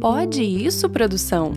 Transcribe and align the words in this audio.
Pode 0.00 0.42
isso, 0.42 0.88
produção? 0.88 1.52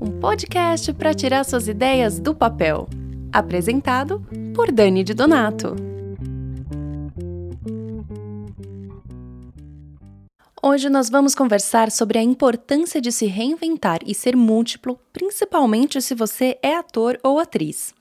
Um 0.00 0.20
podcast 0.20 0.92
para 0.92 1.14
tirar 1.14 1.44
suas 1.44 1.68
ideias 1.68 2.18
do 2.18 2.34
papel. 2.34 2.88
Apresentado 3.32 4.20
por 4.54 4.72
Dani 4.72 5.04
de 5.04 5.14
Donato. 5.14 5.76
Hoje 10.66 10.88
nós 10.88 11.10
vamos 11.10 11.34
conversar 11.34 11.90
sobre 11.90 12.18
a 12.18 12.22
importância 12.22 13.00
de 13.00 13.12
se 13.12 13.26
reinventar 13.26 14.00
e 14.06 14.14
ser 14.14 14.34
múltiplo, 14.34 14.98
principalmente 15.12 16.00
se 16.00 16.14
você 16.14 16.58
é 16.62 16.74
ator 16.74 17.18
ou 17.22 17.38
atriz. 17.38 17.94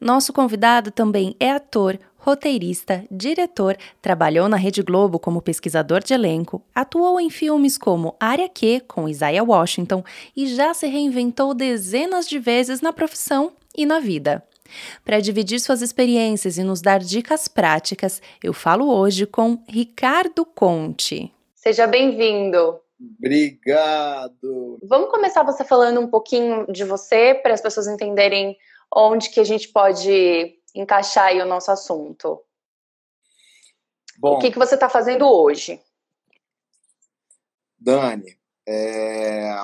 Nosso 0.00 0.32
convidado 0.32 0.90
também 0.90 1.36
é 1.38 1.52
ator, 1.52 1.98
roteirista, 2.18 3.04
diretor, 3.10 3.76
trabalhou 4.02 4.48
na 4.48 4.56
Rede 4.56 4.82
Globo 4.82 5.18
como 5.18 5.40
pesquisador 5.40 6.02
de 6.02 6.12
elenco, 6.12 6.62
atuou 6.74 7.18
em 7.18 7.30
filmes 7.30 7.78
como 7.78 8.14
Área 8.20 8.48
Q 8.48 8.82
com 8.86 9.08
Isaiah 9.08 9.44
Washington 9.44 10.04
e 10.36 10.46
já 10.46 10.74
se 10.74 10.86
reinventou 10.86 11.54
dezenas 11.54 12.28
de 12.28 12.38
vezes 12.38 12.80
na 12.80 12.92
profissão 12.92 13.52
e 13.76 13.86
na 13.86 14.00
vida. 14.00 14.42
Para 15.04 15.20
dividir 15.20 15.60
suas 15.60 15.80
experiências 15.80 16.58
e 16.58 16.64
nos 16.64 16.82
dar 16.82 16.98
dicas 16.98 17.48
práticas, 17.48 18.20
eu 18.42 18.52
falo 18.52 18.92
hoje 18.92 19.24
com 19.24 19.58
Ricardo 19.66 20.44
Conte. 20.44 21.32
Seja 21.54 21.86
bem-vindo. 21.86 22.78
Obrigado. 23.18 24.78
Vamos 24.82 25.10
começar 25.10 25.44
você 25.44 25.64
falando 25.64 26.00
um 26.00 26.08
pouquinho 26.08 26.66
de 26.70 26.84
você 26.84 27.34
para 27.34 27.54
as 27.54 27.60
pessoas 27.60 27.86
entenderem 27.86 28.56
onde 28.94 29.30
que 29.30 29.38
a 29.40 29.44
gente 29.44 29.68
pode 29.68 30.57
encaixar 30.80 31.26
aí 31.26 31.40
o 31.40 31.46
nosso 31.46 31.70
assunto. 31.70 32.42
Bom, 34.18 34.34
o 34.34 34.38
que, 34.38 34.50
que 34.50 34.58
você 34.58 34.74
está 34.74 34.88
fazendo 34.88 35.26
hoje? 35.26 35.80
Dani, 37.78 38.36
é, 38.66 39.54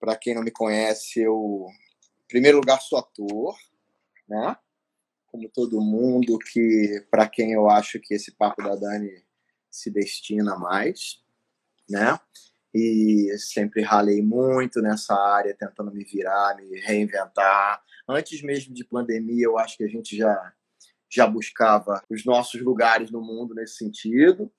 para 0.00 0.16
quem 0.16 0.34
não 0.34 0.42
me 0.42 0.50
conhece, 0.50 1.20
eu, 1.20 1.66
em 2.24 2.28
primeiro 2.28 2.58
lugar, 2.58 2.80
sou 2.80 2.98
ator, 2.98 3.56
né? 4.28 4.56
Como 5.26 5.48
todo 5.50 5.80
mundo, 5.80 6.38
que 6.38 7.06
para 7.10 7.28
quem 7.28 7.52
eu 7.52 7.68
acho 7.68 8.00
que 8.00 8.14
esse 8.14 8.32
papo 8.32 8.62
da 8.62 8.74
Dani 8.74 9.22
se 9.70 9.90
destina 9.90 10.56
mais 10.56 11.22
né? 11.88 12.18
E 12.74 13.34
sempre 13.38 13.82
ralei 13.82 14.22
muito 14.22 14.82
nessa 14.82 15.14
área, 15.14 15.56
tentando 15.56 15.90
me 15.90 16.04
virar, 16.04 16.54
me 16.56 16.78
reinventar. 16.80 17.82
Antes 18.06 18.42
mesmo 18.42 18.74
de 18.74 18.84
pandemia, 18.84 19.46
eu 19.46 19.58
acho 19.58 19.76
que 19.76 19.84
a 19.84 19.88
gente 19.88 20.16
já 20.16 20.52
já 21.10 21.26
buscava 21.26 22.02
os 22.10 22.24
nossos 22.24 22.60
lugares 22.60 23.10
no 23.10 23.22
mundo 23.22 23.54
nesse 23.54 23.76
sentido. 23.76 24.50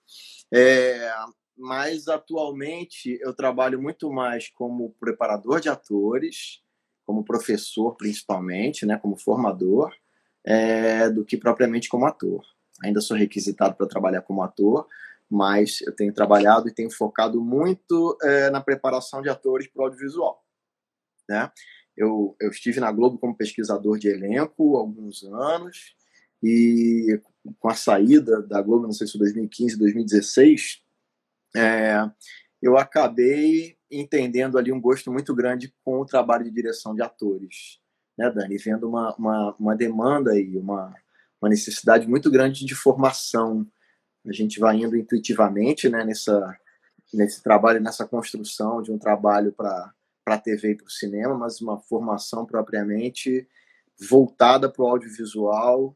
É, 0.52 1.12
mas 1.58 2.08
atualmente 2.08 3.20
eu 3.22 3.34
trabalho 3.34 3.82
muito 3.82 4.12
mais 4.12 4.50
como 4.50 4.96
preparador 5.00 5.60
de 5.60 5.70
atores, 5.70 6.62
como 7.06 7.26
professor 7.26 7.96
principalmente, 7.96 8.86
né, 8.86 8.98
como 8.98 9.18
formador, 9.18 9.94
é, 10.44 11.10
do 11.10 11.26
que 11.26 11.38
propriamente 11.38 11.90
como 11.90 12.06
ator. 12.06 12.44
Ainda 12.84 13.02
sou 13.02 13.18
requisitado 13.18 13.76
para 13.76 13.88
trabalhar 13.88 14.22
como 14.22 14.42
ator, 14.42 14.88
mas 15.30 15.82
eu 15.82 15.94
tenho 15.94 16.14
trabalhado 16.14 16.68
e 16.68 16.74
tenho 16.74 16.90
focado 16.90 17.42
muito 17.42 18.18
é, 18.24 18.50
na 18.50 18.62
preparação 18.62 19.22
de 19.22 19.30
atores 19.30 19.68
para 19.68 19.82
o 19.82 19.86
audiovisual. 19.86 20.44
Né? 21.28 21.52
Eu, 21.96 22.36
eu 22.40 22.50
estive 22.50 22.80
na 22.80 22.92
Globo 22.92 23.20
como 23.20 23.36
pesquisador 23.36 24.00
de 24.00 24.08
elenco 24.08 24.78
há 24.78 24.80
alguns 24.80 25.24
anos 25.24 25.94
e 26.42 27.20
com 27.60 27.70
a 27.70 27.76
saída 27.76 28.42
da 28.42 28.62
Globo, 28.62 28.86
não 28.86 28.94
sei 28.94 29.08
se 29.08 29.14
foi 29.14 29.20
2015, 29.20 29.78
2016, 29.78 30.82
é, 31.56 32.10
eu 32.62 32.78
acabei 32.78 33.78
entendendo 33.92 34.58
ali 34.58 34.72
um 34.72 34.82
gosto 34.82 35.12
muito 35.12 35.34
grande 35.34 35.74
com 35.84 36.00
o 36.00 36.06
trabalho 36.06 36.44
de 36.44 36.52
direção 36.52 36.94
de 36.94 37.02
atores, 37.02 37.80
né, 38.18 38.30
Dani? 38.30 38.58
Vendo 38.58 38.88
uma, 38.88 39.16
uma, 39.16 39.56
uma 39.60 39.76
demanda 39.76 40.32
aí, 40.32 40.58
uma, 40.58 40.94
uma 41.42 41.50
necessidade 41.50 42.08
muito 42.08 42.30
grande 42.30 42.66
de 42.66 42.76
formação 42.76 43.68
a 44.28 44.34
gente 44.34 44.60
vai 44.60 44.78
indo 44.78 44.98
intuitivamente 44.98 45.90
né, 45.90 46.04
nessa, 46.04 46.58
nesse 47.14 47.42
trabalho, 47.42 47.82
nessa 47.82 48.06
construção 48.06 48.82
de 48.82 48.92
um 48.92 48.98
trabalho 48.98 49.52
para 49.52 49.94
a 50.26 50.38
TV 50.38 50.72
e 50.72 50.76
para 50.76 50.86
o 50.86 50.92
cinema, 50.92 51.38
mas 51.38 51.62
uma 51.62 51.80
formação 51.80 52.46
propriamente 52.46 53.48
voltada 54.10 54.70
para 54.70 54.84
o 54.84 54.88
audiovisual. 54.88 55.96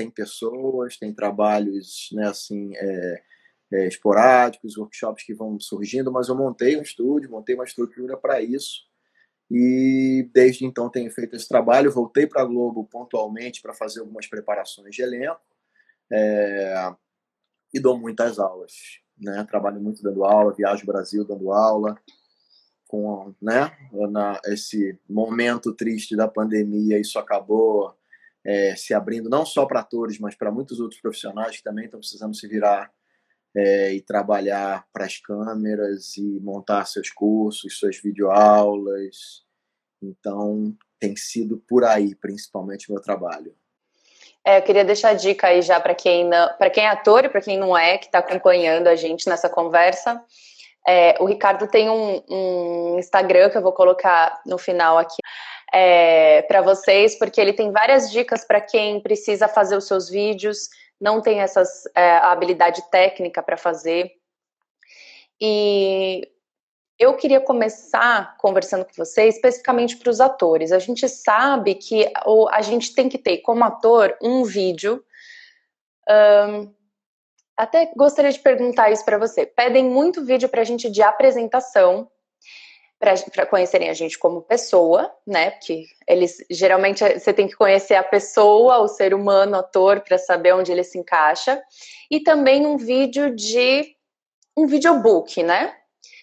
Tem 0.00 0.10
pessoas, 0.10 0.96
tem 0.96 1.12
trabalhos 1.12 2.08
né, 2.14 2.26
assim, 2.26 2.74
é, 2.74 3.22
é, 3.70 3.86
esporádicos, 3.86 4.78
workshops 4.78 5.22
que 5.22 5.34
vão 5.34 5.60
surgindo, 5.60 6.10
mas 6.10 6.28
eu 6.28 6.34
montei 6.34 6.78
um 6.78 6.80
estúdio, 6.80 7.30
montei 7.30 7.54
uma 7.54 7.64
estrutura 7.64 8.16
para 8.16 8.40
isso. 8.40 8.88
E 9.50 10.26
desde 10.32 10.64
então 10.64 10.88
tenho 10.88 11.10
feito 11.10 11.36
esse 11.36 11.46
trabalho. 11.46 11.92
Voltei 11.92 12.26
para 12.26 12.40
a 12.40 12.46
Globo 12.46 12.86
pontualmente 12.86 13.60
para 13.60 13.74
fazer 13.74 14.00
algumas 14.00 14.26
preparações 14.26 14.96
de 14.96 15.02
elenco. 15.02 15.42
É, 16.10 16.94
e 17.74 17.78
dou 17.78 17.98
muitas 17.98 18.38
aulas. 18.38 18.72
Né? 19.18 19.44
Trabalho 19.44 19.82
muito 19.82 20.02
dando 20.02 20.24
aula, 20.24 20.54
viajo 20.54 20.86
Brasil 20.86 21.26
dando 21.26 21.52
aula. 21.52 21.94
Com 22.88 23.34
né, 23.42 23.70
na, 24.10 24.40
esse 24.46 24.98
momento 25.06 25.74
triste 25.74 26.16
da 26.16 26.26
pandemia, 26.26 26.98
isso 26.98 27.18
acabou 27.18 27.94
é, 28.44 28.74
se 28.76 28.94
abrindo 28.94 29.28
não 29.28 29.44
só 29.44 29.66
para 29.66 29.80
atores, 29.80 30.18
mas 30.18 30.34
para 30.34 30.50
muitos 30.50 30.80
outros 30.80 31.00
profissionais 31.00 31.56
que 31.56 31.62
também 31.62 31.84
estão 31.84 32.00
precisando 32.00 32.34
se 32.34 32.46
virar 32.48 32.90
é, 33.54 33.92
e 33.92 34.00
trabalhar 34.00 34.86
para 34.92 35.04
as 35.04 35.18
câmeras 35.18 36.16
e 36.16 36.40
montar 36.40 36.84
seus 36.86 37.10
cursos, 37.10 37.78
suas 37.78 37.96
videoaulas. 38.00 39.44
Então, 40.02 40.74
tem 40.98 41.16
sido 41.16 41.58
por 41.68 41.84
aí, 41.84 42.14
principalmente, 42.14 42.88
o 42.88 42.94
meu 42.94 43.02
trabalho. 43.02 43.54
É, 44.44 44.58
eu 44.58 44.62
queria 44.62 44.84
deixar 44.84 45.10
a 45.10 45.14
dica 45.14 45.48
aí 45.48 45.60
já 45.60 45.78
para 45.78 45.94
quem 45.94 46.30
para 46.56 46.70
quem 46.70 46.84
é 46.84 46.88
ator 46.88 47.24
e 47.24 47.28
para 47.28 47.42
quem 47.42 47.58
não 47.58 47.76
é, 47.76 47.98
que 47.98 48.06
está 48.06 48.20
acompanhando 48.20 48.86
a 48.86 48.96
gente 48.96 49.28
nessa 49.28 49.50
conversa. 49.50 50.22
É, 50.86 51.16
o 51.20 51.26
Ricardo 51.26 51.66
tem 51.68 51.90
um, 51.90 52.22
um, 52.28 52.98
Instagram 52.98 53.50
que 53.50 53.58
eu 53.58 53.62
vou 53.62 53.72
colocar 53.72 54.40
no 54.46 54.58
final 54.58 54.98
aqui 54.98 55.18
é, 55.72 56.42
para 56.42 56.62
vocês, 56.62 57.18
porque 57.18 57.40
ele 57.40 57.52
tem 57.52 57.70
várias 57.70 58.10
dicas 58.10 58.44
para 58.44 58.60
quem 58.60 59.00
precisa 59.00 59.46
fazer 59.46 59.76
os 59.76 59.86
seus 59.86 60.08
vídeos, 60.08 60.68
não 61.00 61.20
tem 61.20 61.40
essas 61.40 61.84
é, 61.94 62.16
habilidade 62.18 62.82
técnica 62.90 63.42
para 63.42 63.56
fazer. 63.56 64.12
E 65.40 66.28
eu 66.98 67.16
queria 67.16 67.40
começar 67.40 68.36
conversando 68.36 68.84
com 68.84 68.92
você 68.94 69.26
especificamente 69.26 69.96
para 69.96 70.10
os 70.10 70.20
atores. 70.20 70.70
A 70.70 70.78
gente 70.78 71.08
sabe 71.08 71.74
que 71.74 72.12
a 72.50 72.60
gente 72.60 72.94
tem 72.94 73.08
que 73.08 73.16
ter 73.16 73.38
como 73.38 73.64
ator 73.64 74.14
um 74.20 74.44
vídeo. 74.44 75.02
Um, 76.06 76.74
até 77.60 77.92
gostaria 77.94 78.32
de 78.32 78.38
perguntar 78.38 78.90
isso 78.90 79.04
para 79.04 79.18
você. 79.18 79.44
Pedem 79.44 79.84
muito 79.84 80.24
vídeo 80.24 80.48
para 80.48 80.62
a 80.62 80.64
gente 80.64 80.88
de 80.88 81.02
apresentação, 81.02 82.10
para 82.98 83.44
conhecerem 83.44 83.90
a 83.90 83.92
gente 83.92 84.18
como 84.18 84.40
pessoa, 84.40 85.14
né? 85.26 85.50
Porque 85.50 85.84
eles 86.08 86.38
geralmente 86.50 87.04
você 87.18 87.34
tem 87.34 87.46
que 87.46 87.54
conhecer 87.54 87.96
a 87.96 88.02
pessoa, 88.02 88.78
o 88.78 88.88
ser 88.88 89.12
humano, 89.12 89.56
o 89.56 89.60
ator, 89.60 90.00
para 90.00 90.16
saber 90.16 90.54
onde 90.54 90.72
ele 90.72 90.82
se 90.82 90.98
encaixa. 90.98 91.62
E 92.10 92.20
também 92.20 92.66
um 92.66 92.78
vídeo 92.78 93.34
de 93.34 93.94
um 94.56 94.66
videobook, 94.66 95.42
né? 95.42 95.76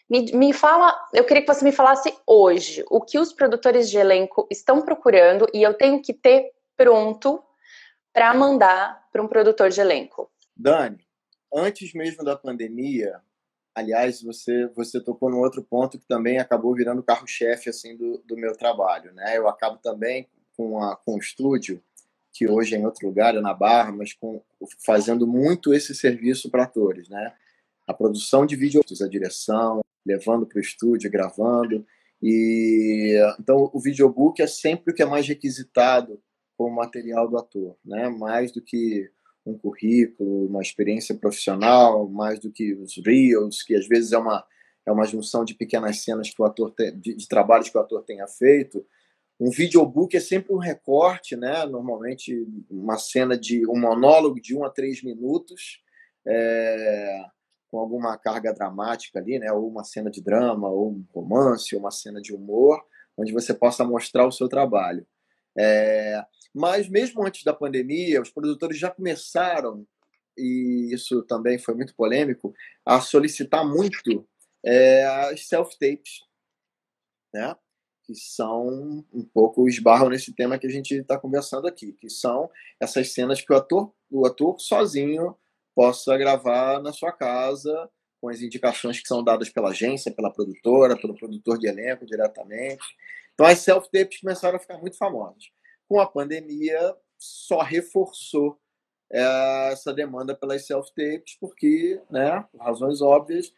Me, 0.10 0.32
me 0.32 0.54
fala, 0.54 1.00
eu 1.14 1.24
queria 1.24 1.44
que 1.44 1.54
você 1.54 1.64
me 1.64 1.72
falasse 1.72 2.16
hoje 2.26 2.84
o 2.90 3.00
que 3.00 3.20
os 3.20 3.32
produtores 3.32 3.90
de 3.92 3.98
elenco 3.98 4.48
estão 4.50 4.82
procurando 4.82 5.48
e 5.54 5.62
eu 5.62 5.76
tenho 5.76 6.02
que 6.02 6.14
ter 6.14 6.50
pronto 6.76 7.44
para 8.12 8.34
mandar 8.34 9.06
para 9.12 9.22
um 9.22 9.28
produtor 9.28 9.70
de 9.70 9.82
elenco. 9.82 10.32
Dani, 10.56 11.07
antes 11.54 11.94
mesmo 11.94 12.24
da 12.24 12.36
pandemia, 12.36 13.22
aliás, 13.76 14.22
você 14.22 14.68
você 14.76 15.00
tocou 15.00 15.30
num 15.30 15.40
outro 15.40 15.64
ponto 15.64 16.00
que 16.00 16.08
também 16.08 16.40
acabou 16.40 16.74
virando 16.76 17.04
carro-chefe 17.04 17.70
assim 17.70 17.96
do, 17.96 18.18
do 18.20 18.36
meu 18.36 18.56
trabalho, 18.56 19.14
né? 19.14 19.38
Eu 19.38 19.48
acabo 19.48 19.78
também 19.78 20.28
com 20.56 20.82
a 20.82 20.96
com 20.96 21.16
o 21.16 21.20
estúdio 21.20 21.82
que 22.34 22.48
hoje 22.48 22.76
é 22.76 22.78
em 22.78 22.86
outro 22.86 23.08
lugar, 23.08 23.36
é 23.36 23.42
na 23.42 23.54
Barra, 23.54 23.92
mas 23.92 24.14
com, 24.14 24.42
fazendo 24.86 25.26
muito 25.26 25.74
esse 25.74 25.96
serviço 25.96 26.52
para 26.52 26.64
atores, 26.64 27.10
né? 27.10 27.34
A 27.88 27.94
produção 27.94 28.46
de 28.46 28.56
vídeos, 28.56 29.02
a 29.02 29.08
direção, 29.08 29.82
levando 30.06 30.46
para 30.46 30.58
o 30.58 30.62
estúdio, 30.62 31.10
gravando. 31.10 31.86
E 32.22 33.16
então 33.40 33.70
o 33.74 33.80
videobook 33.80 34.42
é 34.42 34.48
sempre 34.48 34.92
o 34.92 34.96
que 34.96 35.02
é 35.02 35.06
mais 35.06 35.28
requisitado 35.28 36.22
como 36.56 36.76
material 36.76 37.28
do 37.28 37.38
ator, 37.38 37.76
né? 37.84 38.08
Mais 38.10 38.52
do 38.52 38.62
que 38.62 39.10
um 39.50 39.58
currículo, 39.58 40.48
uma 40.48 40.62
experiência 40.62 41.16
profissional, 41.16 42.08
mais 42.10 42.40
do 42.40 42.52
que 42.52 42.74
os 42.74 42.98
reels, 43.06 43.64
que 43.64 43.76
às 43.76 43.88
vezes 43.88 44.12
é 44.12 44.18
uma 44.18 44.46
é 44.86 44.92
uma 44.92 45.06
junção 45.06 45.44
de 45.44 45.54
pequenas 45.54 46.02
cenas 46.02 46.30
que 46.34 46.42
o 46.42 46.46
ator 46.46 46.72
tem, 46.72 46.98
de, 46.98 47.14
de 47.14 47.28
trabalhos 47.28 47.70
que 47.70 47.78
o 47.78 47.82
ator 47.82 48.04
tenha 48.04 48.26
feito. 48.26 48.86
Um 49.38 49.52
videobook 49.52 50.16
é 50.16 50.20
sempre 50.22 50.54
um 50.54 50.58
recorte, 50.58 51.36
né? 51.36 51.66
Normalmente 51.66 52.48
uma 52.70 52.98
cena 52.98 53.38
de 53.38 53.68
um 53.68 53.78
monólogo 53.78 54.40
de 54.40 54.56
um 54.56 54.64
a 54.64 54.70
três 54.70 55.04
minutos, 55.04 55.84
é, 56.26 57.22
com 57.70 57.80
alguma 57.80 58.18
carga 58.18 58.54
dramática 58.54 59.20
ali, 59.20 59.38
né? 59.38 59.52
Ou 59.52 59.68
uma 59.68 59.84
cena 59.84 60.10
de 60.10 60.22
drama, 60.22 60.70
ou 60.70 60.92
um 60.92 61.06
romance, 61.14 61.76
ou 61.76 61.82
uma 61.82 61.92
cena 61.92 62.22
de 62.22 62.34
humor, 62.34 62.82
onde 63.18 63.34
você 63.34 63.54
possa 63.54 63.84
mostrar 63.84 64.26
o 64.26 64.32
seu 64.32 64.48
trabalho. 64.48 65.06
É, 65.60 66.24
mas 66.54 66.90
mesmo 66.90 67.26
antes 67.26 67.44
da 67.44 67.54
pandemia, 67.54 68.22
os 68.22 68.30
produtores 68.30 68.78
já 68.78 68.90
começaram, 68.90 69.86
e 70.38 70.90
isso 70.94 71.24
também 71.24 71.58
foi 71.58 71.74
muito 71.74 71.96
polêmico, 71.96 72.54
a 72.86 73.02
solicitar 73.02 73.68
muito 73.68 74.28
é, 74.64 75.06
as 75.06 75.48
self-tapes, 75.48 76.22
né? 77.34 77.56
que 78.08 78.16
são 78.16 79.06
um 79.14 79.24
pouco 79.34 79.68
esbarram 79.68 80.10
nesse 80.10 80.34
tema 80.34 80.58
que 80.58 80.66
a 80.66 80.70
gente 80.70 80.96
está 80.96 81.20
conversando 81.20 81.68
aqui, 81.68 81.92
que 81.92 82.10
são 82.10 82.50
essas 82.80 83.12
cenas 83.12 83.42
que 83.42 83.52
o 83.52 83.56
ator, 83.56 83.94
o 84.10 84.26
ator 84.26 84.58
sozinho 84.60 85.36
possa 85.76 86.18
gravar 86.18 86.82
na 86.82 86.94
sua 86.94 87.12
casa, 87.12 87.90
com 88.22 88.30
as 88.30 88.42
indicações 88.42 89.00
que 89.00 89.08
são 89.08 89.24
dadas 89.24 89.50
pela 89.50 89.70
agência, 89.70 90.12
pela 90.12 90.32
produtora, 90.32 90.98
pelo 90.98 91.16
produtor 91.16 91.58
de 91.60 91.68
elenco 91.68 92.06
diretamente. 92.06 92.84
Então 93.34 93.46
as 93.46 93.60
self-tapes 93.60 94.22
começaram 94.22 94.56
a 94.56 94.60
ficar 94.60 94.78
muito 94.78 94.98
famosas. 94.98 95.52
Com 95.88 96.00
a 96.00 96.06
pandemia, 96.06 96.96
só 97.18 97.62
reforçou 97.62 98.60
é, 99.12 99.72
essa 99.72 99.94
demanda 99.94 100.36
pelas 100.36 100.66
self-tapes, 100.66 101.38
porque, 101.40 102.02
né, 102.10 102.46
por 102.52 102.62
razões 102.62 103.02
óbvias, 103.02 103.54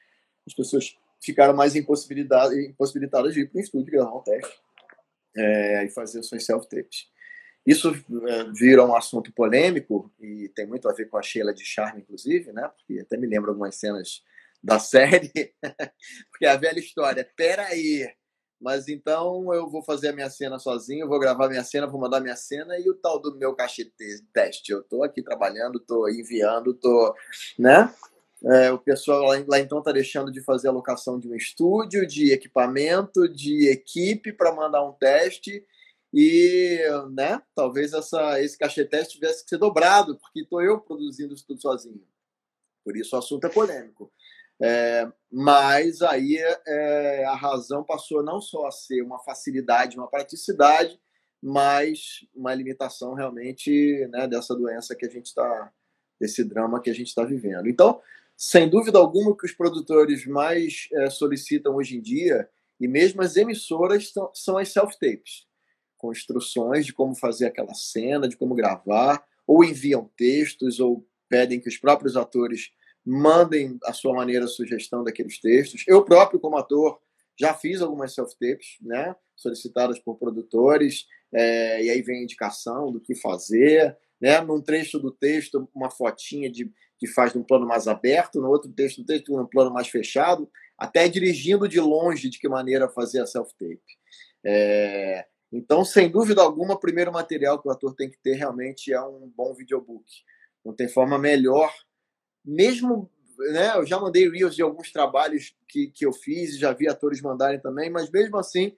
as 0.47 0.53
pessoas 0.53 0.95
ficaram 1.21 1.53
mais 1.53 1.75
impossibilitadas, 1.75 2.57
impossibilitadas 2.57 3.33
de 3.33 3.41
ir 3.41 3.49
para 3.49 3.59
o 3.59 3.61
estúdio 3.61 3.91
gravar 3.91 4.15
um 4.15 4.23
teste 4.23 4.61
é, 5.35 5.85
e 5.85 5.89
fazer 5.89 6.23
suas 6.23 6.45
self-tapes. 6.45 7.07
Isso 7.65 7.93
é, 8.27 8.43
vira 8.53 8.85
um 8.85 8.95
assunto 8.95 9.31
polêmico 9.33 10.11
e 10.19 10.49
tem 10.49 10.65
muito 10.65 10.89
a 10.89 10.93
ver 10.93 11.09
com 11.09 11.17
a 11.17 11.21
Sheila 11.21 11.53
de 11.53 11.63
Charme, 11.65 12.01
inclusive, 12.01 12.51
né? 12.51 12.67
Porque 12.69 13.01
até 13.01 13.17
me 13.17 13.27
lembro 13.27 13.51
algumas 13.51 13.75
cenas 13.75 14.23
da 14.63 14.79
série, 14.79 15.53
porque 16.31 16.45
a 16.45 16.57
velha 16.57 16.79
história, 16.79 17.29
peraí, 17.35 18.09
mas 18.59 18.87
então 18.87 19.53
eu 19.53 19.69
vou 19.69 19.81
fazer 19.81 20.09
a 20.09 20.13
minha 20.13 20.29
cena 20.29 20.59
sozinho, 20.59 21.07
vou 21.07 21.19
gravar 21.19 21.47
minha 21.47 21.63
cena, 21.63 21.87
vou 21.87 21.99
mandar 21.99 22.19
minha 22.19 22.35
cena 22.35 22.77
e 22.77 22.89
o 22.89 22.95
tal 22.95 23.19
do 23.19 23.35
meu 23.37 23.55
cachê 23.55 23.91
teste. 24.33 24.71
Eu 24.71 24.83
tô 24.83 25.03
aqui 25.03 25.21
trabalhando, 25.21 25.79
tô 25.79 26.09
enviando, 26.09 26.73
tô, 26.73 27.15
né? 27.57 27.93
É, 28.43 28.71
o 28.71 28.79
pessoal 28.79 29.21
lá, 29.23 29.43
lá 29.47 29.59
então 29.59 29.79
está 29.79 29.91
deixando 29.91 30.31
de 30.31 30.41
fazer 30.41 30.69
a 30.69 30.71
locação 30.71 31.19
de 31.19 31.27
um 31.27 31.35
estúdio, 31.35 32.07
de 32.07 32.31
equipamento, 32.31 33.27
de 33.27 33.69
equipe 33.69 34.31
para 34.31 34.55
mandar 34.55 34.83
um 34.83 34.93
teste 34.93 35.65
e, 36.13 36.79
né, 37.11 37.41
talvez 37.53 37.93
essa, 37.93 38.41
esse 38.41 38.57
cachê 38.57 38.83
teste 38.83 39.15
tivesse 39.15 39.43
que 39.43 39.49
ser 39.49 39.57
dobrado, 39.57 40.17
porque 40.17 40.41
estou 40.41 40.61
eu 40.61 40.79
produzindo 40.79 41.33
isso 41.33 41.45
tudo 41.45 41.61
sozinho. 41.61 42.01
Por 42.83 42.97
isso 42.97 43.15
o 43.15 43.19
assunto 43.19 43.45
é 43.45 43.49
polêmico. 43.49 44.11
É, 44.61 45.07
mas 45.31 46.01
aí 46.01 46.37
é, 46.37 47.25
a 47.25 47.35
razão 47.35 47.83
passou 47.83 48.23
não 48.23 48.41
só 48.41 48.67
a 48.67 48.71
ser 48.71 49.01
uma 49.01 49.19
facilidade, 49.19 49.97
uma 49.97 50.09
praticidade, 50.09 50.99
mas 51.41 52.25
uma 52.35 52.53
limitação 52.53 53.13
realmente 53.13 54.07
né, 54.11 54.27
dessa 54.27 54.55
doença 54.55 54.95
que 54.95 55.05
a 55.05 55.09
gente 55.09 55.27
está, 55.27 55.71
desse 56.19 56.43
drama 56.43 56.81
que 56.81 56.89
a 56.89 56.93
gente 56.93 57.07
está 57.07 57.23
vivendo. 57.23 57.67
Então, 57.67 58.01
sem 58.35 58.69
dúvida 58.69 58.97
alguma, 58.97 59.31
o 59.31 59.35
que 59.35 59.45
os 59.45 59.53
produtores 59.53 60.25
mais 60.25 60.87
é, 60.93 61.09
solicitam 61.09 61.75
hoje 61.75 61.97
em 61.97 62.01
dia, 62.01 62.49
e 62.79 62.87
mesmo 62.87 63.21
as 63.21 63.35
emissoras, 63.35 64.11
são, 64.11 64.31
são 64.33 64.57
as 64.57 64.71
self-tapes 64.71 65.47
instruções 66.11 66.85
de 66.85 66.93
como 66.93 67.13
fazer 67.13 67.47
aquela 67.47 67.73
cena, 67.73 68.29
de 68.29 68.37
como 68.37 68.55
gravar, 68.55 69.21
ou 69.45 69.63
enviam 69.65 70.09
textos, 70.15 70.79
ou 70.79 71.05
pedem 71.27 71.59
que 71.59 71.67
os 71.67 71.77
próprios 71.77 72.15
atores 72.15 72.71
mandem 73.09 73.77
a 73.85 73.91
sua 73.91 74.13
maneira 74.13 74.45
a 74.45 74.47
sugestão 74.47 75.03
daqueles 75.03 75.39
textos. 75.39 75.83
Eu 75.87 76.03
próprio, 76.05 76.39
como 76.39 76.57
ator, 76.57 76.99
já 77.39 77.53
fiz 77.53 77.81
algumas 77.81 78.13
self-tapes, 78.13 78.77
né, 78.81 79.15
solicitadas 79.35 79.97
por 79.97 80.17
produtores, 80.17 81.07
é, 81.33 81.83
e 81.83 81.89
aí 81.89 82.01
vem 82.01 82.19
a 82.19 82.23
indicação 82.23 82.91
do 82.91 82.99
que 82.99 83.15
fazer, 83.15 83.97
né, 84.21 84.39
num 84.41 84.61
trecho 84.61 84.99
do 84.99 85.11
texto, 85.11 85.67
uma 85.73 85.89
fotinha 85.89 86.51
de 86.51 86.71
que 86.99 87.07
faz 87.07 87.33
num 87.33 87.43
plano 87.43 87.65
mais 87.65 87.87
aberto, 87.87 88.41
no 88.41 88.49
outro 88.49 88.69
texto, 88.71 89.05
texto 89.05 89.35
num 89.35 89.45
plano 89.45 89.71
mais 89.73 89.87
fechado, 89.87 90.49
até 90.77 91.07
dirigindo 91.07 91.67
de 91.67 91.79
longe 91.79 92.29
de 92.29 92.37
que 92.37 92.49
maneira 92.49 92.89
fazer 92.89 93.21
a 93.21 93.25
self-tape. 93.25 93.81
É, 94.45 95.25
então, 95.51 95.83
sem 95.83 96.09
dúvida 96.09 96.41
alguma, 96.41 96.75
o 96.75 96.79
primeiro 96.79 97.11
material 97.11 97.59
que 97.59 97.67
o 97.67 97.71
ator 97.71 97.95
tem 97.95 98.09
que 98.09 98.19
ter 98.21 98.33
realmente 98.33 98.93
é 98.93 99.01
um 99.01 99.31
bom 99.35 99.55
videobook. 99.55 100.05
Não 100.63 100.75
tem 100.75 100.89
forma 100.89 101.17
melhor, 101.17 101.73
mesmo. 102.49 103.09
Né, 103.37 103.77
eu 103.77 103.85
já 103.85 103.97
mandei 103.97 104.29
reels 104.29 104.53
de 104.53 104.61
alguns 104.61 104.91
trabalhos 104.91 105.55
que, 105.65 105.87
que 105.87 106.05
eu 106.05 106.11
fiz, 106.11 106.57
já 106.57 106.73
vi 106.73 106.89
atores 106.89 107.21
mandarem 107.21 107.57
também, 107.57 107.89
mas 107.89 108.11
mesmo 108.11 108.37
assim, 108.37 108.75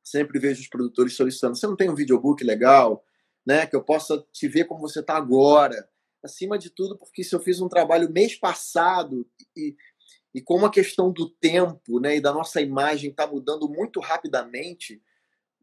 sempre 0.00 0.38
vejo 0.38 0.60
os 0.60 0.68
produtores 0.68 1.16
solicitando: 1.16 1.56
você 1.56 1.66
não 1.66 1.74
tem 1.74 1.90
um 1.90 1.94
videobook 1.94 2.44
legal, 2.44 3.04
né, 3.44 3.66
que 3.66 3.74
eu 3.74 3.82
possa 3.82 4.24
te 4.32 4.46
ver 4.46 4.66
como 4.66 4.80
você 4.80 5.00
está 5.00 5.16
agora? 5.16 5.88
acima 6.24 6.58
de 6.58 6.70
tudo, 6.70 6.96
porque 6.96 7.22
se 7.22 7.34
eu 7.34 7.40
fiz 7.40 7.60
um 7.60 7.68
trabalho 7.68 8.10
mês 8.10 8.34
passado 8.34 9.28
e, 9.54 9.76
e 10.34 10.40
como 10.40 10.64
a 10.64 10.70
questão 10.70 11.12
do 11.12 11.28
tempo 11.28 12.00
né, 12.00 12.16
e 12.16 12.20
da 12.20 12.32
nossa 12.32 12.60
imagem 12.60 13.10
está 13.10 13.26
mudando 13.26 13.68
muito 13.68 14.00
rapidamente, 14.00 15.02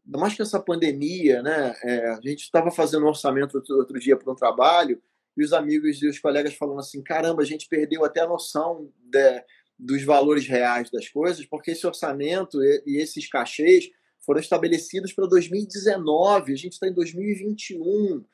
mais 0.06 0.34
que 0.34 0.42
essa 0.42 0.60
pandemia, 0.60 1.42
né, 1.42 1.74
é, 1.82 2.10
a 2.10 2.20
gente 2.22 2.42
estava 2.42 2.70
fazendo 2.70 3.04
um 3.04 3.08
orçamento 3.08 3.56
outro, 3.56 3.76
outro 3.76 3.98
dia 3.98 4.16
para 4.16 4.32
um 4.32 4.36
trabalho 4.36 5.02
e 5.36 5.44
os 5.44 5.52
amigos 5.52 6.02
e 6.02 6.08
os 6.08 6.18
colegas 6.18 6.54
falando 6.54 6.80
assim, 6.80 7.02
caramba, 7.02 7.42
a 7.42 7.46
gente 7.46 7.68
perdeu 7.68 8.04
até 8.04 8.20
a 8.20 8.28
noção 8.28 8.90
de, 9.04 9.44
dos 9.78 10.02
valores 10.04 10.46
reais 10.46 10.90
das 10.90 11.08
coisas, 11.08 11.44
porque 11.46 11.70
esse 11.70 11.86
orçamento 11.86 12.62
e, 12.62 12.82
e 12.86 13.02
esses 13.02 13.28
cachês 13.28 13.88
foram 14.24 14.40
estabelecidos 14.40 15.12
para 15.12 15.26
2019, 15.26 16.52
a 16.52 16.56
gente 16.56 16.72
está 16.72 16.86
em 16.86 16.92
2021, 16.92 18.24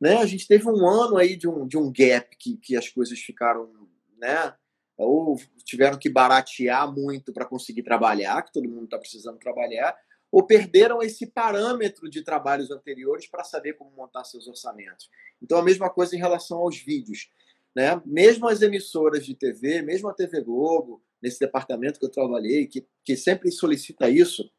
né? 0.00 0.16
A 0.18 0.26
gente 0.26 0.46
teve 0.46 0.68
um 0.68 0.86
ano 0.86 1.16
aí 1.16 1.36
de 1.36 1.48
um, 1.48 1.66
de 1.66 1.76
um 1.76 1.92
gap 1.92 2.34
que, 2.38 2.56
que 2.56 2.76
as 2.76 2.88
coisas 2.88 3.18
ficaram, 3.18 3.68
né? 4.16 4.54
Ou 4.96 5.36
tiveram 5.64 5.98
que 5.98 6.08
baratear 6.08 6.90
muito 6.92 7.32
para 7.32 7.44
conseguir 7.44 7.82
trabalhar, 7.82 8.42
que 8.42 8.52
todo 8.52 8.68
mundo 8.68 8.84
está 8.84 8.98
precisando 8.98 9.38
trabalhar, 9.38 9.96
ou 10.30 10.46
perderam 10.46 11.02
esse 11.02 11.26
parâmetro 11.26 12.08
de 12.08 12.22
trabalhos 12.22 12.70
anteriores 12.70 13.26
para 13.26 13.44
saber 13.44 13.74
como 13.74 13.90
montar 13.90 14.24
seus 14.24 14.46
orçamentos. 14.46 15.08
Então, 15.42 15.58
a 15.58 15.62
mesma 15.62 15.88
coisa 15.88 16.14
em 16.14 16.18
relação 16.18 16.58
aos 16.58 16.78
vídeos. 16.78 17.30
Né? 17.74 18.00
Mesmo 18.04 18.48
as 18.48 18.60
emissoras 18.60 19.24
de 19.24 19.34
TV, 19.34 19.82
mesmo 19.82 20.08
a 20.08 20.14
TV 20.14 20.40
Globo, 20.42 21.02
nesse 21.22 21.38
departamento 21.40 21.98
que 21.98 22.04
eu 22.04 22.10
trabalhei, 22.10 22.66
que, 22.66 22.86
que 23.04 23.16
sempre 23.16 23.50
solicita 23.50 24.08
isso, 24.08 24.50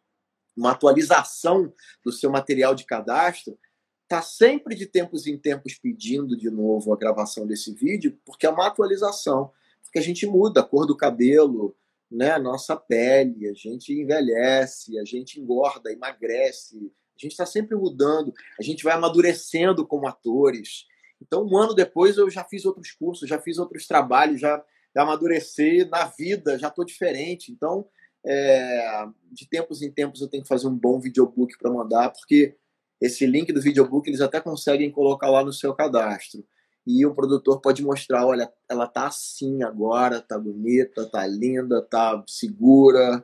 uma 0.56 0.72
atualização 0.72 1.74
do 2.04 2.12
seu 2.12 2.30
material 2.32 2.76
de 2.76 2.86
cadastro, 2.86 3.58
está 4.04 4.22
sempre 4.22 4.76
de 4.76 4.88
tempos 4.88 5.28
em 5.28 5.38
tempos 5.38 5.76
pedindo 5.76 6.36
de 6.36 6.50
novo 6.50 6.92
a 6.92 6.98
gravação 6.98 7.46
desse 7.46 7.74
vídeo, 7.74 8.20
porque 8.26 8.46
é 8.46 8.50
uma 8.50 8.68
atualização, 8.68 9.52
porque 9.84 10.00
a 10.00 10.02
gente 10.02 10.26
muda 10.26 10.62
a 10.62 10.64
cor 10.64 10.86
do 10.86 10.98
cabelo, 10.98 11.76
né, 12.12 12.32
a 12.32 12.40
nossa 12.40 12.76
pele, 12.76 13.48
a 13.48 13.54
gente 13.54 13.94
envelhece, 13.94 14.98
a 15.00 15.06
gente 15.06 15.40
engorda, 15.40 15.92
emagrece, 15.92 16.92
a 17.16 17.22
gente 17.22 17.32
está 17.32 17.46
sempre 17.46 17.76
mudando, 17.76 18.34
a 18.60 18.64
gente 18.64 18.84
vai 18.84 18.94
amadurecendo 18.94 19.86
como 19.86 20.08
atores. 20.08 20.86
Então, 21.22 21.46
um 21.46 21.58
ano 21.58 21.74
depois, 21.74 22.18
eu 22.18 22.30
já 22.30 22.44
fiz 22.44 22.66
outros 22.66 22.92
cursos, 22.92 23.28
já 23.28 23.40
fiz 23.40 23.58
outros 23.58 23.86
trabalhos, 23.86 24.40
já, 24.40 24.64
já 24.96 25.02
amadureci 25.04 25.86
na 25.86 26.06
vida, 26.06 26.58
já 26.58 26.70
estou 26.70 26.86
diferente. 26.86 27.52
Então, 27.52 27.86
é, 28.26 29.06
de 29.32 29.48
tempos 29.48 29.82
em 29.82 29.92
tempos, 29.92 30.22
eu 30.22 30.28
tenho 30.28 30.44
que 30.44 30.50
fazer 30.50 30.68
um 30.68 30.76
bom 30.76 31.00
videobook 31.00 31.58
para 31.58 31.72
mandar, 31.72 32.10
porque 32.12 32.56
esse 33.02 33.26
link 33.26 33.52
do 33.52 33.62
videobook 33.62 34.10
eles 34.10 34.22
até 34.22 34.40
conseguem 34.42 34.92
colocar 34.92 35.30
lá 35.30 35.44
no 35.44 35.54
seu 35.54 35.74
cadastro. 35.74 36.46
E 36.92 37.06
o 37.06 37.14
produtor 37.14 37.62
pode 37.62 37.84
mostrar, 37.84 38.26
olha, 38.26 38.52
ela 38.68 38.88
tá 38.88 39.06
assim 39.06 39.62
agora, 39.62 40.20
tá 40.20 40.40
bonita, 40.40 41.08
tá 41.08 41.28
linda, 41.28 41.84
tá 41.84 42.24
segura. 42.28 43.24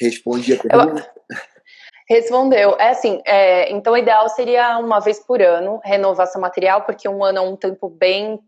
Responde 0.00 0.54
a 0.54 0.58
pergunta. 0.58 1.14
Respondeu. 2.08 2.74
É 2.78 2.88
assim, 2.88 3.20
é, 3.26 3.70
então 3.70 3.92
o 3.92 3.96
ideal 3.98 4.26
seria 4.30 4.78
uma 4.78 5.00
vez 5.00 5.20
por 5.20 5.42
ano 5.42 5.82
renovar 5.84 6.28
seu 6.28 6.40
material, 6.40 6.86
porque 6.86 7.06
um 7.06 7.22
ano 7.22 7.38
é 7.38 7.40
um 7.42 7.56
tempo 7.56 7.90
bem 7.90 8.40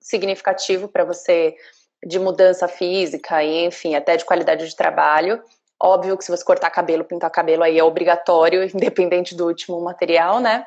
significativo 0.00 0.88
para 0.88 1.04
você 1.04 1.54
de 2.04 2.18
mudança 2.18 2.66
física 2.66 3.44
e, 3.44 3.64
enfim, 3.64 3.94
até 3.94 4.16
de 4.16 4.24
qualidade 4.24 4.66
de 4.66 4.74
trabalho. 4.74 5.40
Óbvio 5.80 6.18
que 6.18 6.24
se 6.24 6.32
você 6.32 6.44
cortar 6.44 6.70
cabelo, 6.70 7.04
pintar 7.04 7.30
cabelo 7.30 7.62
aí 7.62 7.78
é 7.78 7.84
obrigatório, 7.84 8.64
independente 8.74 9.36
do 9.36 9.46
último 9.46 9.80
material, 9.80 10.40
né? 10.40 10.66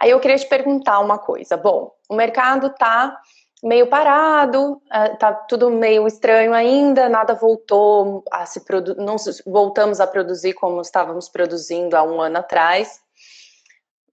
Aí 0.00 0.10
eu 0.10 0.20
queria 0.20 0.36
te 0.36 0.46
perguntar 0.46 1.00
uma 1.00 1.18
coisa. 1.18 1.56
Bom, 1.56 1.92
o 2.08 2.14
mercado 2.14 2.70
tá 2.70 3.16
meio 3.62 3.86
parado, 3.86 4.82
é, 4.90 5.10
tá 5.16 5.32
tudo 5.32 5.70
meio 5.70 6.06
estranho 6.06 6.52
ainda, 6.52 7.08
nada 7.08 7.34
voltou 7.34 8.24
a 8.30 8.44
se 8.44 8.64
produzir, 8.64 9.00
não 9.00 9.16
voltamos 9.46 10.00
a 10.00 10.06
produzir 10.06 10.52
como 10.54 10.80
estávamos 10.80 11.28
produzindo 11.28 11.96
há 11.96 12.02
um 12.02 12.20
ano 12.20 12.38
atrás, 12.38 13.00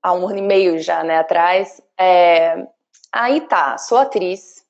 há 0.04 0.14
um 0.14 0.28
ano 0.28 0.38
e 0.38 0.44
meio 0.44 0.80
já, 0.80 1.04
né, 1.04 1.18
atrás. 1.18 1.82
É, 1.98 2.68
aí 3.12 3.42
tá, 3.42 3.78
sou 3.80 3.98
atriz, 3.98 4.64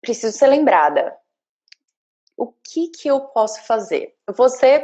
preciso 0.00 0.36
ser 0.36 0.46
lembrada. 0.46 1.14
O 2.36 2.46
que 2.46 2.88
que 2.88 3.08
eu 3.08 3.20
posso 3.20 3.62
fazer? 3.66 4.14
Você 4.30 4.82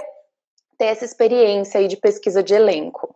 ter 0.76 0.86
essa 0.86 1.04
experiência 1.04 1.80
aí 1.80 1.88
de 1.88 1.96
pesquisa 1.96 2.42
de 2.42 2.52
elenco. 2.52 3.13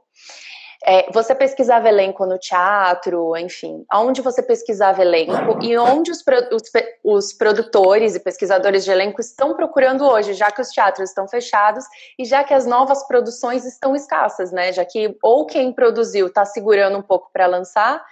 É, 0.91 1.13
você 1.13 1.35
pesquisava 1.35 1.87
elenco 1.87 2.25
no 2.25 2.39
teatro, 2.39 3.37
enfim, 3.37 3.85
onde 3.93 4.23
você 4.23 4.43
pesquisava 4.43 5.03
elenco 5.03 5.63
e 5.63 5.77
onde 5.77 6.11
os, 6.11 6.25
os, 6.51 6.63
os, 7.05 7.33
produtores 7.35 8.15
e 8.15 8.21
pesquisadores 8.21 8.87
de 8.87 8.91
elenco 8.91 9.21
estão 9.21 9.55
procurando 9.55 10.07
hoje, 10.07 10.33
já 10.33 10.51
que 10.51 10.63
os 10.63 10.71
teatros 10.71 11.11
estão 11.11 11.29
fechados 11.29 11.85
e 12.19 12.25
já 12.25 12.43
que 12.43 12.55
as 12.55 12.65
novas 12.65 13.07
produções 13.07 13.67
estão 13.67 13.95
escassas, 13.95 14.51
né? 14.51 14.73
Já 14.73 14.83
que 14.83 15.15
ou 15.23 15.45
quem 15.45 15.75
produziu 15.75 16.29
está 16.29 16.47
segurando 16.47 16.97
um 16.97 17.03
pouco 17.03 17.29
para 17.35 17.47
lançar, 17.47 18.03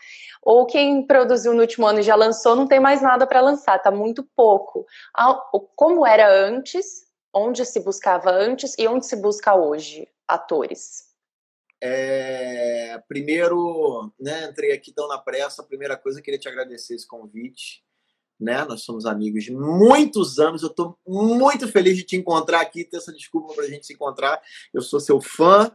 ou 0.43 0.67
quem 0.67 1.07
produziu 1.07 1.55
no 1.55 1.63
último 1.63 1.87
ano 1.87 2.01
e 2.01 2.03
já 2.03 2.15
lançou 2.15 2.55
não 2.55 2.67
tem 2.67 2.79
mais 2.79 3.01
nada 3.01 3.27
para 3.27 3.41
lançar, 3.41 3.77
está 3.77 3.91
muito 3.91 4.23
pouco. 4.37 4.85
Como 5.75 6.07
era 6.07 6.31
antes, 6.31 7.07
onde 7.33 7.65
se 7.65 7.81
buscava 7.81 8.31
antes 8.31 8.75
e 8.79 8.87
onde 8.87 9.07
se 9.07 9.17
busca 9.17 9.55
hoje 9.55 10.07
atores? 10.29 11.16
É, 11.81 12.99
primeiro, 13.09 14.13
né, 14.19 14.49
entrei 14.51 14.73
aqui 14.73 14.93
tão 14.93 15.09
na 15.09 15.19
pressa. 15.19 15.63
Primeira 15.63 15.97
coisa, 15.97 16.23
queria 16.23 16.39
te 16.39 16.49
agradecer 16.49 16.95
esse 16.95 17.07
convite. 17.07 17.85
Né? 18.39 18.65
Nós 18.65 18.83
somos 18.83 19.07
amigos 19.07 19.45
de 19.45 19.53
muitos 19.53 20.39
anos. 20.39 20.63
Eu 20.63 20.71
estou 20.71 20.99
muito 21.07 21.69
feliz 21.69 21.97
de 21.97 22.05
te 22.05 22.17
encontrar 22.17 22.61
aqui, 22.61 22.85
ter 22.85 22.99
essa 22.99 23.13
desculpa 23.13 23.55
para 23.55 23.65
a 23.65 23.69
gente 23.69 23.87
se 23.87 23.93
encontrar. 23.93 24.41
Eu 24.73 24.83
sou 24.83 25.01
seu 25.01 25.21
fã. 25.21 25.75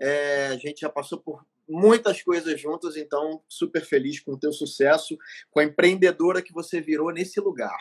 É, 0.00 0.48
a 0.48 0.56
gente 0.56 0.80
já 0.80 0.88
passou 0.88 1.18
por 1.18 1.44
muitas 1.68 2.22
coisas 2.22 2.58
juntas, 2.58 2.96
então 2.96 3.42
super 3.46 3.84
feliz 3.84 4.20
com 4.20 4.32
o 4.32 4.38
teu 4.38 4.52
sucesso, 4.52 5.18
com 5.50 5.60
a 5.60 5.64
empreendedora 5.64 6.40
que 6.40 6.52
você 6.52 6.80
virou 6.80 7.12
nesse 7.12 7.38
lugar. 7.40 7.78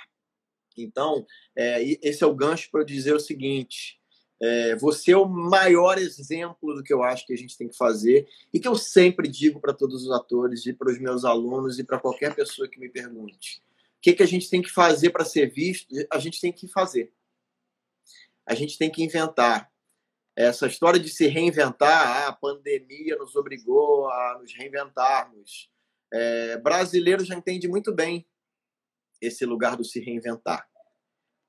Então, 0.78 1.26
é, 1.56 1.82
esse 2.04 2.24
é 2.24 2.28
o 2.28 2.36
gancho 2.36 2.70
para 2.70 2.82
eu 2.82 2.86
dizer 2.86 3.14
o 3.14 3.20
seguinte: 3.20 4.00
é, 4.40 4.76
você 4.76 5.12
é 5.12 5.18
o 5.18 5.26
maior 5.26 5.98
exemplo 5.98 6.76
do 6.76 6.84
que 6.84 6.94
eu 6.94 7.02
acho 7.02 7.26
que 7.26 7.34
a 7.34 7.38
gente 7.38 7.58
tem 7.58 7.68
que 7.68 7.76
fazer 7.76 8.28
e 8.54 8.60
que 8.60 8.68
eu 8.68 8.76
sempre 8.76 9.28
digo 9.28 9.60
para 9.60 9.74
todos 9.74 10.04
os 10.04 10.12
atores 10.12 10.66
e 10.66 10.74
para 10.74 10.92
os 10.92 11.00
meus 11.00 11.26
alunos 11.26 11.80
e 11.80 11.84
para 11.84 12.00
qualquer 12.00 12.36
pessoa 12.36 12.68
que 12.68 12.80
me 12.80 12.88
pergunte. 12.88 13.64
O 13.98 14.02
que, 14.02 14.14
que 14.14 14.24
a 14.24 14.28
gente 14.28 14.50
tem 14.50 14.62
que 14.62 14.70
fazer 14.70 15.10
para 15.10 15.26
ser 15.26 15.52
visto? 15.52 15.94
A 16.12 16.20
gente 16.20 16.40
tem 16.40 16.52
que 16.52 16.68
fazer. 16.68 17.12
A 18.46 18.54
gente 18.54 18.78
tem 18.78 18.92
que 18.92 19.04
inventar. 19.04 19.72
Essa 20.36 20.68
história 20.68 21.00
de 21.00 21.10
se 21.10 21.26
reinventar, 21.26 22.08
ah, 22.08 22.28
a 22.28 22.34
pandemia 22.34 23.16
nos 23.18 23.36
obrigou 23.36 24.08
a 24.08 24.38
nos 24.40 24.54
reinventarmos. 24.54 25.72
É, 26.14 26.58
brasileiro 26.58 27.26
já 27.26 27.34
entende 27.34 27.68
muito 27.68 27.92
bem 27.92 28.26
esse 29.20 29.48
lugar 29.48 29.76
do 29.76 29.84
se 29.84 30.00
reinventar. 30.00 30.70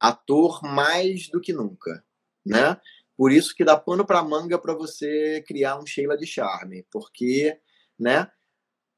Ator 0.00 0.62
mais 0.62 1.28
do 1.28 1.38
que 1.38 1.52
nunca 1.52 2.02
né? 2.44 2.80
Por 3.16 3.32
isso 3.32 3.54
que 3.54 3.64
dá 3.64 3.76
pano 3.76 4.06
para 4.06 4.22
manga 4.22 4.58
para 4.58 4.74
você 4.74 5.42
criar 5.46 5.78
um 5.78 5.86
Sheila 5.86 6.16
de 6.16 6.26
charme, 6.26 6.86
porque, 6.90 7.58
né? 7.98 8.30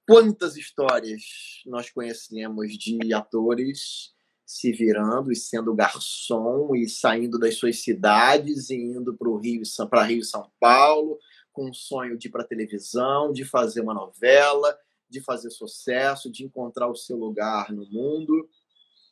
Quantas 0.06 0.56
histórias 0.56 1.22
nós 1.66 1.88
conhecemos 1.90 2.68
de 2.76 3.14
atores 3.14 4.12
se 4.44 4.72
virando 4.72 5.30
e 5.30 5.36
sendo 5.36 5.72
garçom 5.72 6.74
e 6.74 6.88
saindo 6.88 7.38
das 7.38 7.54
suas 7.54 7.80
cidades 7.82 8.68
e 8.68 8.74
indo 8.74 9.16
para 9.16 9.28
o 9.28 9.36
Rio, 9.36 9.62
para 9.88 10.02
Rio 10.02 10.24
São 10.24 10.50
Paulo 10.58 11.16
com 11.52 11.70
o 11.70 11.74
sonho 11.74 12.16
de 12.16 12.28
ir 12.28 12.30
para 12.30 12.44
televisão, 12.44 13.32
de 13.32 13.44
fazer 13.44 13.80
uma 13.80 13.94
novela, 13.94 14.76
de 15.08 15.20
fazer 15.20 15.50
sucesso, 15.50 16.30
de 16.30 16.44
encontrar 16.44 16.88
o 16.88 16.96
seu 16.96 17.16
lugar 17.16 17.72
no 17.72 17.84
mundo. 17.86 18.48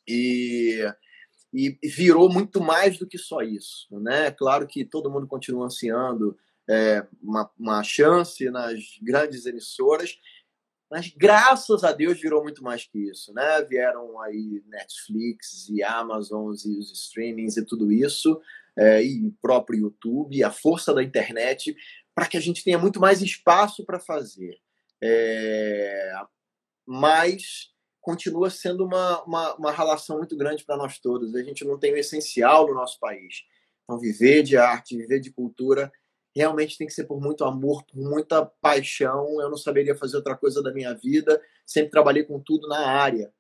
E 0.07 0.83
e 1.67 1.89
virou 1.89 2.31
muito 2.31 2.61
mais 2.61 2.99
do 2.99 3.07
que 3.07 3.19
só 3.19 3.43
isso. 3.43 3.89
Né? 3.91 4.31
Claro 4.31 4.67
que 4.67 4.85
todo 4.85 5.11
mundo 5.11 5.27
continua 5.27 5.67
ansiando 5.67 6.39
é, 6.69 7.05
uma, 7.21 7.51
uma 7.59 7.83
chance 7.83 8.49
nas 8.51 8.79
grandes 9.03 9.47
emissoras, 9.47 10.19
mas 10.91 11.13
graças 11.15 11.83
a 11.83 11.93
Deus 11.93 12.21
virou 12.21 12.43
muito 12.43 12.63
mais 12.63 12.85
que 12.85 12.99
isso, 13.11 13.33
né? 13.35 13.63
Vieram 13.63 14.21
aí 14.23 14.63
Netflix 14.69 15.69
e 15.69 15.83
Amazon 15.83 16.55
e 16.65 16.79
os 16.79 16.93
streamings 16.93 17.59
e 17.59 17.65
tudo 17.65 17.93
isso, 17.93 18.41
é, 18.77 19.05
e 19.05 19.27
o 19.27 19.33
próprio 19.43 19.81
YouTube, 19.81 20.43
a 20.43 20.51
força 20.51 20.95
da 20.95 21.03
internet, 21.03 21.77
para 22.15 22.27
que 22.27 22.39
a 22.39 22.41
gente 22.41 22.65
tenha 22.65 22.79
muito 22.79 23.01
mais 23.01 23.21
espaço 23.21 23.85
para 23.85 24.01
fazer. 24.01 24.59
É, 25.03 26.13
mas 26.87 27.71
continua 28.01 28.51
sendo 28.51 28.85
uma, 28.85 29.23
uma, 29.25 29.55
uma 29.57 29.73
relação 29.73 30.19
muito 30.19 30.37
grande 30.37 30.65
para 30.65 30.77
nós 30.77 30.99
todos. 30.99 31.35
A 31.35 31.43
gente 31.43 31.65
não 31.65 31.79
tem 31.79 31.93
o 31.93 31.97
essencial 31.97 32.67
no 32.67 32.75
nosso 32.75 32.99
país. 32.99 33.43
Então, 33.85 33.99
viver 33.99 34.43
de 34.43 34.57
arte, 34.57 34.97
viver 34.97 35.21
de 35.21 35.33
cultura, 35.33 35.91
realmente 36.35 36.77
tem 36.77 36.87
que 36.87 36.93
ser 36.93 37.05
por 37.05 37.21
muito 37.21 37.45
amor, 37.45 37.85
por 37.85 37.99
muita 37.99 38.45
paixão. 38.45 39.41
Eu 39.41 39.51
não 39.51 39.57
saberia 39.57 39.97
fazer 39.97 40.17
outra 40.17 40.37
coisa 40.37 40.63
da 40.63 40.73
minha 40.73 40.95
vida. 40.95 41.41
Sempre 41.67 41.91
trabalhei 41.91 42.25
com 42.25 42.41
tudo 42.41 42.69
na 42.69 42.87
área. 42.87 43.33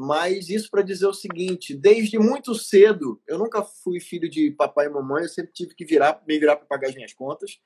Mas 0.00 0.48
isso 0.48 0.70
para 0.70 0.82
dizer 0.82 1.06
o 1.06 1.12
seguinte: 1.12 1.74
desde 1.74 2.18
muito 2.18 2.54
cedo, 2.54 3.20
eu 3.26 3.36
nunca 3.36 3.64
fui 3.64 3.98
filho 3.98 4.30
de 4.30 4.52
papai 4.52 4.86
e 4.86 4.90
mamãe, 4.90 5.24
eu 5.24 5.28
sempre 5.28 5.52
tive 5.52 5.74
que 5.74 5.84
virar, 5.84 6.22
me 6.26 6.38
virar 6.38 6.54
para 6.54 6.66
pagar 6.66 6.88
as 6.88 6.94
minhas 6.94 7.12
contas. 7.12 7.58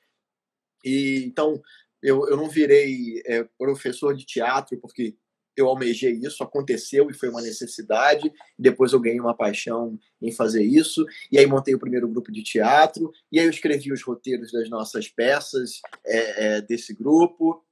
E 0.83 1.25
então 1.27 1.61
eu, 2.03 2.27
eu 2.29 2.37
não 2.37 2.49
virei 2.49 3.23
é, 3.27 3.45
professor 3.59 4.15
de 4.15 4.25
teatro 4.25 4.79
porque 4.81 5.15
eu 5.57 5.69
almejei 5.69 6.13
isso, 6.13 6.43
aconteceu 6.43 7.11
e 7.11 7.15
foi 7.15 7.29
uma 7.29 7.43
necessidade. 7.43 8.33
Depois 8.59 8.93
eu 8.93 9.01
ganhei 9.01 9.21
uma 9.21 9.37
paixão 9.37 9.99
em 10.21 10.33
fazer 10.33 10.63
isso. 10.63 11.05
E 11.31 11.39
aí 11.39 11.47
montei 11.47 11.75
o 11.75 11.79
primeiro 11.79 12.09
grupo 12.09 12.33
de 12.33 12.43
teatro. 12.43 13.13
E 13.31 13.39
aí 13.39 13.47
eu 13.47 13.51
escrevi 13.51 13.93
os 13.93 14.03
roteiros 14.03 14.51
das 14.51 14.71
nossas 14.71 15.09
peças 15.09 15.81
é, 16.07 16.47
é, 16.57 16.61
desse 16.63 16.95
grupo. 16.95 17.65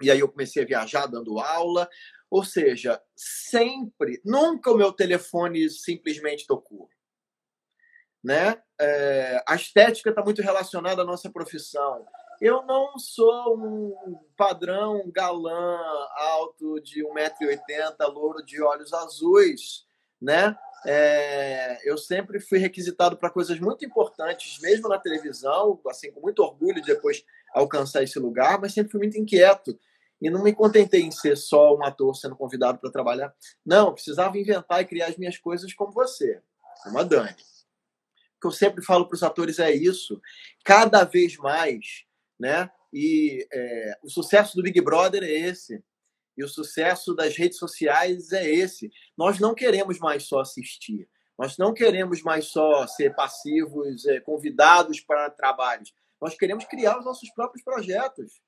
E 0.00 0.10
aí 0.10 0.20
eu 0.20 0.28
comecei 0.28 0.62
a 0.62 0.66
viajar 0.66 1.06
dando 1.06 1.38
aula. 1.40 1.88
Ou 2.30 2.44
seja, 2.44 3.00
sempre, 3.16 4.20
nunca 4.24 4.70
o 4.70 4.76
meu 4.76 4.92
telefone 4.92 5.68
simplesmente 5.70 6.46
tocou. 6.46 6.88
Né? 8.22 8.60
É, 8.80 9.42
a 9.46 9.54
estética 9.54 10.10
está 10.10 10.22
muito 10.22 10.42
relacionada 10.42 11.02
à 11.02 11.04
nossa 11.04 11.30
profissão. 11.30 12.04
Eu 12.40 12.62
não 12.62 12.98
sou 12.98 13.56
um 13.56 14.18
padrão 14.36 15.10
galã 15.10 15.78
alto 16.16 16.80
de 16.80 17.02
1,80m, 17.02 18.12
louro 18.12 18.44
de 18.44 18.62
olhos 18.62 18.92
azuis, 18.92 19.86
né? 20.20 20.56
É, 20.84 21.90
eu 21.90 21.96
sempre 21.96 22.38
fui 22.38 22.58
requisitado 22.58 23.16
para 23.16 23.30
coisas 23.30 23.58
muito 23.58 23.84
importantes, 23.84 24.60
mesmo 24.60 24.88
na 24.88 24.98
televisão, 24.98 25.80
assim, 25.88 26.12
com 26.12 26.20
muito 26.20 26.42
orgulho 26.42 26.80
de 26.80 26.86
depois 26.86 27.24
alcançar 27.54 28.02
esse 28.02 28.18
lugar, 28.18 28.60
mas 28.60 28.72
sempre 28.72 28.92
fui 28.92 29.00
muito 29.00 29.18
inquieto. 29.18 29.78
E 30.20 30.30
não 30.30 30.42
me 30.42 30.54
contentei 30.54 31.02
em 31.02 31.10
ser 31.10 31.36
só 31.36 31.74
um 31.74 31.84
ator 31.84 32.14
sendo 32.14 32.36
convidado 32.36 32.78
para 32.78 32.90
trabalhar. 32.90 33.34
Não, 33.64 33.92
precisava 33.92 34.38
inventar 34.38 34.80
e 34.80 34.86
criar 34.86 35.08
as 35.08 35.16
minhas 35.16 35.38
coisas 35.38 35.72
como 35.74 35.92
você, 35.92 36.40
como 36.84 36.98
a 36.98 37.02
Dani. 37.02 37.32
O 38.36 38.40
que 38.40 38.46
eu 38.46 38.52
sempre 38.52 38.84
falo 38.84 39.06
para 39.06 39.14
os 39.16 39.22
atores 39.22 39.58
é 39.58 39.72
isso. 39.72 40.20
Cada 40.64 41.04
vez 41.04 41.36
mais 41.36 42.05
né? 42.38 42.70
E 42.92 43.46
é, 43.52 43.98
o 44.02 44.08
sucesso 44.08 44.56
do 44.56 44.62
Big 44.62 44.80
Brother 44.80 45.22
é 45.22 45.30
esse. 45.30 45.82
E 46.36 46.44
o 46.44 46.48
sucesso 46.48 47.14
das 47.14 47.36
redes 47.36 47.58
sociais 47.58 48.32
é 48.32 48.48
esse. 48.48 48.90
Nós 49.16 49.38
não 49.38 49.54
queremos 49.54 49.98
mais 49.98 50.24
só 50.24 50.40
assistir. 50.40 51.08
Nós 51.38 51.58
não 51.58 51.74
queremos 51.74 52.22
mais 52.22 52.46
só 52.46 52.86
ser 52.86 53.14
passivos, 53.14 54.06
é, 54.06 54.20
convidados 54.20 55.00
para 55.00 55.30
trabalhos. 55.30 55.92
Nós 56.20 56.34
queremos 56.34 56.64
criar 56.64 56.98
os 56.98 57.04
nossos 57.04 57.30
próprios 57.30 57.62
projetos. 57.62 58.40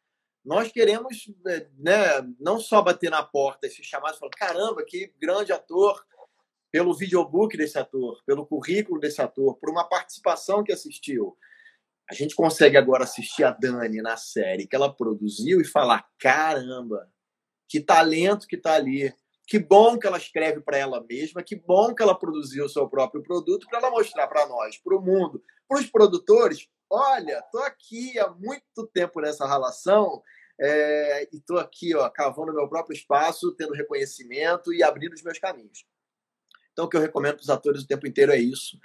Nós 0.44 0.70
queremos 0.72 1.30
é, 1.46 1.66
né, 1.78 2.34
não 2.40 2.58
só 2.58 2.80
bater 2.80 3.10
na 3.10 3.22
porta 3.22 3.66
e 3.66 3.70
se 3.70 3.82
chamar 3.82 4.14
e 4.14 4.18
falar: 4.18 4.30
caramba, 4.30 4.84
que 4.84 5.12
grande 5.20 5.52
ator, 5.52 6.02
pelo 6.70 6.94
videobook 6.94 7.56
desse 7.56 7.78
ator, 7.78 8.22
pelo 8.24 8.46
currículo 8.46 9.00
desse 9.00 9.20
ator, 9.20 9.56
por 9.56 9.70
uma 9.70 9.84
participação 9.84 10.62
que 10.62 10.72
assistiu 10.72 11.36
a 12.10 12.14
gente 12.14 12.34
consegue 12.34 12.76
agora 12.76 13.04
assistir 13.04 13.44
a 13.44 13.50
Dani 13.50 14.00
na 14.00 14.16
série 14.16 14.66
que 14.66 14.74
ela 14.74 14.92
produziu 14.92 15.60
e 15.60 15.64
falar: 15.64 16.08
caramba, 16.18 17.10
que 17.68 17.80
talento 17.80 18.46
que 18.46 18.56
tá 18.56 18.74
ali. 18.74 19.14
Que 19.46 19.58
bom 19.58 19.98
que 19.98 20.06
ela 20.06 20.18
escreve 20.18 20.60
para 20.60 20.76
ela 20.76 21.02
mesma, 21.08 21.42
que 21.42 21.56
bom 21.56 21.94
que 21.94 22.02
ela 22.02 22.14
produziu 22.14 22.66
o 22.66 22.68
seu 22.68 22.86
próprio 22.86 23.22
produto 23.22 23.66
para 23.66 23.78
ela 23.78 23.90
mostrar 23.90 24.26
para 24.26 24.46
nós, 24.46 24.76
para 24.76 24.94
o 24.94 25.00
mundo, 25.00 25.42
para 25.66 25.78
os 25.78 25.86
produtores. 25.86 26.68
Olha, 26.90 27.42
tô 27.50 27.58
aqui 27.60 28.18
há 28.18 28.28
muito 28.28 28.86
tempo 28.92 29.22
nessa 29.22 29.46
relação 29.46 30.22
é, 30.60 31.28
e 31.32 31.40
tô 31.40 31.56
aqui, 31.56 31.94
ó, 31.94 32.10
cavando 32.10 32.52
meu 32.52 32.68
próprio 32.68 32.94
espaço, 32.94 33.54
tendo 33.54 33.72
reconhecimento 33.72 34.70
e 34.70 34.82
abrindo 34.82 35.14
os 35.14 35.22
meus 35.22 35.38
caminhos. 35.38 35.86
Então, 36.72 36.84
o 36.84 36.88
que 36.88 36.98
eu 36.98 37.00
recomendo 37.00 37.36
para 37.36 37.42
os 37.42 37.50
atores 37.50 37.82
o 37.82 37.86
tempo 37.86 38.06
inteiro 38.06 38.32
é 38.32 38.36
isso: 38.36 38.78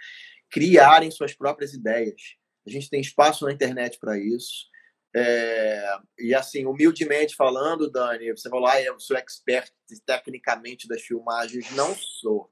criarem 0.49 1.11
suas 1.11 1.33
próprias 1.33 1.73
ideias 1.73 2.37
a 2.65 2.69
gente 2.69 2.89
tem 2.89 3.01
espaço 3.01 3.45
na 3.45 3.51
internet 3.51 3.99
para 3.99 4.17
isso. 4.17 4.71
É, 5.15 5.97
e 6.17 6.33
assim, 6.33 6.65
humildemente 6.65 7.35
falando, 7.35 7.89
Dani, 7.89 8.31
você 8.31 8.49
falou, 8.49 8.67
ah, 8.67 8.81
eu 8.81 8.99
sou 8.99 9.15
expert 9.15 9.71
tecnicamente 10.05 10.87
das 10.87 11.01
filmagens. 11.01 11.71
Não 11.75 11.93
sou. 11.95 12.51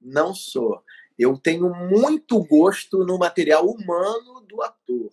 Não 0.00 0.34
sou. 0.34 0.82
Eu 1.18 1.36
tenho 1.36 1.70
muito 1.70 2.42
gosto 2.44 3.04
no 3.04 3.18
material 3.18 3.66
humano 3.66 4.40
do 4.48 4.62
ator. 4.62 5.10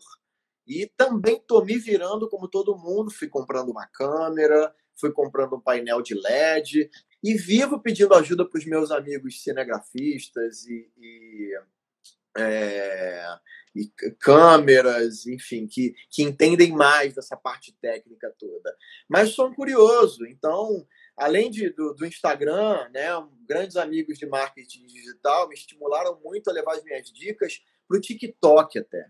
E 0.66 0.88
também 0.96 1.36
estou 1.36 1.66
me 1.66 1.78
virando 1.78 2.30
como 2.30 2.48
todo 2.48 2.78
mundo. 2.78 3.12
Fui 3.12 3.28
comprando 3.28 3.70
uma 3.70 3.88
câmera, 3.88 4.74
fui 5.00 5.12
comprando 5.12 5.56
um 5.56 5.62
painel 5.62 6.02
de 6.02 6.14
LED 6.14 6.90
e 7.24 7.34
vivo 7.36 7.80
pedindo 7.80 8.14
ajuda 8.14 8.48
para 8.48 8.58
os 8.58 8.66
meus 8.66 8.92
amigos 8.92 9.44
cinegrafistas 9.44 10.66
e, 10.66 10.92
e, 10.98 11.60
é, 12.38 13.26
e, 13.76 13.88
câmeras, 14.20 15.26
enfim, 15.26 15.68
que, 15.68 15.94
que 16.10 16.24
entendem 16.24 16.72
mais 16.72 17.14
dessa 17.14 17.38
parte 17.38 17.74
técnica 17.82 18.34
toda. 18.38 18.76
Mas 19.08 19.34
sou 19.34 19.48
um 19.48 19.54
curioso, 19.54 20.26
então 20.26 20.86
além 21.16 21.52
de, 21.52 21.70
do, 21.70 21.94
do, 21.94 22.06
Instagram, 22.06 22.90
né, 22.90 23.08
grandes 23.48 23.78
amigos 23.78 24.18
de 24.18 24.26
marketing 24.26 24.86
digital 24.86 25.48
me 25.48 25.56
estimularam 25.56 26.20
muito 26.24 26.50
a 26.50 26.54
levar 26.54 26.76
as 26.76 26.84
minhas 26.84 27.12
dicas 27.12 27.62
para 27.88 27.98
o 27.98 28.02
TikTok 28.02 28.80
até. 28.80 29.10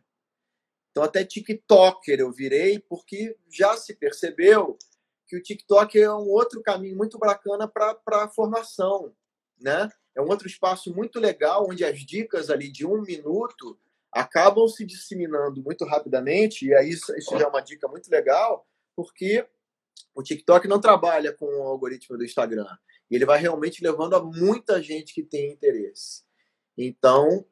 Então, 0.91 1.03
até 1.03 1.23
TikToker 1.23 2.19
eu 2.19 2.31
virei, 2.31 2.79
porque 2.79 3.37
já 3.49 3.77
se 3.77 3.95
percebeu 3.95 4.77
que 5.25 5.37
o 5.37 5.41
TikTok 5.41 5.97
é 5.97 6.11
um 6.11 6.27
outro 6.27 6.61
caminho 6.61 6.97
muito 6.97 7.17
bacana 7.17 7.65
para 7.65 7.97
a 8.07 8.27
formação. 8.27 9.15
Né? 9.57 9.89
É 10.13 10.21
um 10.21 10.27
outro 10.27 10.47
espaço 10.47 10.93
muito 10.93 11.17
legal, 11.17 11.67
onde 11.69 11.85
as 11.85 11.99
dicas 11.99 12.49
ali 12.49 12.69
de 12.69 12.85
um 12.85 13.01
minuto 13.01 13.79
acabam 14.11 14.67
se 14.67 14.85
disseminando 14.85 15.61
muito 15.63 15.85
rapidamente, 15.85 16.65
e 16.65 16.73
aí 16.73 16.89
isso, 16.89 17.15
isso 17.17 17.37
já 17.37 17.45
é 17.45 17.47
uma 17.47 17.61
dica 17.61 17.87
muito 17.87 18.09
legal, 18.09 18.67
porque 18.95 19.47
o 20.13 20.21
TikTok 20.21 20.67
não 20.67 20.81
trabalha 20.81 21.31
com 21.33 21.45
o 21.45 21.63
algoritmo 21.63 22.17
do 22.17 22.25
Instagram. 22.25 22.67
Ele 23.09 23.25
vai 23.25 23.39
realmente 23.39 23.83
levando 23.83 24.15
a 24.15 24.23
muita 24.23 24.81
gente 24.81 25.13
que 25.13 25.23
tem 25.23 25.51
interesse. 25.51 26.23
Então, 26.77 27.45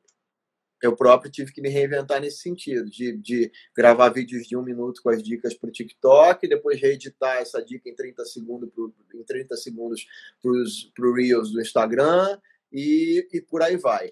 eu 0.81 0.95
próprio 0.95 1.31
tive 1.31 1.51
que 1.51 1.61
me 1.61 1.69
reinventar 1.69 2.21
nesse 2.21 2.41
sentido, 2.41 2.89
de, 2.89 3.17
de 3.17 3.51
gravar 3.75 4.09
vídeos 4.09 4.47
de 4.47 4.55
um 4.55 4.63
minuto 4.63 5.01
com 5.01 5.09
as 5.09 5.21
dicas 5.21 5.53
para 5.53 5.69
o 5.69 5.71
TikTok, 5.71 6.47
depois 6.47 6.79
reeditar 6.79 7.37
essa 7.37 7.63
dica 7.63 7.89
em 7.89 7.95
30 7.95 8.23
segundos, 8.25 8.69
pro, 8.71 8.93
em 9.13 9.23
30 9.23 9.57
segundos 9.57 10.07
para 10.41 11.09
o 11.09 11.13
Reels 11.13 11.51
do 11.51 11.61
Instagram 11.61 12.39
e, 12.71 13.27
e 13.33 13.41
por 13.41 13.61
aí 13.61 13.75
vai. 13.75 14.11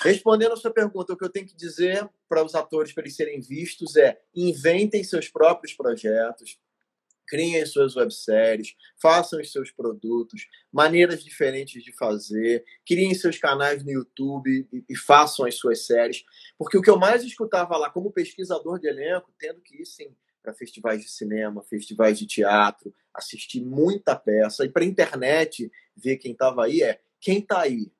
Respondendo 0.00 0.52
a 0.52 0.56
sua 0.56 0.72
pergunta, 0.72 1.12
o 1.12 1.16
que 1.16 1.24
eu 1.24 1.30
tenho 1.30 1.46
que 1.46 1.56
dizer 1.56 2.08
para 2.28 2.44
os 2.44 2.54
atores 2.54 2.92
para 2.92 3.04
eles 3.04 3.16
serem 3.16 3.40
vistos 3.40 3.96
é 3.96 4.20
inventem 4.34 5.04
seus 5.04 5.28
próprios 5.28 5.72
projetos, 5.72 6.58
criem 7.26 7.64
suas 7.64 7.96
webséries, 7.96 8.74
façam 9.00 9.40
os 9.40 9.50
seus 9.50 9.70
produtos, 9.70 10.46
maneiras 10.72 11.22
diferentes 11.24 11.82
de 11.82 11.92
fazer, 11.92 12.64
criem 12.86 13.14
seus 13.14 13.38
canais 13.38 13.82
no 13.82 13.90
YouTube 13.90 14.68
e, 14.72 14.84
e, 14.88 14.96
façam 14.96 15.46
as 15.46 15.54
suas 15.54 15.86
séries. 15.86 16.24
Porque 16.58 16.76
o 16.76 16.82
que 16.82 16.90
eu 16.90 16.98
mais 16.98 17.24
escutava 17.24 17.76
lá 17.76 17.90
como 17.90 18.12
pesquisador 18.12 18.78
de 18.78 18.88
elenco, 18.88 19.32
tendo 19.38 19.60
que 19.60 19.82
ir 19.82 19.86
sim 19.86 20.14
para 20.42 20.52
festivais 20.52 21.00
de 21.00 21.08
cinema, 21.08 21.62
festivais 21.62 22.18
de 22.18 22.26
teatro, 22.26 22.94
assistir 23.14 23.62
muita 23.62 24.14
peça 24.14 24.64
e 24.64 24.68
para 24.68 24.84
internet 24.84 25.70
ver 25.96 26.18
quem 26.18 26.32
estava 26.32 26.66
aí 26.66 26.82
é 26.82 27.00
quem 27.18 27.38
está 27.38 27.62
aí, 27.62 27.90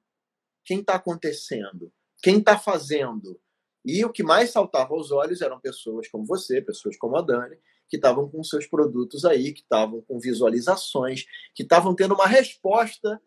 quem 0.64 0.80
está 0.80 0.94
acontecendo, 0.94 1.92
quem 2.23 2.38
está 2.38 2.59
fazendo. 2.59 3.40
E 3.85 4.04
o 4.04 4.11
que 4.11 4.23
mais 4.23 4.50
saltava 4.50 4.94
aos 4.94 5.11
olhos 5.11 5.42
eram 5.42 5.61
pessoas 5.61 6.09
como 6.09 6.25
você, 6.25 6.62
pessoas 6.62 6.97
como 6.97 7.16
a 7.16 7.23
Dani, 7.23 7.56
que 7.88 7.97
estavam 7.97 8.28
com 8.28 8.42
seus 8.42 8.66
produtos 8.66 9.25
aí, 9.25 9.52
que 9.52 9.61
estavam 9.61 10.00
com 10.00 10.18
visualizações, 10.18 11.26
que 11.54 11.62
estavam 11.62 11.94
tendo 11.94 12.14
uma 12.14 12.26
resposta, 12.26 13.21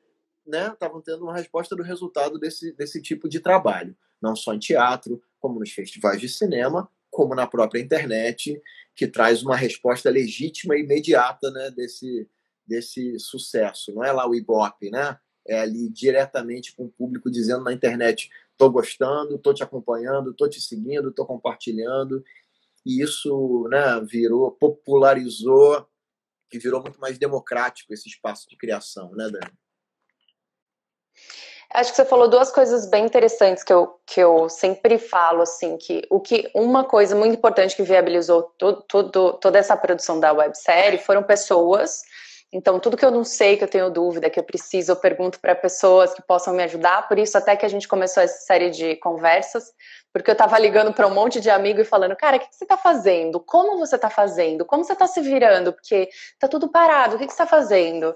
né? 0.46 0.70
Estavam 0.74 1.02
tendo 1.02 1.24
uma 1.24 1.36
resposta 1.36 1.76
do 1.76 1.84
resultado 1.84 2.40
desse, 2.40 2.72
desse 2.74 3.02
tipo 3.02 3.30
de 3.30 3.40
trabalho, 3.40 3.96
não 4.22 4.36
só 4.36 4.54
em 4.54 4.60
teatro, 4.60 5.22
como 5.40 5.60
nos 5.60 5.72
festivais 5.72 6.20
de 6.20 6.28
cinema, 6.28 6.90
como 7.12 7.36
na 7.36 7.46
própria 7.46 7.80
internet, 7.80 8.60
que 8.96 9.08
traz 9.08 9.44
uma 9.44 9.56
resposta 9.56 10.10
legítima 10.10 10.76
e 10.76 10.82
imediata, 10.82 11.52
né? 11.52 11.70
Desse 11.70 12.28
desse 12.68 13.18
sucesso. 13.18 13.94
Não 13.94 14.04
é 14.04 14.12
lá 14.12 14.28
o 14.28 14.36
Ibope, 14.36 14.92
né? 14.92 15.18
É 15.48 15.60
ali 15.60 15.90
diretamente 15.90 16.76
com 16.76 16.86
o 16.86 16.90
público 16.90 17.32
dizendo 17.32 17.64
na 17.64 17.74
internet: 17.74 18.30
estou 18.52 18.70
gostando, 18.70 19.36
estou 19.36 19.54
te 19.54 19.64
acompanhando, 19.64 20.32
estou 20.32 20.50
te 20.50 20.60
seguindo, 20.60 21.10
estou 21.10 21.26
compartilhando 21.26 22.24
e 22.86 23.02
isso 23.02 23.68
né, 23.70 24.00
virou, 24.10 24.52
popularizou 24.52 25.86
e 26.52 26.58
virou 26.58 26.82
muito 26.82 27.00
mais 27.02 27.18
democrático 27.18 27.94
esse 27.94 28.08
espaço 28.08 28.48
de 28.50 28.56
criação, 28.56 29.12
né, 29.12 29.30
Dani? 29.30 29.52
Acho 31.74 31.90
que 31.92 31.98
você 31.98 32.06
falou 32.06 32.30
duas 32.30 32.50
coisas 32.50 32.90
bem 32.90 33.06
interessantes 33.06 33.62
que 33.62 33.74
eu, 33.74 34.00
que 34.06 34.22
eu 34.22 34.48
sempre 34.48 34.98
falo, 34.98 35.42
assim, 35.42 35.78
que 35.78 36.02
o 36.10 36.22
que 36.22 36.50
uma 36.56 36.86
coisa 36.86 37.14
muito 37.14 37.36
importante 37.36 37.76
que 37.76 37.84
viabilizou 37.84 38.44
todo, 38.58 38.82
todo, 38.84 39.34
toda 39.34 39.60
essa 39.60 39.76
produção 39.76 40.18
da 40.18 40.32
websérie 40.32 40.98
foram 40.98 41.24
pessoas 41.24 42.04
então, 42.52 42.80
tudo 42.80 42.96
que 42.96 43.04
eu 43.04 43.12
não 43.12 43.26
sei, 43.26 43.58
que 43.58 43.64
eu 43.64 43.68
tenho 43.68 43.90
dúvida, 43.90 44.30
que 44.30 44.40
eu 44.40 44.44
preciso, 44.44 44.94
eu 44.94 44.96
pergunto 44.96 45.38
para 45.40 45.54
pessoas 45.54 46.14
que 46.14 46.22
possam 46.22 46.54
me 46.54 46.64
ajudar. 46.64 47.06
Por 47.08 47.20
isso, 47.20 47.38
até 47.38 47.58
que 47.58 47.66
a 47.66 47.70
gente 47.70 47.88
começou 47.88 48.24
essa 48.24 48.46
série 48.46 48.70
de 48.70 48.96
conversas, 48.98 49.74
porque 50.14 50.32
eu 50.32 50.34
estava 50.34 50.58
ligando 50.58 50.94
para 50.94 51.06
um 51.08 51.14
monte 51.14 51.42
de 51.42 51.50
amigo 51.50 51.82
e 51.82 51.86
falando: 51.86 52.16
cara, 52.16 52.38
o 52.38 52.40
que, 52.40 52.48
que 52.48 52.56
você 52.56 52.64
está 52.64 52.78
fazendo? 52.78 53.42
Como 53.42 53.78
você 53.78 53.96
está 53.96 54.10
fazendo? 54.10 54.66
Como 54.66 54.84
você 54.84 54.94
está 54.94 55.08
se 55.08 55.20
virando? 55.20 55.74
Porque 55.74 56.10
está 56.34 56.48
tudo 56.48 56.70
parado, 56.70 57.16
o 57.16 57.20
que, 57.20 57.26
que 57.28 57.34
você 57.34 57.44
está 57.44 57.46
fazendo? 57.46 58.16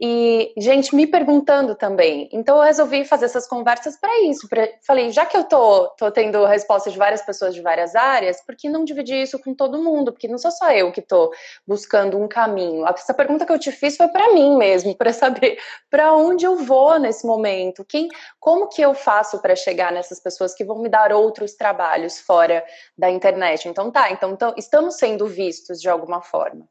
E 0.00 0.52
gente 0.56 0.94
me 0.94 1.06
perguntando 1.06 1.74
também. 1.74 2.28
Então 2.32 2.56
eu 2.56 2.62
resolvi 2.62 3.04
fazer 3.04 3.24
essas 3.24 3.48
conversas 3.48 3.96
para 3.96 4.22
isso. 4.22 4.48
Pra, 4.48 4.68
falei, 4.86 5.10
já 5.10 5.26
que 5.26 5.36
eu 5.36 5.44
tô, 5.44 5.88
tô 5.90 6.10
tendo 6.10 6.44
respostas 6.44 6.92
de 6.92 6.98
várias 6.98 7.22
pessoas 7.22 7.54
de 7.54 7.60
várias 7.60 7.96
áreas, 7.96 8.40
por 8.44 8.54
que 8.54 8.68
não 8.68 8.84
dividir 8.84 9.20
isso 9.22 9.38
com 9.40 9.54
todo 9.54 9.82
mundo? 9.82 10.12
Porque 10.12 10.28
não 10.28 10.38
sou 10.38 10.52
só 10.52 10.70
eu 10.70 10.92
que 10.92 11.02
tô 11.02 11.32
buscando 11.66 12.16
um 12.16 12.28
caminho. 12.28 12.86
Essa 12.86 13.12
pergunta 13.12 13.44
que 13.44 13.52
eu 13.52 13.58
te 13.58 13.72
fiz 13.72 13.96
foi 13.96 14.08
para 14.08 14.32
mim 14.32 14.56
mesmo, 14.56 14.94
para 14.96 15.12
saber 15.12 15.58
para 15.90 16.12
onde 16.14 16.44
eu 16.44 16.56
vou 16.56 16.98
nesse 16.98 17.26
momento. 17.26 17.84
Quem, 17.84 18.08
como 18.38 18.68
que 18.68 18.80
eu 18.80 18.94
faço 18.94 19.40
para 19.40 19.56
chegar 19.56 19.90
nessas 19.90 20.20
pessoas 20.20 20.54
que 20.54 20.64
vão 20.64 20.78
me 20.78 20.88
dar 20.88 21.12
outros 21.12 21.54
trabalhos 21.54 22.20
fora 22.20 22.64
da 22.96 23.10
internet? 23.10 23.68
Então 23.68 23.90
tá, 23.90 24.10
então 24.12 24.36
estamos 24.56 24.96
sendo 24.96 25.26
vistos 25.26 25.80
de 25.80 25.88
alguma 25.88 26.22
forma. 26.22 26.68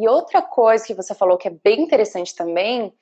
E 0.00 0.08
outra 0.08 0.40
coisa 0.40 0.86
que 0.86 0.94
você 0.94 1.12
falou 1.12 1.36
que 1.36 1.48
é 1.48 1.50
bem 1.50 1.80
interessante 1.80 2.32
também 2.32 2.94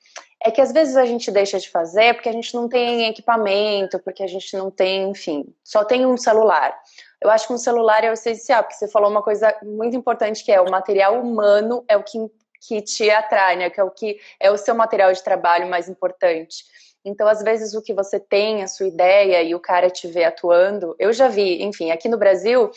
é 0.43 0.49
que 0.49 0.59
às 0.59 0.71
vezes 0.71 0.97
a 0.97 1.05
gente 1.05 1.29
deixa 1.29 1.59
de 1.59 1.69
fazer 1.69 2.15
porque 2.15 2.27
a 2.27 2.31
gente 2.31 2.55
não 2.55 2.67
tem 2.67 3.05
equipamento, 3.05 3.99
porque 3.99 4.23
a 4.23 4.27
gente 4.27 4.57
não 4.57 4.71
tem, 4.71 5.11
enfim, 5.11 5.45
só 5.63 5.85
tem 5.85 6.07
um 6.07 6.17
celular. 6.17 6.75
Eu 7.21 7.29
acho 7.29 7.45
que 7.45 7.53
um 7.53 7.57
celular 7.57 8.03
é 8.03 8.09
o 8.09 8.13
essencial, 8.13 8.63
porque 8.63 8.75
você 8.75 8.87
falou 8.87 9.11
uma 9.11 9.21
coisa 9.21 9.55
muito 9.61 9.95
importante 9.95 10.43
que 10.43 10.51
é 10.51 10.59
o 10.59 10.71
material 10.71 11.21
humano 11.21 11.85
é 11.87 11.95
o 11.95 12.01
que, 12.01 12.17
que 12.61 12.81
te 12.81 13.11
atrai, 13.11 13.57
né? 13.57 13.69
Que 13.69 13.79
é 13.79 13.83
o 13.83 13.91
que 13.91 14.19
é 14.39 14.49
o 14.49 14.57
seu 14.57 14.73
material 14.73 15.13
de 15.13 15.23
trabalho 15.23 15.69
mais 15.69 15.87
importante. 15.87 16.65
Então, 17.07 17.27
às 17.27 17.41
vezes, 17.41 17.73
o 17.73 17.81
que 17.81 17.93
você 17.93 18.19
tem, 18.19 18.61
a 18.61 18.67
sua 18.67 18.85
ideia, 18.85 19.41
e 19.41 19.55
o 19.55 19.59
cara 19.59 19.89
te 19.89 20.07
vê 20.07 20.25
atuando. 20.25 20.93
Eu 20.99 21.13
já 21.13 21.29
vi, 21.29 21.63
enfim, 21.63 21.89
aqui 21.89 22.09
no 22.09 22.17
Brasil, 22.17 22.69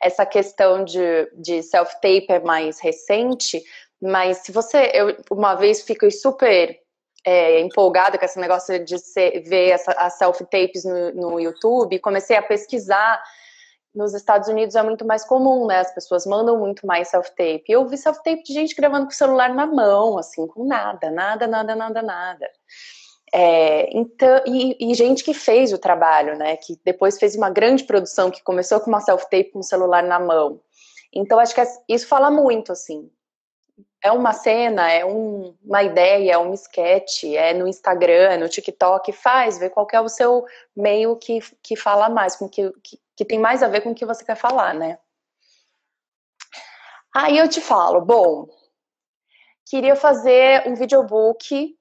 essa 0.00 0.24
questão 0.24 0.84
de, 0.84 1.30
de 1.34 1.62
self-tape 1.62 2.26
é 2.30 2.40
mais 2.40 2.80
recente, 2.80 3.62
mas 4.00 4.38
se 4.38 4.52
você. 4.52 4.90
Eu, 4.94 5.16
uma 5.30 5.54
vez 5.54 5.82
fiquei 5.82 6.10
super 6.10 6.78
é, 7.26 7.60
empolgada 7.60 8.18
com 8.18 8.24
esse 8.24 8.40
negócio 8.40 8.82
de 8.82 8.98
ser, 8.98 9.42
ver 9.42 9.70
essa, 9.70 9.92
as 9.92 10.14
self-tapes 10.14 10.84
no, 10.84 11.12
no 11.12 11.40
YouTube, 11.40 11.98
comecei 11.98 12.36
a 12.36 12.42
pesquisar 12.42 13.22
nos 13.94 14.12
Estados 14.14 14.48
Unidos 14.48 14.74
é 14.74 14.82
muito 14.82 15.06
mais 15.06 15.24
comum, 15.24 15.66
né? 15.66 15.78
As 15.78 15.94
pessoas 15.94 16.26
mandam 16.26 16.58
muito 16.58 16.86
mais 16.86 17.08
self-tape. 17.08 17.64
Eu 17.68 17.86
vi 17.86 17.96
self-tape 17.96 18.42
de 18.42 18.52
gente 18.52 18.74
gravando 18.74 19.04
com 19.04 19.12
o 19.12 19.14
celular 19.14 19.54
na 19.54 19.66
mão, 19.66 20.18
assim, 20.18 20.46
com 20.48 20.64
nada, 20.64 21.10
nada, 21.10 21.46
nada, 21.46 21.76
nada, 21.76 22.02
nada. 22.02 22.50
É, 23.36 23.88
então, 23.92 24.44
e, 24.46 24.76
e, 24.78 24.94
gente 24.94 25.24
que 25.24 25.34
fez 25.34 25.72
o 25.72 25.78
trabalho, 25.78 26.38
né? 26.38 26.56
Que 26.56 26.78
depois 26.84 27.18
fez 27.18 27.34
uma 27.34 27.50
grande 27.50 27.82
produção 27.82 28.30
que 28.30 28.40
começou 28.44 28.78
com 28.78 28.88
uma 28.88 29.00
self-tape 29.00 29.50
com 29.50 29.58
o 29.58 29.64
celular 29.64 30.04
na 30.04 30.20
mão. 30.20 30.60
Então, 31.12 31.40
acho 31.40 31.52
que 31.52 31.60
é, 31.60 31.66
isso 31.88 32.06
fala 32.06 32.30
muito, 32.30 32.70
assim. 32.70 33.10
É 34.00 34.12
uma 34.12 34.32
cena, 34.32 34.88
é 34.88 35.04
um, 35.04 35.52
uma 35.64 35.82
ideia, 35.82 36.34
é 36.34 36.38
um 36.38 36.54
sketch, 36.54 37.24
é 37.24 37.52
no 37.52 37.66
Instagram, 37.66 38.36
no 38.36 38.48
TikTok, 38.48 39.10
faz, 39.10 39.58
vê 39.58 39.68
qual 39.68 39.88
é 39.92 40.00
o 40.00 40.08
seu 40.08 40.46
meio 40.76 41.16
que, 41.16 41.40
que 41.60 41.74
fala 41.74 42.08
mais, 42.08 42.36
com 42.36 42.48
que, 42.48 42.70
que, 42.84 43.00
que 43.16 43.24
tem 43.24 43.40
mais 43.40 43.64
a 43.64 43.68
ver 43.68 43.80
com 43.80 43.90
o 43.90 43.94
que 43.96 44.06
você 44.06 44.24
quer 44.24 44.36
falar, 44.36 44.74
né? 44.74 44.96
Aí 47.12 47.36
eu 47.36 47.48
te 47.48 47.60
falo, 47.60 48.00
bom, 48.00 48.46
queria 49.66 49.96
fazer 49.96 50.68
um 50.68 50.76
videobook 50.76 51.76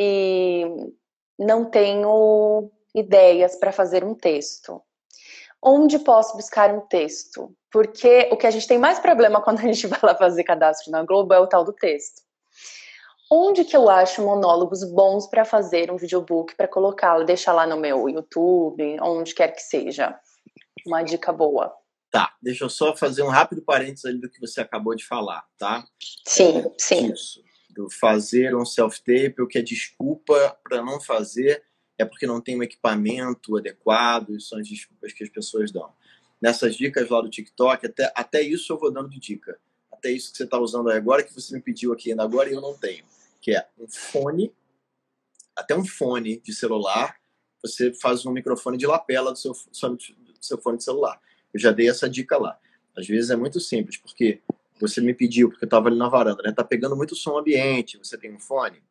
e 0.00 0.64
não 1.36 1.64
tenho 1.64 2.70
ideias 2.94 3.56
para 3.56 3.72
fazer 3.72 4.04
um 4.04 4.14
texto. 4.14 4.80
Onde 5.60 5.98
posso 5.98 6.36
buscar 6.36 6.72
um 6.72 6.82
texto? 6.82 7.52
Porque 7.68 8.28
o 8.30 8.36
que 8.36 8.46
a 8.46 8.50
gente 8.52 8.68
tem 8.68 8.78
mais 8.78 9.00
problema 9.00 9.42
quando 9.42 9.58
a 9.58 9.62
gente 9.62 9.88
vai 9.88 9.98
lá 10.00 10.14
fazer 10.14 10.44
cadastro 10.44 10.92
na 10.92 11.02
Globo 11.02 11.34
é 11.34 11.40
o 11.40 11.48
tal 11.48 11.64
do 11.64 11.72
texto. 11.72 12.22
Onde 13.28 13.64
que 13.64 13.76
eu 13.76 13.90
acho 13.90 14.24
monólogos 14.24 14.84
bons 14.84 15.26
para 15.26 15.44
fazer 15.44 15.90
um 15.90 15.96
videobook, 15.96 16.54
para 16.54 16.68
colocá-lo, 16.68 17.24
deixar 17.24 17.52
lá 17.52 17.66
no 17.66 17.76
meu 17.76 18.08
YouTube, 18.08 18.98
onde 19.02 19.34
quer 19.34 19.48
que 19.48 19.60
seja? 19.60 20.16
Uma 20.86 21.02
dica 21.02 21.32
boa. 21.32 21.74
Tá, 22.10 22.32
deixa 22.40 22.64
eu 22.64 22.70
só 22.70 22.96
fazer 22.96 23.22
um 23.22 23.28
rápido 23.28 23.62
parênteses 23.62 24.04
ali 24.04 24.20
do 24.20 24.30
que 24.30 24.40
você 24.40 24.60
acabou 24.60 24.94
de 24.94 25.04
falar, 25.04 25.44
tá? 25.58 25.84
Sim, 26.24 26.60
é, 26.60 26.72
sim. 26.78 27.12
Isso, 27.12 27.42
fazer 27.90 28.56
um 28.56 28.64
self-tape, 28.64 29.42
o 29.42 29.46
que 29.46 29.58
é 29.58 29.62
desculpa 29.62 30.58
para 30.64 30.82
não 30.82 31.00
fazer 31.00 31.62
é 31.98 32.04
porque 32.04 32.26
não 32.26 32.40
tem 32.40 32.56
um 32.56 32.62
equipamento 32.62 33.56
adequado, 33.56 34.30
isso 34.30 34.48
são 34.48 34.58
as 34.58 34.68
desculpas 34.68 35.12
que 35.12 35.24
as 35.24 35.28
pessoas 35.28 35.72
dão. 35.72 35.92
Nessas 36.40 36.76
dicas 36.76 37.08
lá 37.10 37.20
do 37.20 37.28
TikTok, 37.28 37.86
até, 37.86 38.12
até 38.14 38.40
isso 38.40 38.72
eu 38.72 38.78
vou 38.78 38.92
dando 38.92 39.10
de 39.10 39.18
dica. 39.18 39.58
Até 39.92 40.12
isso 40.12 40.30
que 40.30 40.36
você 40.36 40.44
está 40.44 40.58
usando 40.58 40.88
agora, 40.90 41.24
que 41.24 41.34
você 41.34 41.52
me 41.54 41.60
pediu 41.60 41.92
aqui 41.92 42.10
ainda 42.10 42.22
agora 42.22 42.48
e 42.48 42.52
eu 42.52 42.60
não 42.60 42.78
tenho. 42.78 43.04
Que 43.40 43.56
é 43.56 43.66
um 43.76 43.88
fone, 43.88 44.54
até 45.56 45.76
um 45.76 45.84
fone 45.84 46.40
de 46.40 46.54
celular, 46.54 47.16
você 47.60 47.92
faz 47.92 48.24
um 48.24 48.30
microfone 48.30 48.78
de 48.78 48.86
lapela 48.86 49.32
do 49.32 49.38
seu, 49.38 49.52
do 49.52 49.98
seu 50.40 50.58
fone 50.58 50.78
de 50.78 50.84
celular. 50.84 51.20
Eu 51.52 51.58
já 51.58 51.72
dei 51.72 51.88
essa 51.88 52.08
dica 52.08 52.38
lá. 52.38 52.56
Às 52.96 53.08
vezes 53.08 53.30
é 53.30 53.36
muito 53.36 53.58
simples, 53.58 53.96
porque 53.96 54.40
você 54.80 55.00
me 55.00 55.14
pediu, 55.14 55.48
porque 55.48 55.64
eu 55.64 55.66
estava 55.66 55.88
ali 55.88 55.98
na 55.98 56.08
varanda, 56.08 56.42
né? 56.42 56.52
Tá 56.52 56.64
pegando 56.64 56.96
muito 56.96 57.14
som 57.14 57.38
ambiente, 57.38 57.98
você 57.98 58.16
tem 58.16 58.32
um 58.32 58.38
fone? 58.38 58.82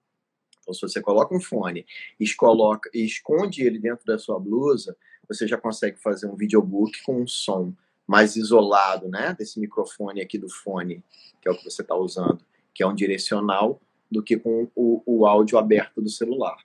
Então, 0.62 0.74
se 0.74 0.82
você 0.82 1.02
coloca 1.02 1.36
um 1.36 1.40
fone 1.40 1.86
e, 2.20 2.30
coloca, 2.34 2.90
e 2.94 3.06
esconde 3.06 3.64
ele 3.64 3.80
dentro 3.80 4.06
da 4.06 4.18
sua 4.20 4.40
blusa, 4.40 4.98
você 5.28 5.48
já 5.48 5.58
consegue 5.58 5.98
fazer 5.98 6.28
um 6.28 6.36
videobook 6.36 7.02
com 7.04 7.22
um 7.22 7.28
som 7.28 7.74
mais 8.06 8.36
isolado, 8.36 9.08
né? 9.08 9.36
Desse 9.38 9.60
microfone 9.60 10.22
aqui 10.22 10.38
do 10.38 10.50
fone, 10.50 11.04
que 11.42 11.48
é 11.48 11.52
o 11.52 11.58
que 11.58 11.64
você 11.64 11.82
está 11.82 11.96
usando, 11.96 12.40
que 12.74 12.84
é 12.84 12.88
um 12.88 12.96
direcional, 12.96 13.82
do 14.10 14.24
que 14.24 14.38
com 14.38 14.70
o, 14.76 15.04
o 15.06 15.26
áudio 15.26 15.58
aberto 15.58 16.02
do 16.02 16.10
celular. 16.10 16.58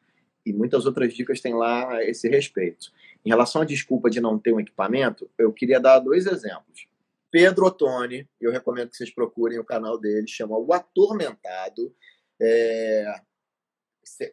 E 0.44 0.52
muitas 0.52 0.87
outras 0.87 1.12
dicas 1.14 1.40
têm 1.40 1.54
lá 1.54 1.92
a 1.92 2.04
esse 2.04 2.28
respeito. 2.28 2.92
Em 3.24 3.28
relação 3.28 3.62
à 3.62 3.64
desculpa 3.64 4.11
de 4.11 4.20
não 4.20 4.38
ter 4.38 4.52
um 4.52 4.61
equipamento, 4.61 5.30
eu 5.38 5.52
queria 5.52 5.80
dar 5.80 5.98
dois 5.98 6.26
exemplos. 6.26 6.87
Pedro 7.33 7.66
Ottoni, 7.66 8.29
eu 8.40 8.53
recomendo 8.53 8.90
que 8.90 8.97
vocês 8.97 9.12
procurem 9.12 9.59
o 9.59 9.64
canal 9.64 9.99
dele, 9.99 10.29
chama 10.29 10.57
O 10.57 10.73
Atormentado. 10.73 11.92
É, 12.40 13.07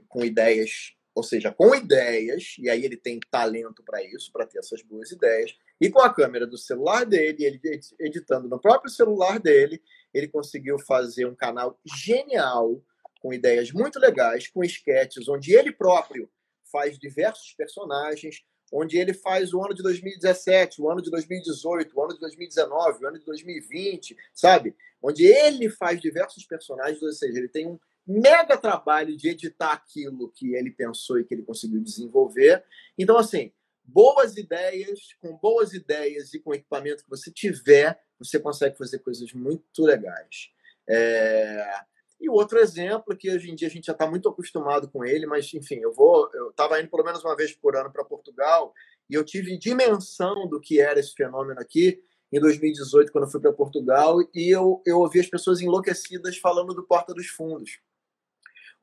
com 0.08 0.26
ideias, 0.26 0.94
ou 1.14 1.24
seja, 1.24 1.52
com 1.52 1.76
ideias, 1.76 2.56
e 2.60 2.70
aí 2.70 2.84
ele 2.84 2.98
tem 2.98 3.20
talento 3.32 3.84
para 3.84 4.04
isso, 4.04 4.32
para 4.32 4.46
ter 4.46 4.60
essas 4.60 4.82
boas 4.82 5.12
ideias, 5.12 5.56
e 5.80 5.90
com 5.90 6.02
a 6.02 6.14
câmera 6.14 6.46
do 6.46 6.58
celular 6.58 7.06
dele, 7.06 7.46
ele 7.46 7.62
editando 8.00 8.48
no 8.48 8.60
próprio 8.60 8.92
celular 8.92 9.40
dele, 9.40 9.82
ele 10.14 10.28
conseguiu 10.28 10.78
fazer 10.80 11.26
um 11.26 11.36
canal 11.36 11.80
genial, 11.86 12.84
com 13.22 13.34
ideias 13.34 13.72
muito 13.72 14.00
legais, 14.00 14.48
com 14.48 14.64
sketches, 14.64 15.28
onde 15.28 15.54
ele 15.54 15.72
próprio 15.72 16.30
faz 16.72 16.98
diversos 16.98 17.54
personagens, 17.54 18.44
onde 18.72 18.98
ele 18.98 19.14
faz 19.14 19.54
o 19.54 19.64
ano 19.64 19.74
de 19.74 19.82
2017, 19.82 20.82
o 20.82 20.90
ano 20.90 21.02
de 21.02 21.10
2018, 21.10 21.96
o 21.96 22.04
ano 22.04 22.14
de 22.14 22.20
2019, 22.20 23.04
o 23.04 23.08
ano 23.08 23.20
de 23.20 23.26
2020, 23.26 24.18
sabe? 24.34 24.76
Onde 25.02 25.26
ele 25.26 25.70
faz 25.70 26.00
diversos 26.00 26.46
personagens, 26.46 27.02
ou 27.02 27.12
seja, 27.12 27.38
ele 27.38 27.48
tem 27.48 27.68
um 27.68 27.80
mega 28.06 28.58
trabalho 28.58 29.16
de 29.16 29.30
editar 29.30 29.74
aquilo 29.74 30.32
que 30.32 30.56
ele 30.56 30.72
pensou 30.72 31.20
e 31.20 31.24
que 31.24 31.34
ele 31.34 31.44
conseguiu 31.44 31.80
desenvolver. 31.82 32.64
Então, 32.98 33.18
assim, 33.18 33.52
boas 33.84 34.38
ideias, 34.38 35.14
com 35.22 35.36
boas 35.38 35.74
ideias 35.74 36.34
e 36.34 36.40
com 36.40 36.54
equipamento 36.54 37.04
que 37.04 37.10
você 37.10 37.32
tiver, 37.32 38.00
você 38.18 38.40
consegue 38.40 38.78
fazer 38.78 39.00
coisas 39.00 39.32
muito 39.34 39.84
legais. 39.84 40.50
É... 40.88 41.72
E 42.20 42.30
outro 42.30 42.60
exemplo, 42.60 43.16
que 43.16 43.32
hoje 43.32 43.50
em 43.50 43.56
dia 43.56 43.68
a 43.68 43.72
gente 43.72 43.86
já 43.86 43.94
está 43.94 44.06
muito 44.10 44.28
acostumado 44.28 44.90
com 44.90 45.06
ele, 45.06 45.26
mas 45.26 45.54
enfim, 45.54 45.80
eu 45.82 45.94
vou. 45.94 46.30
Eu 46.34 46.50
estava 46.50 46.80
indo 46.80 46.90
pelo 46.90 47.04
menos 47.04 47.24
uma 47.24 47.36
vez 47.36 47.54
por 47.54 47.78
ano 47.78 47.92
para 47.92 48.04
Portugal 48.04 48.74
e 49.10 49.14
eu 49.14 49.24
tive 49.24 49.58
dimensão 49.58 50.48
do 50.48 50.60
que 50.60 50.82
era 50.82 51.00
esse 51.00 51.14
fenômeno 51.14 51.60
aqui 51.60 52.02
em 52.32 52.40
2018, 52.40 53.12
quando 53.12 53.24
eu 53.24 53.32
fui 53.32 53.40
para 53.40 53.52
Portugal, 53.52 54.18
e 54.36 54.54
eu, 54.54 54.84
eu 54.86 55.00
ouvi 55.00 55.20
as 55.20 55.28
pessoas 55.28 55.62
enlouquecidas 55.62 56.38
falando 56.38 56.76
do 56.76 56.84
Porta 56.84 57.14
dos 57.14 57.28
Fundos. 57.28 57.80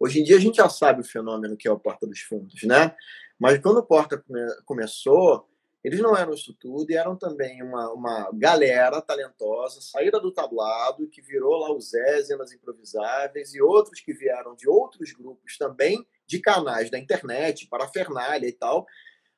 Hoje 0.01 0.21
em 0.21 0.25
dia 0.25 0.37
a 0.37 0.41
gente 0.41 0.57
já 0.57 0.69
sabe 0.69 1.01
o 1.01 1.05
fenômeno 1.05 1.57
que 1.57 1.69
é 1.69 1.71
o 1.71 1.79
Porta 1.79 2.07
dos 2.07 2.21
Fundos, 2.21 2.63
né? 2.65 2.95
Mas 3.39 3.59
quando 3.61 3.79
o 3.79 3.83
Porta 3.83 4.19
come 4.19 4.41
começou, 4.65 5.49
eles 5.87 6.01
não 6.01 6.17
eram 6.17 6.35
isso 6.35 6.53
tudo 6.53 6.91
e 6.91 6.97
eram 6.97 7.15
também 7.15 7.63
uma, 7.63 7.93
uma 7.93 8.29
galera 8.33 9.01
talentosa, 9.01 9.81
saída 9.81 10.19
do 10.19 10.33
tablado, 10.33 11.09
que 11.09 11.23
virou 11.23 11.55
lá 11.59 11.73
os 11.73 11.95
Ézenas 11.95 12.53
Improvisáveis 12.53 13.55
e 13.55 13.63
outros 13.63 14.01
que 14.01 14.13
vieram 14.13 14.57
de 14.57 14.69
outros 14.69 15.13
grupos 15.13 15.57
também, 15.57 16.05
de 16.27 16.41
canais 16.41 16.91
da 16.91 16.99
internet, 16.99 17.69
para 17.69 17.87
Fernália 17.87 18.49
e 18.49 18.53
tal. 18.53 18.85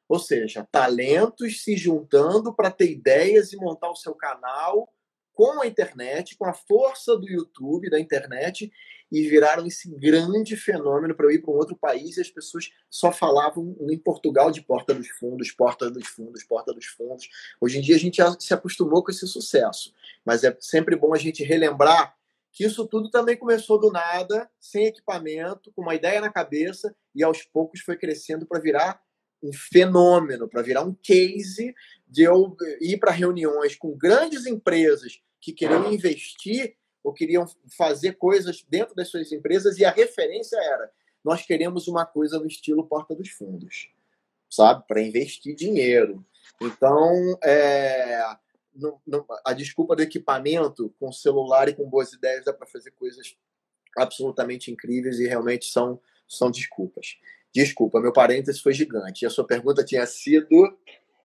Ou 0.08 0.18
seja, 0.18 0.66
talentos 0.72 1.62
se 1.62 1.76
juntando 1.76 2.54
para 2.54 2.70
ter 2.70 2.92
ideias 2.92 3.52
e 3.52 3.56
montar 3.58 3.90
o 3.90 3.96
seu 3.96 4.14
canal 4.14 4.90
com 5.34 5.61
a 5.61 5.66
internet, 5.66 6.34
com 6.38 6.46
a 6.46 6.54
força 6.54 7.14
do 7.14 7.28
YouTube, 7.28 7.90
da 7.90 8.00
internet, 8.00 8.72
e 9.11 9.29
viraram 9.29 9.66
esse 9.66 9.88
grande 9.90 10.57
fenômeno 10.57 11.14
para 11.14 11.27
eu 11.27 11.31
ir 11.31 11.40
para 11.40 11.51
um 11.51 11.57
outro 11.57 11.77
país 11.77 12.16
e 12.16 12.21
as 12.21 12.31
pessoas 12.31 12.71
só 12.90 13.11
falavam 13.11 13.77
em 13.81 13.99
Portugal 13.99 14.51
de 14.51 14.61
porta 14.61 14.94
dos 14.94 15.09
fundos, 15.09 15.51
porta 15.51 15.90
dos 15.90 16.07
fundos, 16.09 16.44
porta 16.44 16.73
dos 16.73 16.87
fundos. 16.87 17.29
Hoje 17.61 17.79
em 17.79 17.81
dia 17.81 17.97
a 17.97 17.99
gente 17.99 18.18
já 18.18 18.38
se 18.38 18.53
acostumou 18.53 19.03
com 19.03 19.11
esse 19.11 19.27
sucesso, 19.27 19.94
mas 20.25 20.44
é 20.44 20.57
sempre 20.61 20.94
bom 20.94 21.14
a 21.14 21.18
gente 21.18 21.42
relembrar 21.42 22.14
que 22.53 22.64
isso 22.64 22.87
tudo 22.87 23.11
também 23.11 23.37
começou 23.37 23.79
do 23.79 23.90
nada, 23.90 24.51
sem 24.59 24.87
equipamento, 24.87 25.71
com 25.73 25.83
uma 25.83 25.94
ideia 25.94 26.21
na 26.21 26.31
cabeça 26.31 26.94
e 27.14 27.23
aos 27.23 27.42
poucos 27.42 27.81
foi 27.81 27.97
crescendo 27.97 28.47
para 28.47 28.61
virar 28.61 29.01
um 29.42 29.53
fenômeno, 29.53 30.49
para 30.49 30.62
virar 30.62 30.83
um 30.83 30.94
case 30.94 31.75
de 32.07 32.23
eu 32.25 32.57
ir 32.81 32.99
para 32.99 33.12
reuniões 33.12 33.77
com 33.77 33.97
grandes 33.97 34.47
empresas 34.47 35.21
que 35.40 35.53
queriam 35.53 35.92
investir 35.92 36.75
ou 37.09 37.14
queriam 37.14 37.47
fazer 37.77 38.14
coisas 38.14 38.62
dentro 38.68 38.94
das 38.94 39.09
suas 39.09 39.33
empresas 39.33 39.79
e 39.79 39.85
a 39.85 39.90
referência 39.90 40.57
era: 40.59 40.92
nós 41.25 41.42
queremos 41.42 41.88
uma 41.88 42.05
coisa 42.05 42.38
no 42.38 42.47
estilo 42.47 42.87
Porta 42.87 43.14
dos 43.14 43.31
Fundos, 43.31 43.90
sabe? 44.49 44.85
Para 44.87 45.01
investir 45.01 45.57
dinheiro. 45.57 46.25
Então, 46.61 47.38
é, 47.42 48.21
a 49.44 49.53
desculpa 49.55 49.97
do 49.97 50.03
equipamento 50.03 50.94
com 51.01 51.11
celular 51.11 51.68
e 51.68 51.75
com 51.75 51.88
boas 51.88 52.12
ideias 52.12 52.44
dá 52.44 52.53
para 52.53 52.66
fazer 52.66 52.90
coisas 52.90 53.35
absolutamente 53.97 54.71
incríveis 54.71 55.18
e 55.18 55.27
realmente 55.27 55.64
são, 55.64 55.99
são 56.29 56.51
desculpas. 56.51 57.18
Desculpa, 57.55 58.01
meu 58.01 58.12
parênteses 58.12 58.61
foi 58.61 58.75
gigante. 58.75 59.25
E 59.25 59.27
a 59.27 59.31
sua 59.31 59.47
pergunta 59.47 59.83
tinha 59.83 60.05
sido. 60.07 60.77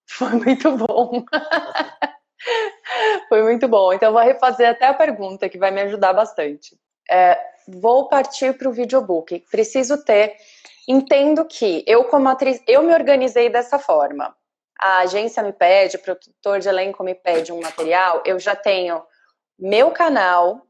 Foi 0.06 0.30
muito 0.30 0.76
bom. 0.76 1.24
Foi 3.28 3.42
muito 3.42 3.68
bom. 3.68 3.92
Então, 3.92 4.08
eu 4.08 4.12
vou 4.12 4.22
refazer 4.22 4.68
até 4.68 4.86
a 4.86 4.94
pergunta, 4.94 5.48
que 5.48 5.58
vai 5.58 5.70
me 5.70 5.80
ajudar 5.82 6.12
bastante. 6.12 6.76
É, 7.10 7.38
vou 7.68 8.08
partir 8.08 8.56
para 8.56 8.68
o 8.68 8.72
videobook. 8.72 9.40
Preciso 9.50 10.04
ter. 10.04 10.36
Entendo 10.88 11.44
que 11.44 11.84
eu, 11.86 12.04
como 12.04 12.28
atriz, 12.28 12.62
eu 12.66 12.82
me 12.82 12.92
organizei 12.92 13.48
dessa 13.48 13.78
forma. 13.78 14.34
A 14.78 14.98
agência 14.98 15.42
me 15.42 15.52
pede, 15.52 15.96
o 15.96 16.00
produtor 16.00 16.58
de 16.58 16.68
elenco 16.68 17.04
me 17.04 17.14
pede 17.14 17.52
um 17.52 17.60
material, 17.60 18.20
eu 18.26 18.36
já 18.40 18.56
tenho 18.56 19.00
meu 19.56 19.92
canal 19.92 20.66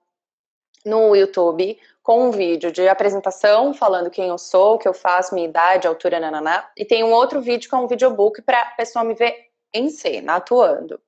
no 0.85 1.17
YouTube 1.17 1.79
com 2.03 2.29
um 2.29 2.31
vídeo 2.31 2.71
de 2.71 2.87
apresentação 2.89 3.73
falando 3.73 4.11
quem 4.11 4.29
eu 4.29 4.37
sou, 4.37 4.75
o 4.75 4.79
que 4.79 4.87
eu 4.87 4.93
faço, 4.93 5.35
minha 5.35 5.49
idade, 5.49 5.87
altura, 5.87 6.21
nananá, 6.21 6.69
e 6.77 6.85
tem 6.85 7.03
um 7.03 7.13
outro 7.13 7.41
vídeo 7.41 7.71
que 7.71 7.75
é 7.75 7.79
um 7.79 7.87
videobook 7.87 8.43
para 8.43 8.61
a 8.61 8.67
pessoa 8.73 9.03
me 9.03 9.15
ver 9.15 9.35
em 9.73 9.89
cena, 9.89 10.35
atuando. 10.35 11.01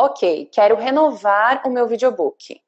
Ok, 0.00 0.48
quero 0.52 0.76
renovar 0.76 1.66
o 1.66 1.70
meu 1.70 1.88
videobook. 1.88 2.62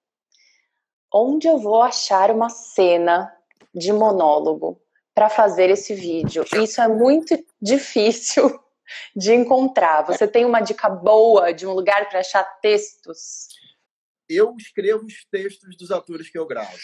Onde 1.15 1.47
eu 1.47 1.59
vou 1.59 1.81
achar 1.81 2.29
uma 2.29 2.49
cena 2.49 3.33
de 3.73 3.93
monólogo 3.93 4.83
para 5.15 5.31
fazer 5.31 5.71
esse 5.71 5.95
vídeo? 5.95 6.45
Isso 6.61 6.81
é 6.81 6.89
muito 6.89 7.39
difícil 7.63 8.61
de 9.15 9.33
encontrar. 9.33 10.03
Você 10.03 10.27
tem 10.27 10.45
uma 10.45 10.61
dica 10.61 10.91
boa 10.91 11.53
de 11.53 11.69
um 11.69 11.73
lugar 11.73 12.09
para 12.09 12.19
achar 12.19 12.43
textos? 12.61 13.47
Eu 14.29 14.57
escrevo 14.59 15.07
os 15.07 15.25
textos 15.27 15.77
dos 15.77 15.93
atores 15.93 16.29
que 16.29 16.39
eu 16.39 16.47
gravo. 16.49 16.77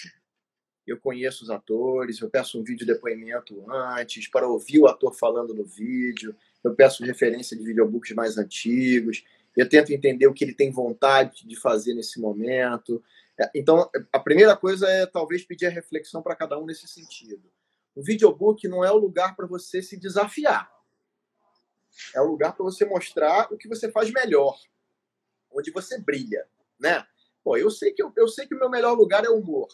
Eu 0.87 1.01
conheço 1.01 1.43
os 1.43 1.51
atores, 1.51 2.21
eu 2.21 2.31
peço 2.31 2.61
um 2.61 2.63
vídeo 2.63 2.87
depoimento 2.87 3.69
antes 3.69 4.29
para 4.29 4.47
ouvir 4.47 4.79
o 4.79 4.87
ator 4.87 5.13
falando 5.13 5.53
no 5.53 5.65
vídeo, 5.65 6.37
eu 6.63 6.73
peço 6.73 7.05
referência 7.05 7.57
de 7.57 7.65
videobooks 7.65 8.15
mais 8.15 8.39
antigos, 8.39 9.25
eu 9.57 9.69
tento 9.69 9.91
entender 9.91 10.27
o 10.27 10.35
que 10.35 10.45
ele 10.45 10.55
tem 10.55 10.71
vontade 10.71 11.47
de 11.47 11.57
fazer 11.59 11.95
nesse 11.95 12.21
momento. 12.21 13.03
É, 13.39 13.51
então, 13.55 13.91
a 14.13 14.19
primeira 14.19 14.57
coisa 14.57 14.87
é 14.89 15.07
talvez 15.07 15.45
pedir 15.45 15.67
a 15.67 15.71
reflexão 15.71 16.23
para 16.23 16.37
cada 16.37 16.59
um 16.59 16.67
nesse 16.67 16.87
sentido. 16.87 17.51
O 17.95 18.03
videobook 18.03 18.69
não 18.69 18.85
é 18.85 18.91
o 18.91 18.99
lugar 18.99 19.35
para 19.35 19.47
você 19.47 19.83
se 19.83 19.97
desafiar. 19.97 20.71
É 22.15 22.21
o 22.21 22.27
lugar 22.27 22.55
para 22.55 22.65
você 22.65 22.85
mostrar 22.85 23.51
o 23.51 23.57
que 23.57 23.69
você 23.69 23.91
faz 23.91 24.11
melhor, 24.13 24.59
onde 25.51 25.71
você 25.71 25.99
brilha, 25.99 26.47
né? 26.79 27.07
Pô, 27.43 27.57
eu 27.57 27.71
sei 27.71 27.93
que 27.93 28.03
eu, 28.03 28.13
eu 28.17 28.29
sei 28.29 28.47
que 28.47 28.55
o 28.55 28.59
meu 28.59 28.69
melhor 28.69 28.93
lugar 28.93 29.25
é 29.25 29.31
o 29.31 29.39
humor. 29.39 29.69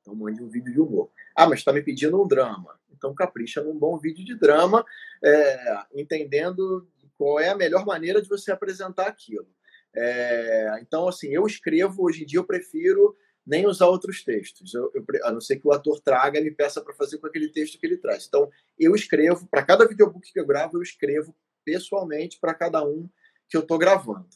Então 0.00 0.14
mande 0.14 0.42
um 0.42 0.48
vídeo 0.48 0.72
de 0.72 0.80
humor. 0.80 1.10
Ah, 1.36 1.46
mas 1.46 1.60
está 1.60 1.72
me 1.72 1.82
pedindo 1.82 2.20
um 2.20 2.26
drama. 2.26 2.80
Então 2.90 3.14
capricha 3.14 3.62
num 3.62 3.78
bom 3.78 3.96
vídeo 3.96 4.24
de 4.24 4.34
drama, 4.34 4.84
é, 5.22 5.84
entendendo 5.94 6.88
qual 7.20 7.38
é 7.38 7.50
a 7.50 7.54
melhor 7.54 7.84
maneira 7.84 8.22
de 8.22 8.28
você 8.30 8.50
apresentar 8.50 9.06
aquilo. 9.06 9.46
É, 9.94 10.78
então, 10.80 11.06
assim, 11.06 11.28
eu 11.28 11.46
escrevo, 11.46 12.02
hoje 12.02 12.22
em 12.22 12.26
dia 12.26 12.38
eu 12.38 12.46
prefiro 12.46 13.14
nem 13.46 13.66
usar 13.66 13.88
outros 13.88 14.24
textos, 14.24 14.72
eu, 14.72 14.90
eu, 14.94 15.04
a 15.24 15.30
não 15.30 15.40
ser 15.40 15.56
que 15.56 15.68
o 15.68 15.72
ator 15.72 16.00
traga 16.00 16.38
e 16.38 16.42
me 16.44 16.50
peça 16.50 16.80
para 16.80 16.94
fazer 16.94 17.18
com 17.18 17.26
aquele 17.26 17.50
texto 17.52 17.78
que 17.78 17.84
ele 17.84 17.98
traz. 17.98 18.26
Então, 18.26 18.48
eu 18.78 18.94
escrevo, 18.94 19.46
para 19.50 19.62
cada 19.62 19.86
videobook 19.86 20.32
que 20.32 20.40
eu 20.40 20.46
gravo, 20.46 20.78
eu 20.78 20.82
escrevo 20.82 21.36
pessoalmente 21.62 22.38
para 22.40 22.54
cada 22.54 22.82
um 22.82 23.06
que 23.50 23.56
eu 23.56 23.60
estou 23.60 23.76
gravando. 23.76 24.28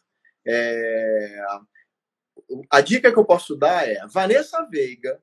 É, 0.46 1.38
a 2.70 2.82
dica 2.82 3.10
que 3.10 3.18
eu 3.18 3.24
posso 3.24 3.56
dar 3.56 3.88
é 3.88 4.06
Vanessa 4.08 4.62
Veiga, 4.70 5.18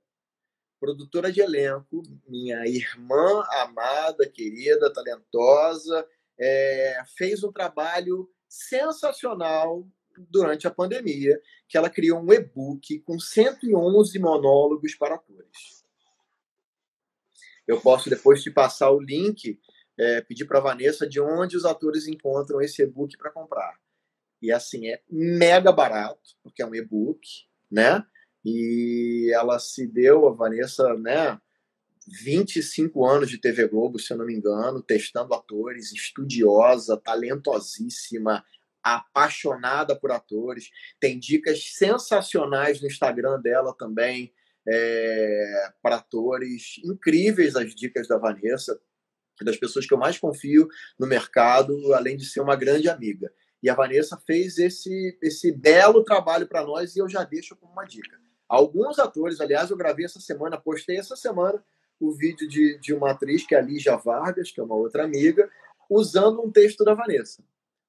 produtora 0.79 1.31
de 1.31 1.41
elenco, 1.41 2.01
minha 2.27 2.65
irmã 2.65 3.43
amada, 3.51 4.27
querida, 4.27 4.91
talentosa, 4.91 6.07
é, 6.41 7.03
fez 7.15 7.43
um 7.43 7.51
trabalho 7.51 8.27
sensacional 8.49 9.87
durante 10.17 10.67
a 10.67 10.71
pandemia, 10.71 11.39
que 11.69 11.77
ela 11.77 11.89
criou 11.89 12.19
um 12.19 12.33
e-book 12.33 12.99
com 13.01 13.19
111 13.19 14.17
monólogos 14.19 14.95
para 14.95 15.15
atores. 15.15 15.85
Eu 17.67 17.79
posso 17.79 18.09
depois 18.09 18.41
te 18.41 18.49
passar 18.51 18.91
o 18.91 18.99
link, 18.99 19.59
é, 19.97 20.21
pedir 20.21 20.45
para 20.45 20.57
a 20.57 20.63
Vanessa 20.63 21.07
de 21.07 21.21
onde 21.21 21.55
os 21.55 21.63
atores 21.63 22.07
encontram 22.07 22.59
esse 22.59 22.81
e-book 22.81 23.15
para 23.17 23.31
comprar. 23.31 23.79
E 24.41 24.51
assim, 24.51 24.87
é 24.87 25.01
mega 25.09 25.71
barato, 25.71 26.31
porque 26.43 26.61
é 26.61 26.65
um 26.65 26.73
e-book, 26.73 27.21
né? 27.69 28.03
E 28.43 29.31
ela 29.33 29.59
se 29.59 29.85
deu, 29.87 30.27
a 30.27 30.33
Vanessa, 30.33 30.95
né? 30.95 31.39
25 32.11 33.05
anos 33.05 33.29
de 33.29 33.37
TV 33.37 33.67
Globo, 33.67 33.97
se 33.97 34.11
eu 34.11 34.17
não 34.17 34.25
me 34.25 34.35
engano, 34.35 34.81
testando 34.81 35.33
atores, 35.33 35.91
estudiosa, 35.93 36.97
talentosíssima, 36.97 38.43
apaixonada 38.83 39.95
por 39.95 40.11
atores. 40.11 40.69
Tem 40.99 41.17
dicas 41.17 41.73
sensacionais 41.73 42.81
no 42.81 42.87
Instagram 42.87 43.39
dela 43.39 43.73
também 43.77 44.33
é, 44.67 45.69
para 45.81 45.97
atores. 45.97 46.75
Incríveis 46.83 47.55
as 47.55 47.73
dicas 47.73 48.07
da 48.07 48.17
Vanessa, 48.17 48.79
das 49.41 49.57
pessoas 49.57 49.85
que 49.85 49.93
eu 49.93 49.97
mais 49.97 50.19
confio 50.19 50.67
no 50.99 51.07
mercado, 51.07 51.93
além 51.93 52.17
de 52.17 52.25
ser 52.25 52.41
uma 52.41 52.55
grande 52.55 52.89
amiga. 52.89 53.31
E 53.63 53.69
a 53.69 53.75
Vanessa 53.75 54.17
fez 54.25 54.57
esse, 54.57 55.17
esse 55.21 55.51
belo 55.51 56.03
trabalho 56.03 56.47
para 56.47 56.63
nós 56.63 56.95
e 56.95 56.99
eu 56.99 57.07
já 57.07 57.23
deixo 57.23 57.55
como 57.55 57.71
uma 57.71 57.85
dica. 57.85 58.19
Alguns 58.49 58.99
atores, 58.99 59.39
aliás, 59.39 59.69
eu 59.69 59.77
gravei 59.77 60.03
essa 60.03 60.19
semana, 60.19 60.59
postei 60.59 60.97
essa 60.97 61.15
semana 61.15 61.63
o 62.01 62.11
vídeo 62.11 62.47
de, 62.47 62.77
de 62.79 62.93
uma 62.93 63.11
atriz, 63.11 63.45
que 63.45 63.55
é 63.55 63.59
a 63.59 63.61
Lígia 63.61 63.95
Vargas, 63.95 64.51
que 64.51 64.59
é 64.59 64.63
uma 64.63 64.75
outra 64.75 65.03
amiga, 65.03 65.49
usando 65.89 66.41
um 66.41 66.51
texto 66.51 66.83
da 66.83 66.93
Vanessa 66.93 67.43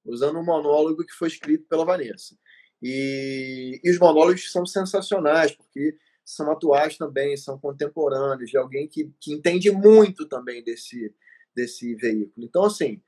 usando 0.05 0.39
um 0.39 0.43
monólogo 0.43 1.05
que 1.05 1.13
foi 1.13 1.27
escrito 1.27 1.65
pela 1.67 1.85
Vanessa. 1.85 2.37
E, 2.81 3.79
e 3.83 3.91
os 3.91 3.97
monólogos 3.97 4.51
são 4.51 4.65
sensacionais, 4.65 5.53
porque 5.53 5.97
são 6.25 6.51
atuais 6.51 6.97
também, 6.97 7.35
são 7.37 7.57
contemporâneos, 7.57 8.49
de 8.49 8.57
alguém 8.57 8.87
que, 8.87 9.11
que 9.19 9.33
entende 9.33 9.71
muito 9.71 10.27
também 10.27 10.63
desse, 10.63 11.13
desse 11.55 11.95
veículo. 11.95 12.45
Então, 12.45 12.65
assim, 12.65 13.01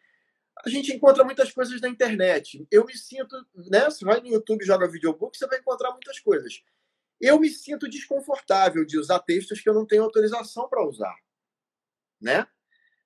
a 0.65 0.69
gente 0.69 0.93
encontra 0.93 1.23
muitas 1.23 1.51
coisas 1.51 1.79
na 1.81 1.89
internet. 1.89 2.65
Eu 2.71 2.85
me 2.85 2.97
sinto, 2.97 3.35
né? 3.69 3.85
Você 3.85 4.05
vai 4.05 4.21
no 4.21 4.27
YouTube 4.27 4.61
e 4.61 4.65
joga 4.65 4.87
videobook, 4.87 5.37
você 5.37 5.47
vai 5.47 5.59
encontrar 5.59 5.91
muitas 5.91 6.19
coisas. 6.19 6.63
Eu 7.25 7.39
me 7.39 7.49
sinto 7.49 7.89
desconfortável 7.89 8.85
de 8.85 8.97
usar 8.97 9.19
textos 9.19 9.61
que 9.61 9.69
eu 9.69 9.73
não 9.73 9.85
tenho 9.85 10.03
autorização 10.03 10.67
para 10.69 10.85
usar, 10.85 11.15
né? 12.21 12.47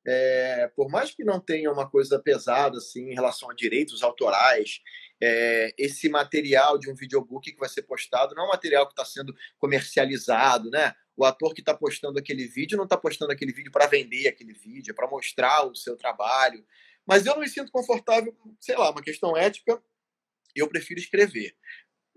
é, 0.06 0.68
por 0.76 0.90
mais 0.90 1.12
que 1.12 1.24
não 1.24 1.40
tenha 1.40 1.72
uma 1.72 1.90
coisa 1.90 2.20
pesada 2.20 2.78
assim 2.78 3.12
em 3.12 3.14
relação 3.14 3.50
a 3.50 3.54
direitos 3.54 4.02
autorais, 4.02 4.82
é, 5.22 5.74
esse 5.78 6.08
material 6.10 6.78
de 6.78 6.90
um 6.90 6.96
videobook 6.96 7.52
que 7.52 7.60
vai 7.60 7.70
ser 7.70 7.84
postado 7.84 8.34
não 8.34 8.44
é 8.44 8.48
um 8.48 8.50
material 8.50 8.88
que 8.88 8.94
está 8.94 9.06
sendo 9.06 9.36
comercializado, 9.58 10.70
né? 10.72 10.96
O 11.16 11.26
ator 11.26 11.54
que 11.54 11.62
está 11.62 11.76
postando 11.76 12.18
aquele 12.18 12.48
vídeo 12.48 12.78
não 12.78 12.86
está 12.86 12.98
postando 12.98 13.32
aquele 13.32 13.52
vídeo 13.52 13.72
para 13.72 13.88
vender 13.88 14.28
aquele 14.28 14.54
vídeo, 14.54 14.92
é 14.92 14.94
para 14.96 15.10
mostrar 15.10 15.68
o 15.68 15.76
seu 15.76 15.98
trabalho. 15.98 16.66
Mas 17.06 17.26
eu 17.26 17.34
não 17.34 17.42
me 17.42 17.50
sinto 17.50 17.72
confortável, 17.72 18.36
sei 18.60 18.78
lá, 18.78 18.90
uma 18.92 19.04
questão 19.04 19.36
ética, 19.36 19.82
eu 20.56 20.68
prefiro 20.68 21.00
escrever. 21.00 21.56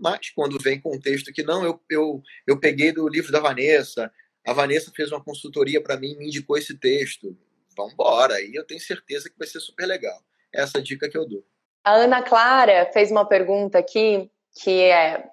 Mas 0.03 0.31
quando 0.31 0.59
vem 0.59 0.81
com 0.81 0.97
um 0.97 1.01
texto 1.01 1.33
que 1.33 1.43
não, 1.43 1.65
eu, 1.65 1.81
eu, 1.89 2.23
eu 2.47 2.59
peguei 2.59 2.93
do 2.93 3.09
livro 3.09 3.31
da 3.31 3.41
Vanessa, 3.41 4.13
a 4.45 4.53
Vanessa 4.53 4.91
fez 4.95 5.13
uma 5.13 5.23
consultoria 5.23 5.81
para 5.81 5.97
mim, 5.97 6.17
me 6.17 6.27
indicou 6.27 6.59
esse 6.59 6.77
texto 6.77 7.37
vamos 7.77 7.93
embora. 7.93 8.35
Aí 8.35 8.53
eu 8.55 8.65
tenho 8.65 8.81
certeza 8.81 9.29
que 9.29 9.39
vai 9.39 9.47
ser 9.47 9.61
super 9.61 9.87
legal. 9.87 10.19
Essa 10.53 10.79
é 10.79 10.81
a 10.81 10.85
dica 10.85 11.09
que 11.09 11.17
eu 11.17 11.29
dou. 11.29 11.45
A 11.85 11.95
Ana 11.95 12.23
Clara 12.23 12.91
fez 12.93 13.11
uma 13.11 13.25
pergunta 13.25 13.79
aqui 13.79 14.31
que 14.63 14.83
é 14.83 15.29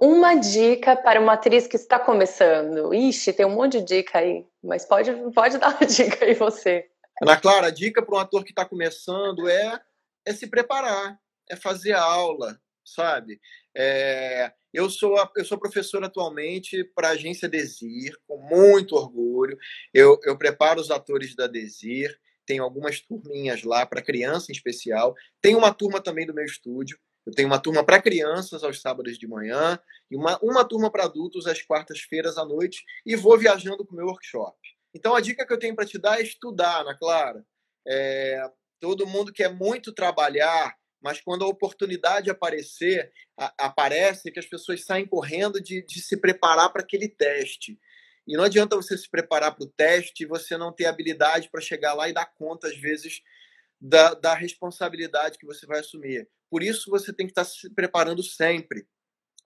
uma 0.00 0.34
dica 0.34 0.96
para 0.96 1.20
uma 1.20 1.34
atriz 1.34 1.66
que 1.66 1.76
está 1.76 1.98
começando. 1.98 2.92
Ixi, 2.92 3.32
tem 3.32 3.46
um 3.46 3.54
monte 3.54 3.80
de 3.80 3.96
dica 3.96 4.18
aí, 4.18 4.46
mas 4.62 4.84
pode, 4.84 5.12
pode 5.32 5.58
dar 5.58 5.76
uma 5.76 5.86
dica 5.86 6.24
aí 6.24 6.34
você. 6.34 6.86
Ana 7.22 7.36
Clara, 7.40 7.68
a 7.68 7.70
dica 7.70 8.02
para 8.02 8.14
um 8.14 8.18
ator 8.18 8.44
que 8.44 8.50
está 8.50 8.64
começando 8.64 9.48
é, 9.48 9.80
é 10.24 10.32
se 10.32 10.46
preparar, 10.46 11.18
é 11.48 11.56
fazer 11.56 11.92
aula, 11.92 12.60
sabe? 12.94 13.40
É, 13.76 14.52
eu 14.72 14.90
sou, 14.90 15.16
eu 15.36 15.44
sou 15.44 15.58
professor 15.58 16.02
atualmente 16.04 16.84
para 16.94 17.08
a 17.08 17.12
agência 17.12 17.48
Desir, 17.48 18.16
com 18.26 18.38
muito 18.38 18.94
orgulho. 18.94 19.56
Eu, 19.92 20.18
eu 20.24 20.36
preparo 20.36 20.80
os 20.80 20.90
atores 20.90 21.34
da 21.34 21.46
Desir, 21.46 22.18
tenho 22.46 22.62
algumas 22.62 23.00
turminhas 23.00 23.62
lá 23.62 23.84
para 23.84 24.02
criança 24.02 24.50
em 24.50 24.54
especial. 24.54 25.14
Tem 25.40 25.54
uma 25.54 25.72
turma 25.72 26.00
também 26.00 26.26
do 26.26 26.34
meu 26.34 26.44
estúdio. 26.44 26.98
Eu 27.26 27.34
tenho 27.34 27.46
uma 27.46 27.58
turma 27.60 27.84
para 27.84 28.00
crianças 28.00 28.64
aos 28.64 28.80
sábados 28.80 29.18
de 29.18 29.26
manhã 29.26 29.78
e 30.10 30.16
uma, 30.16 30.38
uma 30.42 30.64
turma 30.64 30.90
para 30.90 31.04
adultos 31.04 31.46
às 31.46 31.60
quartas-feiras 31.60 32.38
à 32.38 32.44
noite 32.46 32.82
e 33.04 33.14
vou 33.14 33.36
viajando 33.36 33.84
com 33.84 33.92
o 33.92 33.96
meu 33.96 34.06
workshop. 34.06 34.56
Então 34.94 35.14
a 35.14 35.20
dica 35.20 35.46
que 35.46 35.52
eu 35.52 35.58
tenho 35.58 35.76
para 35.76 35.84
te 35.84 35.98
dar 35.98 36.18
é 36.18 36.22
estudar, 36.22 36.80
Ana 36.80 36.96
Clara. 36.96 37.44
É, 37.86 38.50
todo 38.80 39.06
mundo 39.06 39.30
quer 39.30 39.52
muito 39.52 39.92
trabalhar 39.92 40.74
mas 41.00 41.20
quando 41.20 41.44
a 41.44 41.48
oportunidade 41.48 42.30
aparecer, 42.30 43.12
a, 43.36 43.66
aparece 43.66 44.30
que 44.30 44.38
as 44.38 44.46
pessoas 44.46 44.84
saem 44.84 45.06
correndo 45.06 45.60
de, 45.60 45.84
de 45.84 46.00
se 46.00 46.16
preparar 46.16 46.72
para 46.72 46.82
aquele 46.82 47.08
teste. 47.08 47.78
E 48.26 48.36
não 48.36 48.44
adianta 48.44 48.76
você 48.76 48.96
se 48.96 49.08
preparar 49.08 49.54
para 49.54 49.64
o 49.64 49.70
teste 49.70 50.24
e 50.24 50.26
você 50.26 50.56
não 50.56 50.72
ter 50.72 50.86
habilidade 50.86 51.48
para 51.50 51.60
chegar 51.60 51.94
lá 51.94 52.08
e 52.08 52.12
dar 52.12 52.26
conta, 52.26 52.68
às 52.68 52.76
vezes, 52.76 53.22
da, 53.80 54.12
da 54.14 54.34
responsabilidade 54.34 55.38
que 55.38 55.46
você 55.46 55.66
vai 55.66 55.80
assumir. 55.80 56.28
Por 56.50 56.62
isso, 56.62 56.90
você 56.90 57.12
tem 57.12 57.26
que 57.26 57.32
estar 57.32 57.44
se 57.44 57.70
preparando 57.70 58.22
sempre. 58.22 58.86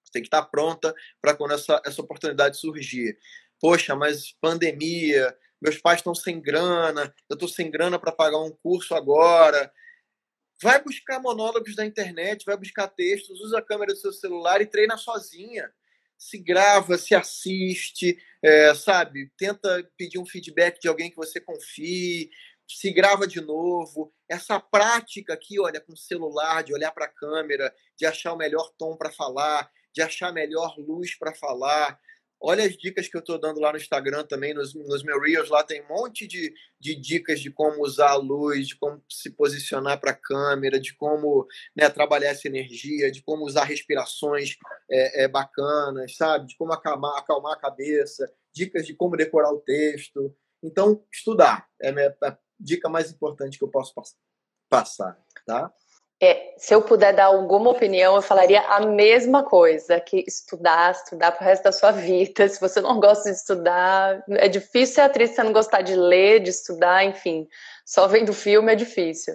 Você 0.03 0.13
tem 0.13 0.23
que 0.23 0.29
estar 0.29 0.43
pronta 0.43 0.95
para 1.21 1.35
quando 1.35 1.55
essa, 1.55 1.81
essa 1.85 2.03
oportunidade 2.03 2.57
surgir. 2.57 3.17
Poxa, 3.61 3.95
mas 3.95 4.33
pandemia, 4.41 5.37
meus 5.61 5.79
pais 5.79 6.01
estão 6.01 6.15
sem 6.15 6.41
grana, 6.41 7.15
eu 7.31 7.35
estou 7.35 7.49
sem 7.49 7.71
grana 7.71 7.99
para 7.99 8.11
pagar 8.11 8.41
um 8.41 8.51
curso 8.51 8.97
agora, 8.97 9.73
Vai 10.63 10.83
buscar 10.83 11.21
monólogos 11.21 11.75
da 11.75 11.85
internet, 11.85 12.45
vai 12.45 12.57
buscar 12.57 12.87
textos, 12.87 13.41
usa 13.41 13.59
a 13.59 13.63
câmera 13.63 13.93
do 13.93 13.99
seu 13.99 14.13
celular 14.13 14.61
e 14.61 14.67
treina 14.67 14.97
sozinha. 14.97 15.69
Se 16.17 16.39
grava, 16.39 16.97
se 16.97 17.17
assiste, 17.17 18.17
é, 18.41 18.73
sabe? 18.75 19.33
Tenta 19.37 19.91
pedir 19.97 20.21
um 20.21 20.27
feedback 20.27 20.81
de 20.81 20.87
alguém 20.87 21.11
que 21.11 21.17
você 21.17 21.41
confie, 21.41 22.31
se 22.69 22.93
grava 22.93 23.27
de 23.27 23.41
novo. 23.41 24.15
Essa 24.29 24.61
prática 24.61 25.35
aqui, 25.35 25.61
olha, 25.61 25.81
com 25.81 25.95
o 25.95 25.97
celular, 25.97 26.63
de 26.63 26.73
olhar 26.73 26.93
para 26.93 27.07
a 27.07 27.13
câmera, 27.13 27.75
de 27.99 28.07
achar 28.07 28.33
o 28.33 28.39
melhor 28.39 28.71
tom 28.79 28.97
para 28.97 29.11
falar, 29.11 29.69
de 29.93 30.01
achar 30.01 30.29
a 30.29 30.33
melhor 30.33 30.77
luz 30.79 31.19
para 31.19 31.35
falar, 31.35 31.99
Olha 32.45 32.65
as 32.65 32.77
dicas 32.77 33.07
que 33.07 33.17
eu 33.17 33.21
estou 33.21 33.39
dando 33.39 33.61
lá 33.61 33.71
no 33.71 33.79
Instagram 33.79 34.25
também, 34.25 34.53
nos, 34.53 34.75
nos 34.75 35.05
meus 35.05 35.23
Reels, 35.23 35.49
lá 35.49 35.63
tem 35.63 35.81
um 35.81 35.89
monte 35.89 36.27
de, 36.27 36.53
de 36.81 36.97
dicas 36.97 37.41
de 37.41 37.53
como 37.53 37.85
usar 37.85 38.11
a 38.11 38.17
luz, 38.17 38.67
de 38.67 38.77
como 38.77 39.01
se 39.09 39.31
posicionar 39.31 40.01
para 40.01 40.11
a 40.11 40.17
câmera, 40.21 40.81
de 40.81 40.93
como 40.97 41.47
né, 41.77 41.89
trabalhar 41.89 42.31
essa 42.31 42.49
energia, 42.49 43.13
de 43.13 43.23
como 43.23 43.45
usar 43.45 43.63
respirações 43.63 44.57
é, 44.91 45.23
é, 45.23 45.29
bacanas, 45.29 46.17
sabe? 46.17 46.49
De 46.49 46.57
como 46.57 46.73
acalmar, 46.73 47.17
acalmar 47.17 47.53
a 47.53 47.61
cabeça, 47.61 48.29
dicas 48.53 48.87
de 48.87 48.95
como 48.95 49.17
decorar 49.17 49.53
o 49.53 49.61
texto. 49.61 50.35
Então, 50.61 51.05
estudar 51.13 51.69
é 51.81 51.91
a, 51.91 52.29
a 52.29 52.39
dica 52.59 52.89
mais 52.89 53.13
importante 53.13 53.57
que 53.57 53.63
eu 53.63 53.71
posso 53.71 53.95
passar, 54.69 55.17
tá? 55.47 55.73
É, 56.25 56.55
se 56.57 56.73
eu 56.73 56.81
puder 56.81 57.13
dar 57.13 57.25
alguma 57.25 57.71
opinião, 57.71 58.15
eu 58.15 58.23
falaria 58.23 58.61
a 58.61 58.87
mesma 58.87 59.43
coisa, 59.43 59.99
que 59.99 60.25
estudar, 60.25 60.93
estudar 60.93 61.33
para 61.33 61.43
o 61.43 61.49
resto 61.49 61.65
da 61.65 61.73
sua 61.73 61.91
vida. 61.91 62.49
Se 62.49 62.61
você 62.61 62.81
não 62.81 63.01
gosta 63.01 63.29
de 63.29 63.37
estudar, 63.37 64.25
é 64.29 64.47
difícil 64.47 64.95
ser 64.95 65.01
atriz 65.01 65.31
se 65.31 65.37
você 65.37 65.43
não 65.43 65.53
gostar 65.53 65.83
de 65.83 65.97
ler, 65.97 66.39
de 66.39 66.51
estudar, 66.51 67.05
enfim. 67.05 67.49
Só 67.85 68.07
vendo 68.07 68.33
filme 68.33 68.73
é 68.73 68.77
difícil. 68.77 69.35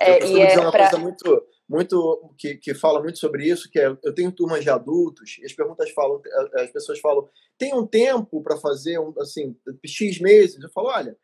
É, 0.00 0.22
eu 0.22 0.28
e 0.28 0.40
é 0.40 0.46
dizer 0.46 0.60
uma 0.60 0.72
pra... 0.72 0.88
coisa 0.88 1.04
muito, 1.04 1.46
muito 1.68 2.34
que, 2.38 2.54
que 2.54 2.72
fala 2.72 3.02
muito 3.02 3.18
sobre 3.18 3.46
isso, 3.46 3.68
que 3.70 3.78
é, 3.78 3.94
eu 4.02 4.14
tenho 4.14 4.32
turmas 4.32 4.64
de 4.64 4.70
adultos 4.70 5.36
e 5.42 5.44
as 5.44 5.52
perguntas 5.52 5.90
falam, 5.90 6.22
as 6.54 6.70
pessoas 6.70 7.00
falam, 7.00 7.28
tem 7.58 7.74
um 7.74 7.86
tempo 7.86 8.42
para 8.42 8.56
fazer 8.56 8.98
um, 8.98 9.12
assim 9.18 9.54
x 9.84 10.18
meses? 10.20 10.58
Eu 10.58 10.70
falo, 10.70 10.88
olha, 10.88 11.14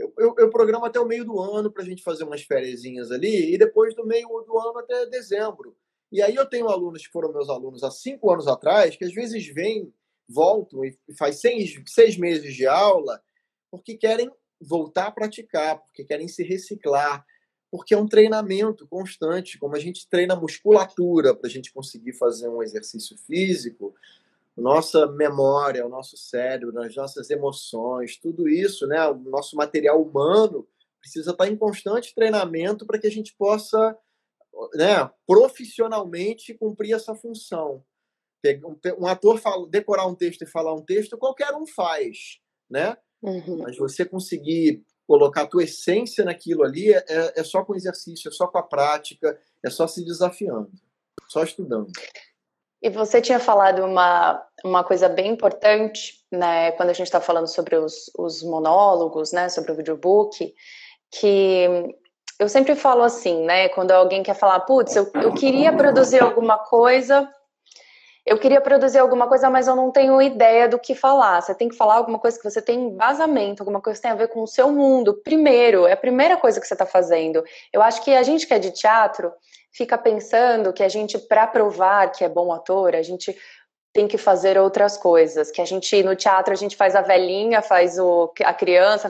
eu, 0.00 0.12
eu, 0.16 0.34
eu 0.38 0.50
programo 0.50 0.86
até 0.86 0.98
o 0.98 1.06
meio 1.06 1.24
do 1.24 1.38
ano 1.38 1.70
para 1.70 1.82
a 1.82 1.86
gente 1.86 2.02
fazer 2.02 2.24
umas 2.24 2.42
férias 2.42 2.82
ali 3.10 3.52
e 3.52 3.58
depois 3.58 3.94
do 3.94 4.06
meio 4.06 4.28
do 4.46 4.58
ano 4.58 4.78
até 4.78 5.06
dezembro. 5.06 5.76
E 6.10 6.22
aí 6.22 6.34
eu 6.34 6.46
tenho 6.46 6.68
alunos 6.68 7.06
que 7.06 7.12
foram 7.12 7.32
meus 7.32 7.50
alunos 7.50 7.84
há 7.84 7.90
cinco 7.90 8.32
anos 8.32 8.48
atrás 8.48 8.96
que 8.96 9.04
às 9.04 9.12
vezes 9.12 9.46
vêm, 9.48 9.92
voltam 10.28 10.84
e 10.84 10.96
faz 11.18 11.40
seis, 11.40 11.80
seis 11.86 12.16
meses 12.16 12.54
de 12.54 12.66
aula 12.66 13.22
porque 13.70 13.94
querem 13.96 14.30
voltar 14.60 15.06
a 15.06 15.12
praticar, 15.12 15.78
porque 15.78 16.04
querem 16.04 16.26
se 16.26 16.42
reciclar, 16.42 17.24
porque 17.70 17.94
é 17.94 17.98
um 17.98 18.08
treinamento 18.08 18.86
constante. 18.88 19.58
Como 19.58 19.76
a 19.76 19.78
gente 19.78 20.08
treina 20.08 20.34
musculatura 20.34 21.34
para 21.34 21.46
a 21.48 21.50
gente 21.50 21.72
conseguir 21.72 22.14
fazer 22.14 22.48
um 22.48 22.62
exercício 22.62 23.16
físico, 23.18 23.94
nossa 24.60 25.06
memória, 25.06 25.86
o 25.86 25.88
nosso 25.88 26.16
cérebro, 26.16 26.80
as 26.82 26.94
nossas 26.94 27.30
emoções, 27.30 28.16
tudo 28.16 28.48
isso, 28.48 28.86
né, 28.86 29.06
o 29.08 29.14
nosso 29.14 29.56
material 29.56 30.00
humano 30.02 30.66
precisa 31.00 31.30
estar 31.30 31.48
em 31.48 31.56
constante 31.56 32.14
treinamento 32.14 32.86
para 32.86 32.98
que 32.98 33.06
a 33.06 33.10
gente 33.10 33.34
possa, 33.36 33.96
né, 34.74 35.10
profissionalmente 35.26 36.54
cumprir 36.54 36.94
essa 36.94 37.14
função. 37.14 37.82
Um 38.98 39.06
ator 39.06 39.38
fala, 39.38 39.68
decorar 39.68 40.06
um 40.06 40.14
texto 40.14 40.42
e 40.42 40.46
falar 40.46 40.74
um 40.74 40.82
texto, 40.82 41.18
qualquer 41.18 41.54
um 41.54 41.66
faz, 41.66 42.38
né? 42.70 42.96
Uhum. 43.22 43.58
Mas 43.58 43.76
você 43.76 44.04
conseguir 44.04 44.82
colocar 45.06 45.42
a 45.42 45.46
tua 45.46 45.64
essência 45.64 46.24
naquilo 46.24 46.62
ali 46.62 46.92
é, 46.92 47.04
é 47.36 47.44
só 47.44 47.64
com 47.64 47.74
exercício, 47.74 48.28
é 48.28 48.32
só 48.32 48.46
com 48.46 48.58
a 48.58 48.62
prática, 48.62 49.38
é 49.62 49.68
só 49.68 49.86
se 49.86 50.04
desafiando, 50.04 50.70
só 51.28 51.42
estudando. 51.42 51.90
E 52.82 52.88
você 52.88 53.20
tinha 53.20 53.38
falado 53.38 53.84
uma, 53.84 54.42
uma 54.64 54.82
coisa 54.82 55.08
bem 55.08 55.32
importante, 55.32 56.14
né, 56.32 56.72
quando 56.72 56.90
a 56.90 56.94
gente 56.94 57.06
está 57.06 57.20
falando 57.20 57.46
sobre 57.46 57.76
os, 57.76 58.10
os 58.16 58.42
monólogos, 58.42 59.32
né, 59.32 59.48
sobre 59.48 59.72
o 59.72 59.74
videobook, 59.74 60.54
que 61.10 61.94
eu 62.38 62.48
sempre 62.48 62.74
falo 62.74 63.02
assim, 63.02 63.44
né, 63.44 63.68
quando 63.68 63.90
alguém 63.90 64.22
quer 64.22 64.34
falar, 64.34 64.60
putz, 64.60 64.96
eu, 64.96 65.10
eu 65.14 65.34
queria 65.34 65.72
produzir 65.76 66.22
alguma 66.22 66.56
coisa, 66.56 67.28
eu 68.24 68.38
queria 68.38 68.60
produzir 68.60 68.98
alguma 68.98 69.26
coisa, 69.26 69.50
mas 69.50 69.66
eu 69.66 69.74
não 69.74 69.90
tenho 69.90 70.20
ideia 70.20 70.68
do 70.68 70.78
que 70.78 70.94
falar. 70.94 71.40
Você 71.40 71.54
tem 71.54 71.68
que 71.68 71.76
falar 71.76 71.96
alguma 71.96 72.18
coisa 72.18 72.38
que 72.38 72.48
você 72.48 72.62
tem 72.62 72.78
embasamento, 72.78 73.62
alguma 73.62 73.80
coisa 73.80 73.98
que 73.98 74.02
tem 74.02 74.10
a 74.10 74.14
ver 74.14 74.28
com 74.28 74.42
o 74.42 74.46
seu 74.46 74.70
mundo. 74.70 75.20
Primeiro, 75.24 75.86
é 75.86 75.92
a 75.92 75.96
primeira 75.96 76.36
coisa 76.36 76.60
que 76.60 76.66
você 76.66 76.74
está 76.74 76.86
fazendo. 76.86 77.42
Eu 77.72 77.82
acho 77.82 78.04
que 78.04 78.14
a 78.14 78.22
gente 78.22 78.46
que 78.46 78.54
é 78.54 78.58
de 78.58 78.70
teatro 78.70 79.32
fica 79.72 79.96
pensando 79.96 80.72
que 80.72 80.82
a 80.82 80.88
gente, 80.88 81.18
para 81.18 81.46
provar 81.46 82.10
que 82.12 82.24
é 82.24 82.28
bom 82.28 82.52
ator, 82.52 82.94
a 82.94 83.02
gente 83.02 83.36
tem 83.92 84.06
que 84.06 84.16
fazer 84.16 84.56
outras 84.58 84.96
coisas. 84.96 85.50
Que 85.50 85.60
a 85.60 85.64
gente, 85.64 86.02
no 86.02 86.14
teatro, 86.14 86.52
a 86.52 86.56
gente 86.56 86.76
faz 86.76 86.94
a 86.94 87.00
velhinha, 87.00 87.60
faz 87.60 87.98
o, 87.98 88.32
a 88.44 88.54
criança, 88.54 89.08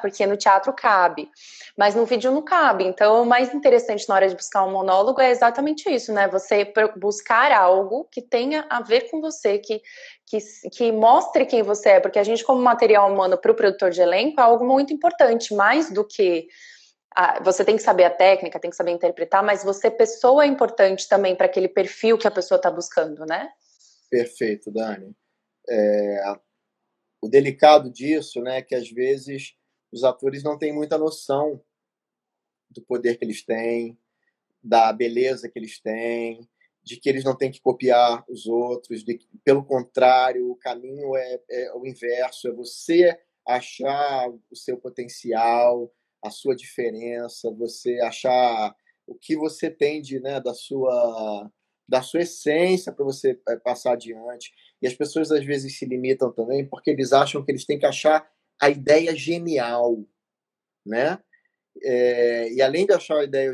porque 0.00 0.24
no 0.26 0.36
teatro 0.36 0.72
cabe. 0.72 1.28
Mas 1.76 1.94
no 1.94 2.04
vídeo 2.04 2.30
não 2.30 2.42
cabe. 2.42 2.84
Então, 2.84 3.22
o 3.22 3.26
mais 3.26 3.52
interessante 3.52 4.08
na 4.08 4.14
hora 4.14 4.28
de 4.28 4.36
buscar 4.36 4.64
um 4.64 4.72
monólogo 4.72 5.20
é 5.20 5.30
exatamente 5.30 5.90
isso, 5.90 6.12
né? 6.12 6.28
Você 6.28 6.72
buscar 6.96 7.50
algo 7.50 8.06
que 8.10 8.22
tenha 8.22 8.64
a 8.70 8.80
ver 8.80 9.10
com 9.10 9.20
você, 9.20 9.58
que, 9.58 9.80
que, 10.26 10.38
que 10.70 10.92
mostre 10.92 11.44
quem 11.44 11.62
você 11.62 11.90
é. 11.90 12.00
Porque 12.00 12.18
a 12.18 12.24
gente, 12.24 12.44
como 12.44 12.62
material 12.62 13.10
humano 13.10 13.36
para 13.36 13.50
o 13.50 13.56
produtor 13.56 13.90
de 13.90 14.00
elenco, 14.00 14.40
é 14.40 14.44
algo 14.44 14.64
muito 14.64 14.92
importante, 14.92 15.54
mais 15.54 15.90
do 15.90 16.04
que. 16.04 16.46
Você 17.42 17.64
tem 17.64 17.76
que 17.76 17.82
saber 17.82 18.04
a 18.04 18.10
técnica, 18.10 18.58
tem 18.58 18.70
que 18.70 18.76
saber 18.76 18.92
interpretar, 18.92 19.42
mas 19.42 19.64
você, 19.64 19.90
pessoa, 19.90 20.44
é 20.44 20.46
importante 20.46 21.08
também 21.08 21.36
para 21.36 21.46
aquele 21.46 21.68
perfil 21.68 22.16
que 22.18 22.26
a 22.26 22.30
pessoa 22.30 22.56
está 22.56 22.70
buscando, 22.70 23.24
né? 23.26 23.50
Perfeito, 24.10 24.70
Dani. 24.70 25.14
É, 25.68 26.34
o 27.20 27.28
delicado 27.28 27.90
disso, 27.90 28.40
né, 28.40 28.58
é 28.58 28.62
que 28.62 28.74
às 28.74 28.90
vezes 28.90 29.54
os 29.92 30.04
atores 30.04 30.42
não 30.42 30.58
têm 30.58 30.72
muita 30.72 30.98
noção 30.98 31.62
do 32.70 32.82
poder 32.82 33.16
que 33.16 33.24
eles 33.24 33.44
têm, 33.44 33.98
da 34.62 34.92
beleza 34.92 35.48
que 35.48 35.58
eles 35.58 35.80
têm, 35.80 36.48
de 36.82 36.96
que 36.96 37.08
eles 37.08 37.24
não 37.24 37.36
têm 37.36 37.50
que 37.50 37.60
copiar 37.60 38.24
os 38.28 38.46
outros, 38.46 39.04
de, 39.04 39.20
pelo 39.44 39.64
contrário, 39.64 40.50
o 40.50 40.56
caminho 40.56 41.16
é, 41.16 41.40
é 41.48 41.74
o 41.74 41.86
inverso, 41.86 42.48
é 42.48 42.52
você 42.52 43.18
achar 43.46 44.28
o 44.50 44.56
seu 44.56 44.76
potencial, 44.78 45.92
a 46.22 46.30
sua 46.30 46.54
diferença, 46.54 47.50
você 47.50 47.98
achar 48.00 48.74
o 49.06 49.14
que 49.14 49.36
você 49.36 49.70
tem 49.70 50.00
de, 50.00 50.20
né, 50.20 50.40
da 50.40 50.54
sua 50.54 51.50
da 51.88 52.00
sua 52.00 52.22
essência 52.22 52.92
para 52.92 53.04
você 53.04 53.38
eh, 53.48 53.56
passar 53.56 53.92
adiante. 53.92 54.52
E 54.80 54.86
as 54.86 54.94
pessoas 54.94 55.30
às 55.30 55.44
vezes 55.44 55.78
se 55.78 55.84
limitam 55.84 56.32
também 56.32 56.66
porque 56.66 56.90
eles 56.90 57.12
acham 57.12 57.44
que 57.44 57.50
eles 57.52 57.66
têm 57.66 57.78
que 57.78 57.84
achar 57.84 58.26
a 58.60 58.70
ideia 58.70 59.14
genial, 59.14 60.02
né? 60.86 61.18
É, 61.82 62.52
e 62.52 62.62
além 62.62 62.86
de 62.86 62.92
achar 62.92 63.18
a 63.18 63.24
ideia 63.24 63.52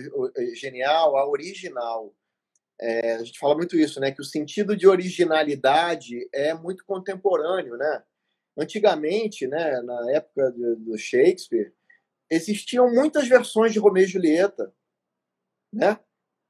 genial, 0.54 1.16
a 1.16 1.28
original. 1.28 2.14
É, 2.80 3.14
a 3.14 3.24
gente 3.24 3.38
fala 3.38 3.56
muito 3.56 3.76
isso, 3.76 3.98
né? 4.00 4.12
Que 4.12 4.20
o 4.20 4.24
sentido 4.24 4.76
de 4.76 4.86
originalidade 4.86 6.28
é 6.32 6.54
muito 6.54 6.84
contemporâneo, 6.84 7.76
né? 7.76 8.02
Antigamente, 8.56 9.46
né, 9.46 9.80
na 9.82 10.12
época 10.12 10.52
do 10.52 10.98
Shakespeare, 10.98 11.72
existiam 12.30 12.92
muitas 12.92 13.28
versões 13.28 13.72
de 13.72 13.78
Romeu 13.78 14.04
e 14.04 14.06
Julieta, 14.06 14.72
né? 15.72 15.98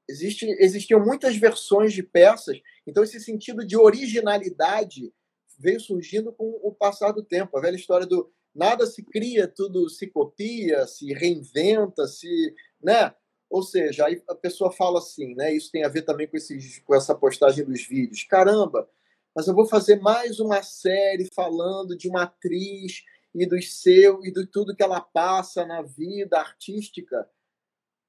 Existe, 0.07 0.45
existiam 0.59 0.99
muitas 0.99 1.35
versões 1.37 1.93
de 1.93 2.01
peças, 2.01 2.59
então 2.87 3.03
esse 3.03 3.19
sentido 3.19 3.65
de 3.65 3.77
originalidade 3.77 5.13
veio 5.59 5.79
surgindo 5.79 6.33
com 6.33 6.59
o 6.63 6.73
passar 6.73 7.11
do 7.11 7.23
tempo. 7.23 7.57
A 7.57 7.61
velha 7.61 7.75
história 7.75 8.07
do 8.07 8.31
nada 8.55 8.85
se 8.87 9.03
cria, 9.03 9.47
tudo 9.47 9.89
se 9.89 10.07
copia, 10.07 10.87
se 10.87 11.13
reinventa, 11.13 12.07
se, 12.07 12.55
né? 12.81 13.13
Ou 13.49 13.61
seja, 13.61 14.05
aí 14.05 14.21
a 14.29 14.35
pessoa 14.35 14.71
fala 14.71 14.99
assim, 14.99 15.35
né? 15.35 15.53
Isso 15.53 15.71
tem 15.71 15.83
a 15.83 15.89
ver 15.89 16.03
também 16.03 16.27
com, 16.27 16.37
esses, 16.37 16.79
com 16.79 16.95
essa 16.95 17.13
postagem 17.13 17.65
dos 17.65 17.85
vídeos. 17.85 18.23
Caramba, 18.23 18.89
mas 19.35 19.47
eu 19.47 19.53
vou 19.53 19.67
fazer 19.67 19.97
mais 19.97 20.39
uma 20.39 20.61
série 20.63 21.27
falando 21.33 21.95
de 21.95 22.07
uma 22.07 22.23
atriz 22.23 23.03
e 23.33 23.45
do 23.45 23.61
seu 23.61 24.23
e 24.23 24.31
de 24.31 24.45
tudo 24.47 24.75
que 24.75 24.83
ela 24.83 25.01
passa 25.01 25.65
na 25.65 25.81
vida 25.81 26.39
artística. 26.39 27.29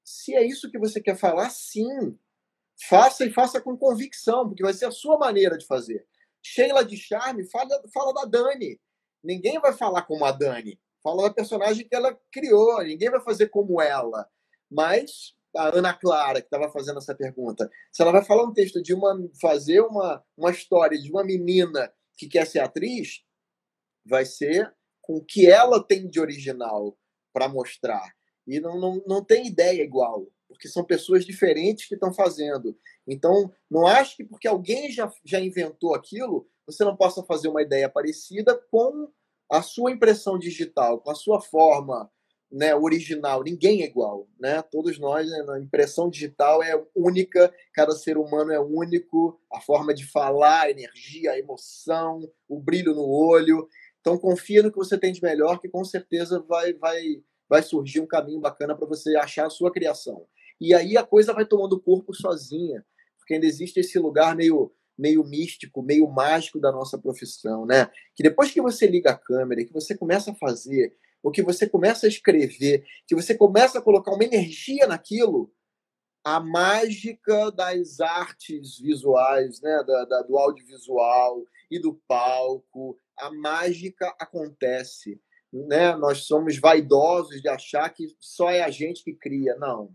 Se 0.03 0.35
é 0.35 0.45
isso 0.45 0.69
que 0.71 0.79
você 0.79 1.01
quer 1.01 1.15
falar, 1.15 1.49
sim. 1.49 2.17
Faça 2.87 3.25
e 3.25 3.31
faça 3.31 3.61
com 3.61 3.77
convicção, 3.77 4.47
porque 4.47 4.63
vai 4.63 4.73
ser 4.73 4.85
a 4.85 4.91
sua 4.91 5.17
maneira 5.17 5.57
de 5.57 5.65
fazer. 5.65 6.05
Sheila 6.41 6.83
de 6.83 6.97
Charme 6.97 7.47
fala, 7.49 7.69
fala 7.93 8.13
da 8.13 8.25
Dani. 8.25 8.79
Ninguém 9.23 9.59
vai 9.59 9.73
falar 9.73 10.01
como 10.03 10.25
a 10.25 10.31
Dani. 10.31 10.79
Fala 11.03 11.23
da 11.23 11.33
personagem 11.33 11.87
que 11.87 11.95
ela 11.95 12.17
criou. 12.31 12.83
Ninguém 12.83 13.09
vai 13.09 13.21
fazer 13.21 13.49
como 13.49 13.79
ela. 13.79 14.27
Mas 14.69 15.35
a 15.55 15.77
Ana 15.77 15.93
Clara, 15.93 16.41
que 16.41 16.47
estava 16.47 16.71
fazendo 16.71 16.97
essa 16.97 17.13
pergunta, 17.13 17.69
se 17.91 18.01
ela 18.01 18.11
vai 18.11 18.23
falar 18.23 18.43
um 18.43 18.53
texto 18.53 18.81
de 18.81 18.93
uma. 18.93 19.29
fazer 19.39 19.81
uma, 19.81 20.23
uma 20.35 20.51
história 20.51 20.99
de 20.99 21.11
uma 21.11 21.23
menina 21.23 21.93
que 22.17 22.27
quer 22.27 22.47
ser 22.47 22.59
atriz, 22.59 23.23
vai 24.05 24.25
ser 24.25 24.73
com 25.01 25.15
o 25.17 25.25
que 25.25 25.49
ela 25.49 25.83
tem 25.83 26.07
de 26.07 26.19
original 26.19 26.97
para 27.33 27.47
mostrar 27.47 28.13
e 28.47 28.59
não, 28.59 28.79
não, 28.79 29.03
não 29.07 29.23
tem 29.23 29.47
ideia 29.47 29.81
igual, 29.81 30.27
porque 30.47 30.67
são 30.67 30.83
pessoas 30.83 31.25
diferentes 31.25 31.87
que 31.87 31.93
estão 31.93 32.13
fazendo. 32.13 32.77
Então, 33.07 33.51
não 33.69 33.85
acho 33.85 34.17
que 34.17 34.23
porque 34.23 34.47
alguém 34.47 34.91
já, 34.91 35.11
já 35.23 35.39
inventou 35.39 35.95
aquilo, 35.95 36.47
você 36.65 36.83
não 36.83 36.95
possa 36.95 37.23
fazer 37.23 37.47
uma 37.47 37.61
ideia 37.61 37.89
parecida 37.89 38.55
com 38.69 39.09
a 39.49 39.61
sua 39.61 39.91
impressão 39.91 40.39
digital, 40.39 40.99
com 40.99 41.11
a 41.11 41.15
sua 41.15 41.41
forma 41.41 42.09
né, 42.51 42.75
original. 42.75 43.43
Ninguém 43.43 43.81
é 43.81 43.85
igual, 43.85 44.27
né? 44.39 44.61
Todos 44.61 44.99
nós, 44.99 45.29
né, 45.29 45.45
a 45.49 45.59
impressão 45.59 46.09
digital 46.09 46.61
é 46.61 46.81
única, 46.93 47.53
cada 47.73 47.93
ser 47.93 48.17
humano 48.17 48.51
é 48.51 48.59
único, 48.59 49.39
a 49.51 49.61
forma 49.61 49.93
de 49.93 50.05
falar, 50.05 50.63
a 50.63 50.69
energia, 50.69 51.31
a 51.31 51.39
emoção, 51.39 52.29
o 52.47 52.59
brilho 52.59 52.93
no 52.93 53.07
olho. 53.07 53.67
Então 54.01 54.17
confia 54.17 54.61
no 54.61 54.71
que 54.71 54.77
você 54.77 54.97
tem 54.97 55.13
de 55.13 55.21
melhor, 55.21 55.59
que 55.59 55.69
com 55.69 55.83
certeza 55.85 56.39
vai, 56.39 56.73
vai 56.73 57.23
vai 57.51 57.61
surgir 57.61 57.99
um 57.99 58.07
caminho 58.07 58.39
bacana 58.39 58.73
para 58.73 58.87
você 58.87 59.13
achar 59.17 59.45
a 59.45 59.49
sua 59.49 59.69
criação. 59.69 60.25
E 60.59 60.73
aí 60.73 60.95
a 60.95 61.03
coisa 61.03 61.33
vai 61.33 61.45
tomando 61.45 61.81
corpo 61.81 62.13
sozinha, 62.13 62.85
porque 63.17 63.33
ainda 63.33 63.45
existe 63.45 63.81
esse 63.81 63.99
lugar 63.99 64.37
meio 64.37 64.71
meio 64.97 65.23
místico, 65.23 65.81
meio 65.81 66.07
mágico 66.07 66.59
da 66.59 66.71
nossa 66.71 66.97
profissão, 66.97 67.65
né? 67.65 67.89
Que 68.15 68.23
depois 68.23 68.51
que 68.51 68.61
você 68.61 68.85
liga 68.85 69.11
a 69.11 69.17
câmera, 69.17 69.65
que 69.65 69.73
você 69.73 69.97
começa 69.97 70.31
a 70.31 70.35
fazer, 70.35 70.95
ou 71.23 71.31
que 71.31 71.41
você 71.41 71.67
começa 71.67 72.05
a 72.05 72.09
escrever, 72.09 72.85
que 73.07 73.15
você 73.15 73.35
começa 73.35 73.79
a 73.79 73.81
colocar 73.81 74.13
uma 74.13 74.23
energia 74.23 74.87
naquilo, 74.87 75.51
a 76.23 76.39
mágica 76.39 77.51
das 77.51 77.99
artes 77.99 78.77
visuais, 78.77 79.59
né? 79.61 79.83
Da, 79.85 80.05
da, 80.05 80.21
do 80.21 80.37
audiovisual 80.37 81.43
e 81.69 81.79
do 81.79 81.99
palco, 82.07 82.97
a 83.17 83.31
mágica 83.31 84.07
acontece 84.19 85.19
né, 85.51 85.95
nós 85.95 86.25
somos 86.25 86.57
vaidosos 86.57 87.41
de 87.41 87.49
achar 87.49 87.89
que 87.89 88.07
só 88.19 88.49
é 88.49 88.61
a 88.61 88.69
gente 88.69 89.03
que 89.03 89.13
cria. 89.13 89.55
Não. 89.57 89.93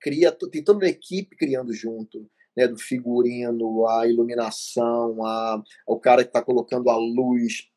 cria, 0.00 0.30
tem 0.32 0.62
toda 0.62 0.78
uma 0.78 0.88
equipe 0.88 1.36
criando 1.36 1.72
junto, 1.72 2.28
né, 2.56 2.68
do 2.68 2.78
figurino, 2.78 3.86
a 3.86 4.06
iluminação, 4.06 5.24
a, 5.24 5.62
o 5.86 5.98
cara 5.98 6.22
que 6.22 6.28
está 6.28 6.42
colocando 6.42 6.90
a 6.90 6.96
luz. 6.96 7.68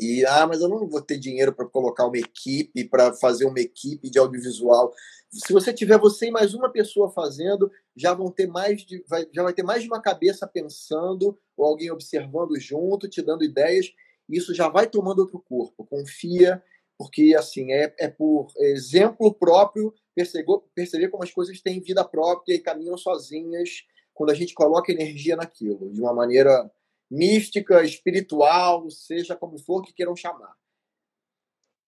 E, 0.00 0.24
ah, 0.26 0.46
mas 0.46 0.60
eu 0.60 0.68
não 0.68 0.88
vou 0.88 1.00
ter 1.00 1.18
dinheiro 1.18 1.52
para 1.52 1.66
colocar 1.66 2.06
uma 2.06 2.18
equipe, 2.18 2.84
para 2.84 3.12
fazer 3.14 3.44
uma 3.44 3.60
equipe 3.60 4.10
de 4.10 4.18
audiovisual. 4.18 4.92
Se 5.30 5.52
você 5.52 5.72
tiver 5.72 5.98
você 5.98 6.26
e 6.26 6.30
mais 6.30 6.54
uma 6.54 6.70
pessoa 6.70 7.10
fazendo, 7.10 7.70
já 7.96 8.12
vão 8.12 8.30
ter 8.30 8.46
mais 8.46 8.82
de, 8.82 9.04
vai, 9.08 9.26
já 9.32 9.42
vai 9.42 9.52
ter 9.52 9.62
mais 9.62 9.82
de 9.82 9.88
uma 9.88 10.00
cabeça 10.00 10.46
pensando, 10.46 11.38
ou 11.56 11.66
alguém 11.66 11.90
observando 11.90 12.58
junto, 12.58 13.08
te 13.08 13.22
dando 13.22 13.44
ideias. 13.44 13.92
Isso 14.32 14.54
já 14.54 14.68
vai 14.68 14.88
tomando 14.88 15.20
outro 15.20 15.38
corpo. 15.40 15.84
Confia, 15.84 16.62
porque 16.98 17.34
assim 17.36 17.70
é, 17.72 17.94
é 17.98 18.08
por 18.08 18.48
exemplo 18.58 19.34
próprio 19.34 19.94
perceber, 20.14 20.58
perceber 20.74 21.08
como 21.08 21.22
as 21.22 21.30
coisas 21.30 21.60
têm 21.60 21.80
vida 21.80 22.04
própria 22.04 22.54
e 22.54 22.60
caminham 22.60 22.96
sozinhas 22.96 23.84
quando 24.14 24.30
a 24.30 24.34
gente 24.34 24.54
coloca 24.54 24.92
energia 24.92 25.36
naquilo, 25.36 25.90
de 25.90 26.00
uma 26.00 26.14
maneira 26.14 26.70
mística, 27.10 27.82
espiritual, 27.82 28.88
seja 28.90 29.36
como 29.36 29.58
for 29.58 29.82
que 29.82 29.92
queiram 29.92 30.16
chamar. 30.16 30.54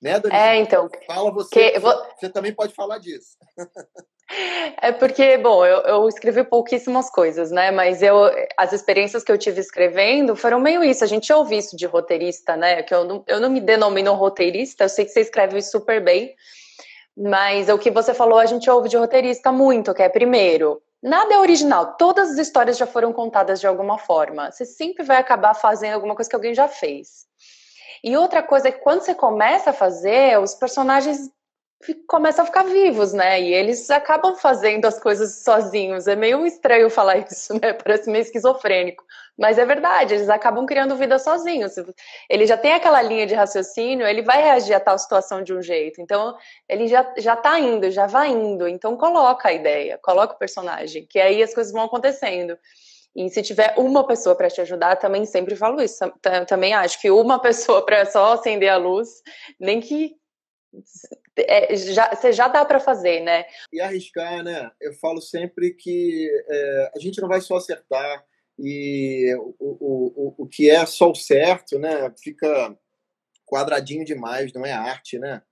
Né, 0.05 0.21
Dani? 0.21 0.37
É, 0.37 0.57
então. 0.57 0.91
Fala 1.07 1.31
você, 1.31 1.71
que, 1.71 1.79
você, 1.79 2.09
você 2.21 2.29
também 2.29 2.53
pode 2.53 2.75
falar 2.75 2.99
disso. 2.99 3.39
É 4.81 4.91
porque, 4.91 5.37
bom, 5.37 5.67
eu, 5.67 5.81
eu, 5.81 6.09
escrevi 6.09 6.43
pouquíssimas 6.45 7.11
coisas, 7.11 7.51
né? 7.51 7.71
Mas 7.71 8.03
eu, 8.03 8.17
as 8.57 8.73
experiências 8.73 9.23
que 9.23 9.31
eu 9.31 9.37
tive 9.37 9.61
escrevendo 9.61 10.35
foram 10.35 10.59
meio 10.59 10.83
isso. 10.83 11.05
A 11.05 11.07
gente 11.07 11.31
ouve 11.31 11.59
isso 11.59 11.77
de 11.77 11.85
roteirista, 11.85 12.57
né? 12.57 12.83
Que 12.83 12.95
eu 12.95 13.05
não, 13.05 13.25
eu 13.27 13.39
não 13.39 13.51
me 13.51 13.61
denomino 13.61 14.15
roteirista, 14.15 14.85
eu 14.85 14.89
sei 14.89 15.05
que 15.05 15.11
você 15.11 15.21
escreve 15.21 15.61
super 15.61 16.03
bem. 16.03 16.35
Mas 17.15 17.69
o 17.69 17.79
que 17.79 17.91
você 17.91 18.15
falou, 18.15 18.39
a 18.39 18.47
gente 18.47 18.69
ouve 18.71 18.89
de 18.89 18.97
roteirista 18.97 19.53
muito, 19.53 19.93
que 19.93 20.03
é 20.03 20.09
primeiro, 20.09 20.83
nada 21.03 21.35
é 21.35 21.39
original, 21.39 21.95
todas 21.97 22.31
as 22.31 22.39
histórias 22.39 22.79
já 22.79 22.87
foram 22.87 23.13
contadas 23.13 23.61
de 23.61 23.67
alguma 23.67 23.99
forma. 23.99 24.51
Você 24.51 24.65
sempre 24.65 25.05
vai 25.05 25.19
acabar 25.19 25.55
fazendo 25.55 25.95
alguma 25.95 26.15
coisa 26.15 26.29
que 26.29 26.37
alguém 26.37 26.55
já 26.55 26.67
fez. 26.67 27.27
E 28.05 28.19
outra 28.19 28.43
coisa 28.43 28.69
é 28.69 28.71
que 28.71 28.81
quando 28.81 29.01
você 29.01 29.15
começa 29.15 29.71
a 29.71 29.73
fazer, 29.73 30.39
os 30.39 30.55
personagens 30.55 31.31
começam 32.07 32.43
a 32.43 32.47
ficar 32.47 32.65
vivos, 32.65 33.15
né? 33.15 33.41
E 33.41 33.55
eles 33.55 33.89
acabam 33.89 34.37
fazendo 34.37 34.85
as 34.85 35.01
coisas 35.01 35.43
sozinhos. 35.43 36.07
É 36.07 36.15
meio 36.15 36.45
estranho 36.45 36.91
falar 36.91 37.17
isso, 37.27 37.55
né? 37.55 37.73
Parece 37.73 38.11
meio 38.11 38.21
esquizofrênico. 38.21 39.03
Mas 39.39 39.57
é 39.57 39.65
verdade, 39.65 40.13
eles 40.13 40.29
acabam 40.29 40.67
criando 40.67 40.97
vida 40.97 41.19
sozinhos. 41.19 41.73
Ele 42.29 42.47
já 42.47 42.59
tem 42.59 42.75
aquela 42.75 43.01
linha 43.01 43.27
de 43.27 43.35
raciocínio, 43.35 44.07
ele 44.07 44.21
vai 44.21 44.43
reagir 44.43 44.75
a 44.75 44.81
tal 44.81 44.99
situação 44.99 45.43
de 45.43 45.55
um 45.55 45.63
jeito. 45.63 45.99
Então, 45.99 46.37
ele 46.69 46.87
já, 46.87 47.11
já 47.17 47.35
tá 47.35 47.59
indo, 47.59 47.91
já 47.91 48.07
vai 48.07 48.29
indo. 48.29 48.69
Então, 48.69 48.99
coloca 48.99 49.49
a 49.49 49.53
ideia, 49.53 49.99
coloca 50.03 50.35
o 50.35 50.39
personagem, 50.39 51.07
que 51.09 51.19
aí 51.19 51.43
as 51.43 51.55
coisas 51.55 51.73
vão 51.73 51.85
acontecendo. 51.85 52.59
E 53.15 53.29
se 53.31 53.43
tiver 53.43 53.75
uma 53.79 54.07
pessoa 54.07 54.35
para 54.35 54.51
te 54.51 54.61
ajudar, 54.61 54.97
também 54.97 55.25
sempre 55.25 55.55
falo 55.55 55.81
isso. 55.81 56.05
Também 56.49 56.75
acho 56.75 57.01
que 57.01 57.11
uma 57.11 57.39
pessoa 57.41 57.85
para 57.85 58.05
só 58.07 58.33
acender 58.33 58.69
a 58.69 58.77
luz, 58.77 59.23
nem 59.59 59.81
que 59.81 60.17
é, 61.37 61.77
já, 61.77 62.15
você 62.15 62.33
já 62.33 62.49
dá 62.49 62.65
para 62.65 62.81
fazer, 62.81 63.21
né? 63.21 63.45
E 63.73 63.81
arriscar, 63.81 64.43
né? 64.43 64.71
Eu 64.81 64.93
falo 64.95 65.21
sempre 65.21 65.73
que 65.73 66.29
é, 66.49 66.93
a 66.97 66.99
gente 66.99 67.21
não 67.21 67.29
vai 67.29 67.41
só 67.41 67.57
acertar 67.57 68.25
e 68.59 69.35
o, 69.37 69.55
o, 69.59 70.13
o, 70.17 70.35
o 70.39 70.47
que 70.49 70.71
é 70.71 70.85
só 70.87 71.11
o 71.11 71.15
certo, 71.15 71.79
né? 71.79 72.13
Fica 72.23 72.77
quadradinho 73.47 74.05
demais, 74.05 74.53
não 74.53 74.65
é 74.65 74.73
arte, 74.73 75.19
né? 75.19 75.43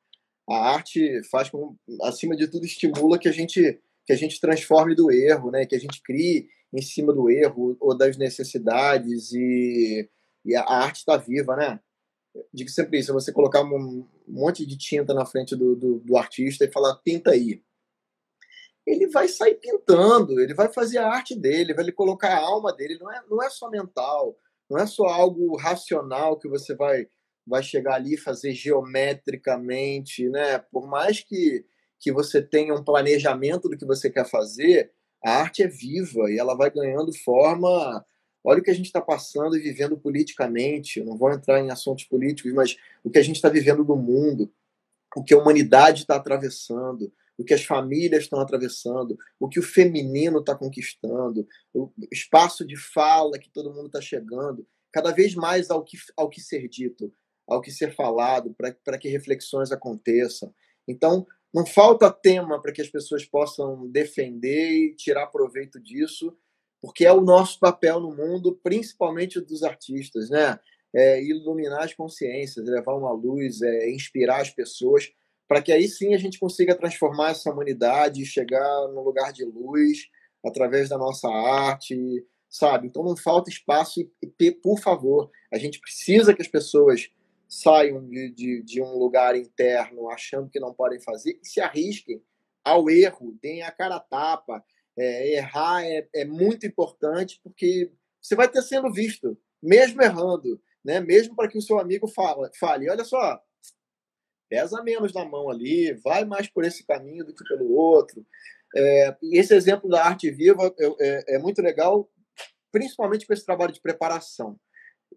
A 0.49 0.71
arte 0.75 1.23
faz 1.31 1.49
com, 1.49 1.77
acima 2.03 2.37
de 2.37 2.49
tudo, 2.49 2.65
estimula 2.65 3.19
que 3.19 3.29
a 3.29 3.33
gente 3.33 3.81
que 4.05 4.13
a 4.13 4.17
gente 4.17 4.41
transforme 4.41 4.97
do 4.97 5.13
erro, 5.13 5.53
né? 5.53 5.65
Que 5.65 5.77
a 5.77 5.79
gente 5.79 6.03
crie 6.03 6.49
em 6.73 6.83
cima 6.83 7.13
do 7.13 7.31
erro 7.31 7.77
ou 7.81 7.97
das 7.97 8.17
necessidades 8.17 9.33
e, 9.33 10.09
e 10.45 10.55
a 10.57 10.65
arte 10.65 10.99
está 10.99 11.17
viva, 11.17 11.55
né? 11.57 11.81
digo 12.53 12.71
sempre 12.71 12.99
isso, 12.99 13.13
você 13.13 13.33
colocar 13.33 13.63
um 13.63 14.07
monte 14.27 14.65
de 14.65 14.77
tinta 14.77 15.13
na 15.13 15.25
frente 15.25 15.55
do, 15.55 15.77
do, 15.77 15.99
do, 16.01 16.17
artista 16.17 16.65
e 16.65 16.73
falar, 16.73 16.97
pinta 16.97 17.31
aí. 17.31 17.63
Ele 18.87 19.07
vai 19.09 19.29
sair 19.29 19.55
pintando, 19.57 20.41
ele 20.41 20.55
vai 20.55 20.73
fazer 20.73 20.99
a 20.99 21.09
arte 21.09 21.39
dele, 21.39 21.75
vai 21.75 21.85
lhe 21.85 21.93
colocar 21.93 22.35
a 22.35 22.41
alma 22.41 22.73
dele, 22.73 22.99
não 22.99 23.13
é, 23.13 23.23
não 23.31 23.43
é 23.43 23.49
só 23.49 23.71
mental, 23.71 24.37
não 24.69 24.79
é 24.79 24.87
só 24.87 25.05
algo 25.05 25.57
racional 25.57 26.39
que 26.39 26.49
você 26.49 26.75
vai, 26.75 27.07
vai 27.47 27.63
chegar 27.63 27.95
ali 27.95 28.15
e 28.15 28.19
fazer 28.19 28.53
geometricamente, 28.53 30.29
né? 30.29 30.59
Por 30.59 30.89
mais 30.89 31.21
que, 31.21 31.65
que 32.01 32.11
você 32.11 32.43
tenha 32.43 32.75
um 32.75 32.83
planejamento 32.83 33.69
do 33.69 33.77
que 33.77 33.85
você 33.85 34.11
quer 34.11 34.29
fazer, 34.29 34.91
a 35.25 35.41
arte 35.41 35.63
é 35.63 35.69
viva 35.69 36.31
e 36.31 36.39
ela 36.39 36.55
vai 36.55 36.71
ganhando 36.71 37.13
forma 37.19 38.05
Olha 38.45 38.61
o 38.61 38.63
que 38.63 38.71
a 38.71 38.75
gente 38.75 38.87
está 38.87 39.01
passando 39.01 39.57
e 39.57 39.61
vivendo 39.61 39.97
politicamente. 39.97 40.99
Eu 40.99 41.07
não 41.07 41.17
vou 41.17 41.31
entrar 41.31 41.61
em 41.61 41.71
assuntos 41.71 42.05
políticos, 42.05 42.53
mas 42.53 42.77
o 43.05 43.11
que 43.11 43.19
a 43.19 43.23
gente 43.23 43.37
está 43.37 43.49
vivendo 43.49 43.85
no 43.85 43.97
mundo, 43.97 44.53
o 45.17 45.23
que 45.23 45.33
a 45.33 45.39
humanidade 45.39 46.03
está 46.03 46.17
atravessando, 46.17 47.13
o 47.39 47.45
que 47.45 47.55
as 47.55 47.65
famílias 47.65 48.25
estão 48.25 48.41
atravessando, 48.41 49.17
o 49.39 49.49
que 49.49 49.61
o 49.61 49.63
feminino 49.63 50.41
está 50.41 50.55
conquistando, 50.55 51.47
o 51.73 51.91
espaço 52.11 52.65
de 52.65 52.77
fala 52.77 53.39
que 53.39 53.51
todo 53.51 53.73
mundo 53.73 53.87
está 53.87 54.01
chegando, 54.01 54.67
cada 54.93 55.13
vez 55.13 55.35
mais 55.35 55.71
ao 55.71 55.83
que, 55.83 55.97
ao 56.17 56.29
que 56.29 56.41
ser 56.41 56.69
dito, 56.69 57.13
ao 57.47 57.61
que 57.61 57.71
ser 57.71 57.95
falado, 57.95 58.55
para 58.85 58.99
que 58.99 59.09
reflexões 59.09 59.71
aconteçam. 59.71 60.53
Então, 60.87 61.27
não 61.53 61.67
falta 61.67 62.11
tema 62.11 62.61
para 62.61 62.73
que 62.73 62.81
as 62.81 62.89
pessoas 62.89 63.25
possam 63.25 63.87
defender 63.91 64.71
e 64.71 64.95
tirar 64.95 65.27
proveito 65.27 65.81
disso 65.81 66.37
porque 66.83 67.07
é 67.07 67.13
o 67.13 67.21
nosso 67.21 67.61
papel 67.61 68.01
no 68.01 68.13
mundo, 68.13 68.59
principalmente 68.61 69.41
dos 69.41 69.63
artistas, 69.63 70.29
né? 70.29 70.59
É 70.93 71.23
iluminar 71.23 71.85
as 71.85 71.95
consciências, 71.95 72.67
levar 72.67 72.95
uma 72.97 73.13
luz, 73.13 73.63
é 73.63 73.89
inspirar 73.89 74.41
as 74.41 74.51
pessoas, 74.51 75.11
para 75.47 75.63
que 75.63 75.71
aí 75.71 75.87
sim 75.87 76.13
a 76.13 76.19
gente 76.19 76.41
consiga 76.41 76.75
transformar 76.75 77.31
essa 77.31 77.51
humanidade 77.51 78.27
chegar 78.27 78.89
no 78.89 79.03
lugar 79.03 79.33
de 79.33 79.45
luz 79.45 80.09
através 80.45 80.89
da 80.89 80.99
nossa 80.99 81.29
arte, 81.29 82.27
sabe? 82.51 82.89
Então 82.89 83.05
não 83.05 83.17
falta 83.17 83.49
espaço 83.49 84.01
e, 84.21 84.51
por 84.51 84.81
favor, 84.81 85.31
a 85.53 85.59
gente 85.59 85.81
precisa 85.81 86.35
que 86.35 86.43
as 86.43 86.49
pessoas 86.49 87.09
saiam 87.53 88.09
de, 88.09 88.31
de, 88.31 88.63
de 88.63 88.81
um 88.81 88.97
lugar 88.97 89.37
interno 89.37 90.09
achando 90.09 90.49
que 90.49 90.59
não 90.59 90.73
podem 90.73 90.99
fazer 90.99 91.39
e 91.43 91.47
se 91.47 91.61
arrisquem 91.61 92.23
ao 92.65 92.89
erro, 92.89 93.37
deem 93.43 93.63
a 93.63 93.71
cara 93.71 93.97
a 93.97 94.01
tapa, 94.01 94.65
é, 94.97 95.35
errar 95.35 95.85
é, 95.85 96.09
é 96.15 96.25
muito 96.25 96.67
importante 96.67 97.39
porque 97.45 97.93
você 98.21 98.35
vai 98.35 98.49
ter 98.49 98.63
sendo 98.63 98.91
visto, 98.91 99.37
mesmo 99.63 100.01
errando, 100.01 100.59
né? 100.83 100.99
mesmo 101.01 101.37
para 101.37 101.47
que 101.47 101.59
o 101.59 101.63
seu 101.63 101.79
amigo 101.79 102.09
fala, 102.09 102.51
fale, 102.59 102.89
olha 102.89 103.05
só, 103.05 103.39
pesa 104.49 104.83
menos 104.83 105.13
na 105.13 105.25
mão 105.25 105.51
ali, 105.51 105.93
vai 106.03 106.25
mais 106.25 106.49
por 106.49 106.65
esse 106.65 106.87
caminho 106.87 107.23
do 107.23 107.35
que 107.35 107.45
pelo 107.45 107.71
outro. 107.73 108.25
É, 108.75 109.17
e 109.23 109.39
esse 109.39 109.55
exemplo 109.55 109.91
da 109.91 110.07
arte 110.07 110.31
viva 110.31 110.75
é, 111.01 111.35
é, 111.35 111.39
muito 111.39 111.61
legal, 111.61 112.11
principalmente 112.71 113.27
com 113.27 113.35
esse 113.35 113.45
trabalho 113.45 113.73
de 113.73 113.81
preparação. 113.83 114.59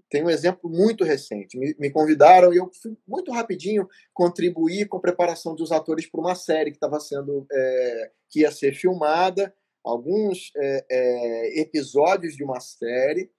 Tem 0.09 0.23
um 0.23 0.29
exemplo 0.29 0.69
muito 0.69 1.03
recente. 1.03 1.57
Me, 1.57 1.75
me 1.79 1.89
convidaram 1.89 2.53
e 2.53 2.57
eu 2.57 2.69
fui 2.81 2.95
muito 3.07 3.31
rapidinho 3.31 3.87
contribuir 4.13 4.87
com 4.87 4.97
a 4.97 5.01
preparação 5.01 5.55
dos 5.55 5.71
atores 5.71 6.09
para 6.09 6.21
uma 6.21 6.35
série 6.35 6.71
que 6.71 6.77
estava 6.77 6.99
sendo 6.99 7.45
é, 7.51 8.11
que 8.29 8.41
ia 8.41 8.51
ser 8.51 8.73
filmada. 8.73 9.53
Alguns 9.83 10.51
é, 10.55 10.85
é, 10.89 11.61
episódios 11.61 12.35
de 12.35 12.43
uma 12.43 12.59
série 12.59 13.31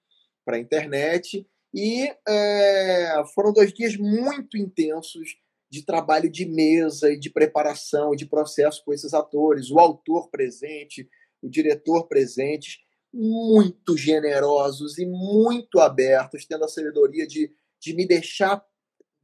para 0.45 0.57
a 0.57 0.59
internet. 0.59 1.47
E 1.73 2.13
é, 2.27 3.23
foram 3.33 3.53
dois 3.53 3.73
dias 3.73 3.95
muito 3.97 4.57
intensos 4.57 5.37
de 5.69 5.85
trabalho 5.85 6.29
de 6.29 6.45
mesa 6.45 7.11
e 7.11 7.19
de 7.19 7.29
preparação 7.29 8.13
e 8.13 8.17
de 8.17 8.25
processo 8.25 8.83
com 8.85 8.93
esses 8.93 9.13
atores, 9.13 9.69
o 9.69 9.79
autor 9.79 10.29
presente, 10.29 11.09
o 11.41 11.49
diretor 11.49 12.07
presentes, 12.07 12.79
muito 13.17 13.97
generosos 13.97 14.99
e 14.99 15.05
muito 15.07 15.79
abertos, 15.79 16.45
tendo 16.45 16.65
a 16.65 16.67
sabedoria 16.67 17.25
de, 17.25 17.51
de 17.79 17.93
me 17.95 18.07
deixar 18.07 18.63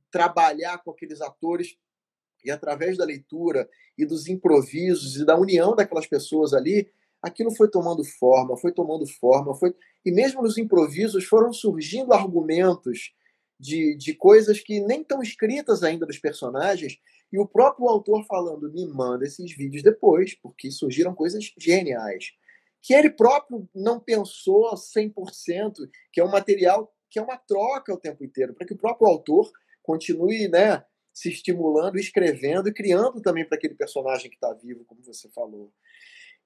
trabalhar 0.10 0.80
com 0.80 0.90
aqueles 0.90 1.22
atores 1.22 1.78
e 2.44 2.50
através 2.50 2.98
da 2.98 3.06
leitura 3.06 3.70
e 3.96 4.04
dos 4.04 4.28
improvisos 4.28 5.16
e 5.18 5.26
da 5.26 5.38
união 5.38 5.76
daquelas 5.76 6.08
pessoas 6.08 6.54
ali, 6.54 6.90
aquilo 7.22 7.56
foi 7.56 7.70
tomando 7.70 8.04
forma, 8.04 8.58
foi 8.58 8.72
tomando 8.72 9.06
forma, 9.06 9.54
foi 9.54 9.76
e 10.04 10.12
mesmo 10.12 10.42
nos 10.42 10.58
improvisos 10.58 11.26
foram 11.26 11.54
surgindo 11.54 12.14
argumentos 12.14 13.14
de, 13.60 13.96
de 13.96 14.16
coisas 14.16 14.60
que 14.60 14.82
nem 14.82 15.02
estão 15.02 15.22
escritas 15.22 15.84
ainda 15.84 16.06
dos 16.06 16.18
personagens 16.18 16.98
e 17.32 17.40
o 17.40 17.48
próprio 17.48 17.88
autor 17.88 18.26
falando 18.26 18.72
me 18.72 18.88
manda 18.88 19.24
esses 19.24 19.56
vídeos 19.56 19.84
depois, 19.84 20.34
porque 20.34 20.72
surgiram 20.72 21.14
coisas 21.14 21.54
geniais 21.60 22.34
que 22.84 22.94
ele 22.94 23.10
próprio 23.10 23.68
não 23.74 23.98
pensou 23.98 24.70
100%, 24.76 25.76
que 26.12 26.20
é 26.20 26.24
um 26.24 26.30
material 26.30 26.94
que 27.10 27.18
é 27.18 27.22
uma 27.22 27.38
troca 27.38 27.94
o 27.94 28.00
tempo 28.00 28.24
inteiro, 28.26 28.54
para 28.54 28.68
que 28.68 28.74
o 28.74 28.78
próprio 28.78 29.08
autor 29.08 29.50
continue, 29.82 30.50
né, 30.50 30.84
se 31.14 31.30
estimulando, 31.30 31.98
escrevendo 31.98 32.68
e 32.68 32.74
criando 32.74 33.22
também 33.22 33.48
para 33.48 33.58
aquele 33.58 33.76
personagem 33.76 34.30
que 34.30 34.36
está 34.36 34.52
vivo, 34.54 34.84
como 34.86 35.02
você 35.02 35.30
falou. 35.30 35.72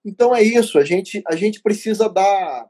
Então 0.05 0.35
é 0.35 0.43
isso, 0.43 0.77
a 0.77 0.83
gente, 0.83 1.23
a 1.25 1.35
gente 1.35 1.61
precisa 1.61 2.07
dar. 2.07 2.69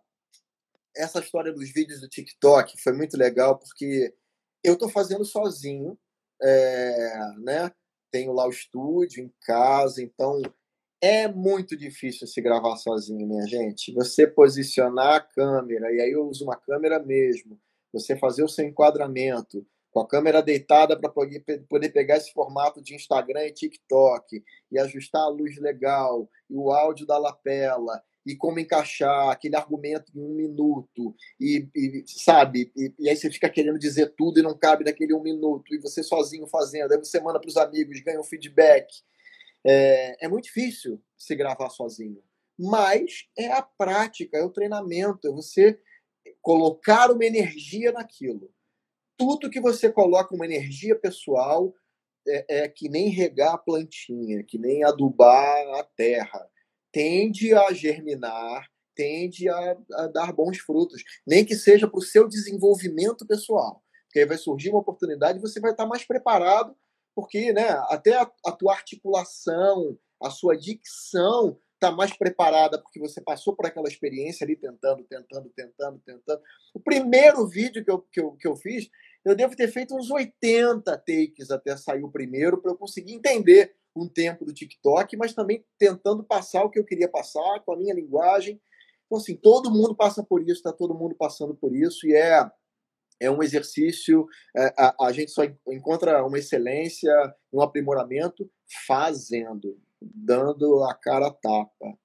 Essa 0.95 1.19
história 1.19 1.51
dos 1.51 1.71
vídeos 1.71 2.01
do 2.01 2.07
TikTok 2.07 2.81
foi 2.81 2.93
muito 2.93 3.17
legal, 3.17 3.59
porque 3.59 4.13
eu 4.63 4.73
estou 4.73 4.89
fazendo 4.89 5.25
sozinho, 5.25 5.97
é, 6.41 7.19
né? 7.39 7.71
Tenho 8.11 8.31
lá 8.31 8.47
o 8.47 8.51
estúdio 8.51 9.23
em 9.23 9.31
casa, 9.41 10.01
então 10.01 10.41
é 11.01 11.27
muito 11.27 11.77
difícil 11.77 12.27
se 12.27 12.41
gravar 12.41 12.75
sozinho, 12.77 13.27
minha 13.27 13.45
gente. 13.45 13.93
Você 13.93 14.25
posicionar 14.25 15.15
a 15.15 15.19
câmera, 15.19 15.91
e 15.93 16.01
aí 16.01 16.11
eu 16.11 16.27
uso 16.27 16.43
uma 16.43 16.55
câmera 16.55 16.99
mesmo, 16.99 17.59
você 17.93 18.15
fazer 18.15 18.43
o 18.43 18.49
seu 18.49 18.65
enquadramento, 18.65 19.65
com 19.91 20.01
a 20.01 20.07
câmera 20.07 20.41
deitada 20.41 20.99
para 20.99 21.09
poder 21.09 21.89
pegar 21.89 22.17
esse 22.17 22.31
formato 22.31 22.81
de 22.81 22.93
Instagram 22.93 23.45
e 23.45 23.53
TikTok, 23.53 24.43
e 24.71 24.79
ajustar 24.79 25.21
a 25.21 25.29
luz 25.29 25.57
legal, 25.57 26.29
e 26.49 26.55
o 26.55 26.71
áudio 26.71 27.05
da 27.05 27.17
lapela, 27.17 28.01
e 28.25 28.35
como 28.35 28.59
encaixar 28.59 29.29
aquele 29.29 29.55
argumento 29.55 30.11
em 30.13 30.21
um 30.21 30.35
minuto, 30.35 31.15
e, 31.39 31.67
e 31.73 32.03
sabe, 32.05 32.71
e, 32.75 32.93
e, 32.99 33.09
aí 33.09 33.15
você 33.15 33.31
fica 33.31 33.49
querendo 33.49 33.79
dizer 33.79 34.13
tudo 34.17 34.39
e 34.39 34.43
não 34.43 34.57
cabe 34.57 34.83
naquele 34.83 35.13
um 35.13 35.23
minuto, 35.23 35.73
e 35.73 35.79
você 35.79 36.03
sozinho 36.03 36.45
fazendo, 36.45 36.91
aí 36.91 36.97
você 36.97 37.19
manda 37.19 37.39
para 37.39 37.49
os 37.49 37.57
amigos, 37.57 38.01
ganha 38.01 38.19
um 38.19 38.23
feedback. 38.23 38.87
É, 39.65 40.25
é 40.25 40.27
muito 40.27 40.45
difícil 40.45 41.01
se 41.17 41.35
gravar 41.35 41.69
sozinho, 41.69 42.23
mas 42.57 43.27
é 43.37 43.51
a 43.51 43.61
prática, 43.61 44.37
é 44.37 44.43
o 44.43 44.51
treinamento, 44.51 45.27
é 45.27 45.31
você 45.31 45.79
colocar 46.41 47.11
uma 47.11 47.25
energia 47.25 47.91
naquilo. 47.91 48.51
Tudo 49.17 49.49
que 49.49 49.59
você 49.59 49.91
coloca 49.91 50.35
uma 50.35 50.45
energia 50.45 50.95
pessoal 50.95 51.73
é, 52.27 52.63
é 52.63 52.69
que 52.69 52.89
nem 52.89 53.09
regar 53.09 53.53
a 53.53 53.57
plantinha, 53.57 54.43
que 54.43 54.57
nem 54.57 54.83
adubar 54.83 55.79
a 55.79 55.83
terra. 55.83 56.47
Tende 56.91 57.53
a 57.53 57.71
germinar, 57.73 58.67
tende 58.95 59.49
a, 59.49 59.77
a 59.93 60.07
dar 60.07 60.33
bons 60.33 60.57
frutos, 60.57 61.03
nem 61.25 61.45
que 61.45 61.55
seja 61.55 61.87
para 61.87 61.99
o 61.99 62.03
seu 62.03 62.27
desenvolvimento 62.27 63.25
pessoal. 63.25 63.83
Porque 64.05 64.19
aí 64.19 64.25
vai 64.25 64.37
surgir 64.37 64.69
uma 64.69 64.79
oportunidade 64.79 65.37
e 65.37 65.41
você 65.41 65.59
vai 65.59 65.71
estar 65.71 65.85
mais 65.85 66.05
preparado 66.05 66.75
porque 67.17 67.51
né, 67.51 67.67
até 67.89 68.13
a, 68.13 68.31
a 68.45 68.51
tua 68.51 68.73
articulação, 68.73 69.97
a 70.21 70.29
sua 70.29 70.55
dicção 70.55 71.59
está 71.73 71.91
mais 71.91 72.15
preparada 72.15 72.79
porque 72.79 72.99
você 72.99 73.19
passou 73.19 73.55
por 73.55 73.65
aquela 73.65 73.87
experiência 73.87 74.45
ali 74.45 74.55
tentando, 74.55 75.03
tentando, 75.03 75.49
tentando, 75.49 75.99
tentando. 76.05 76.41
O 76.75 76.79
primeiro 76.79 77.47
vídeo 77.47 77.83
que 77.83 77.89
eu, 77.89 78.01
que 78.13 78.19
eu, 78.19 78.31
que 78.33 78.47
eu 78.47 78.55
fiz, 78.55 78.87
eu 79.25 79.35
devo 79.35 79.55
ter 79.55 79.67
feito 79.67 79.95
uns 79.95 80.11
80 80.11 80.95
takes 80.95 81.49
até 81.49 81.75
sair 81.75 82.03
o 82.03 82.11
primeiro 82.11 82.61
para 82.61 82.71
eu 82.71 82.77
conseguir 82.77 83.13
entender 83.13 83.75
um 83.95 84.07
tempo 84.07 84.45
do 84.45 84.53
TikTok, 84.53 85.17
mas 85.17 85.33
também 85.33 85.65
tentando 85.79 86.23
passar 86.23 86.65
o 86.65 86.69
que 86.69 86.77
eu 86.77 86.85
queria 86.85 87.09
passar 87.09 87.63
com 87.65 87.73
a 87.73 87.77
minha 87.77 87.95
linguagem. 87.95 88.61
Então, 89.07 89.17
assim, 89.17 89.35
todo 89.35 89.71
mundo 89.71 89.95
passa 89.95 90.23
por 90.23 90.43
isso, 90.43 90.59
está 90.59 90.71
todo 90.71 90.93
mundo 90.93 91.15
passando 91.15 91.55
por 91.55 91.75
isso, 91.75 92.05
e 92.05 92.13
é 92.13 92.47
é 93.19 93.29
um 93.29 93.41
exercício, 93.41 94.27
é, 94.55 94.73
a, 94.77 95.07
a, 95.07 95.11
gente 95.11 95.31
só 95.31 95.43
encontra 95.67 96.25
uma 96.25 96.37
excelência, 96.37 97.11
um 97.51 97.61
aprimoramento 97.61 98.49
fazendo, 98.85 99.77
dando 100.01 100.83
a 100.83 100.93
cara 100.93 101.27
a 101.27 101.31
tapa. 101.31 101.97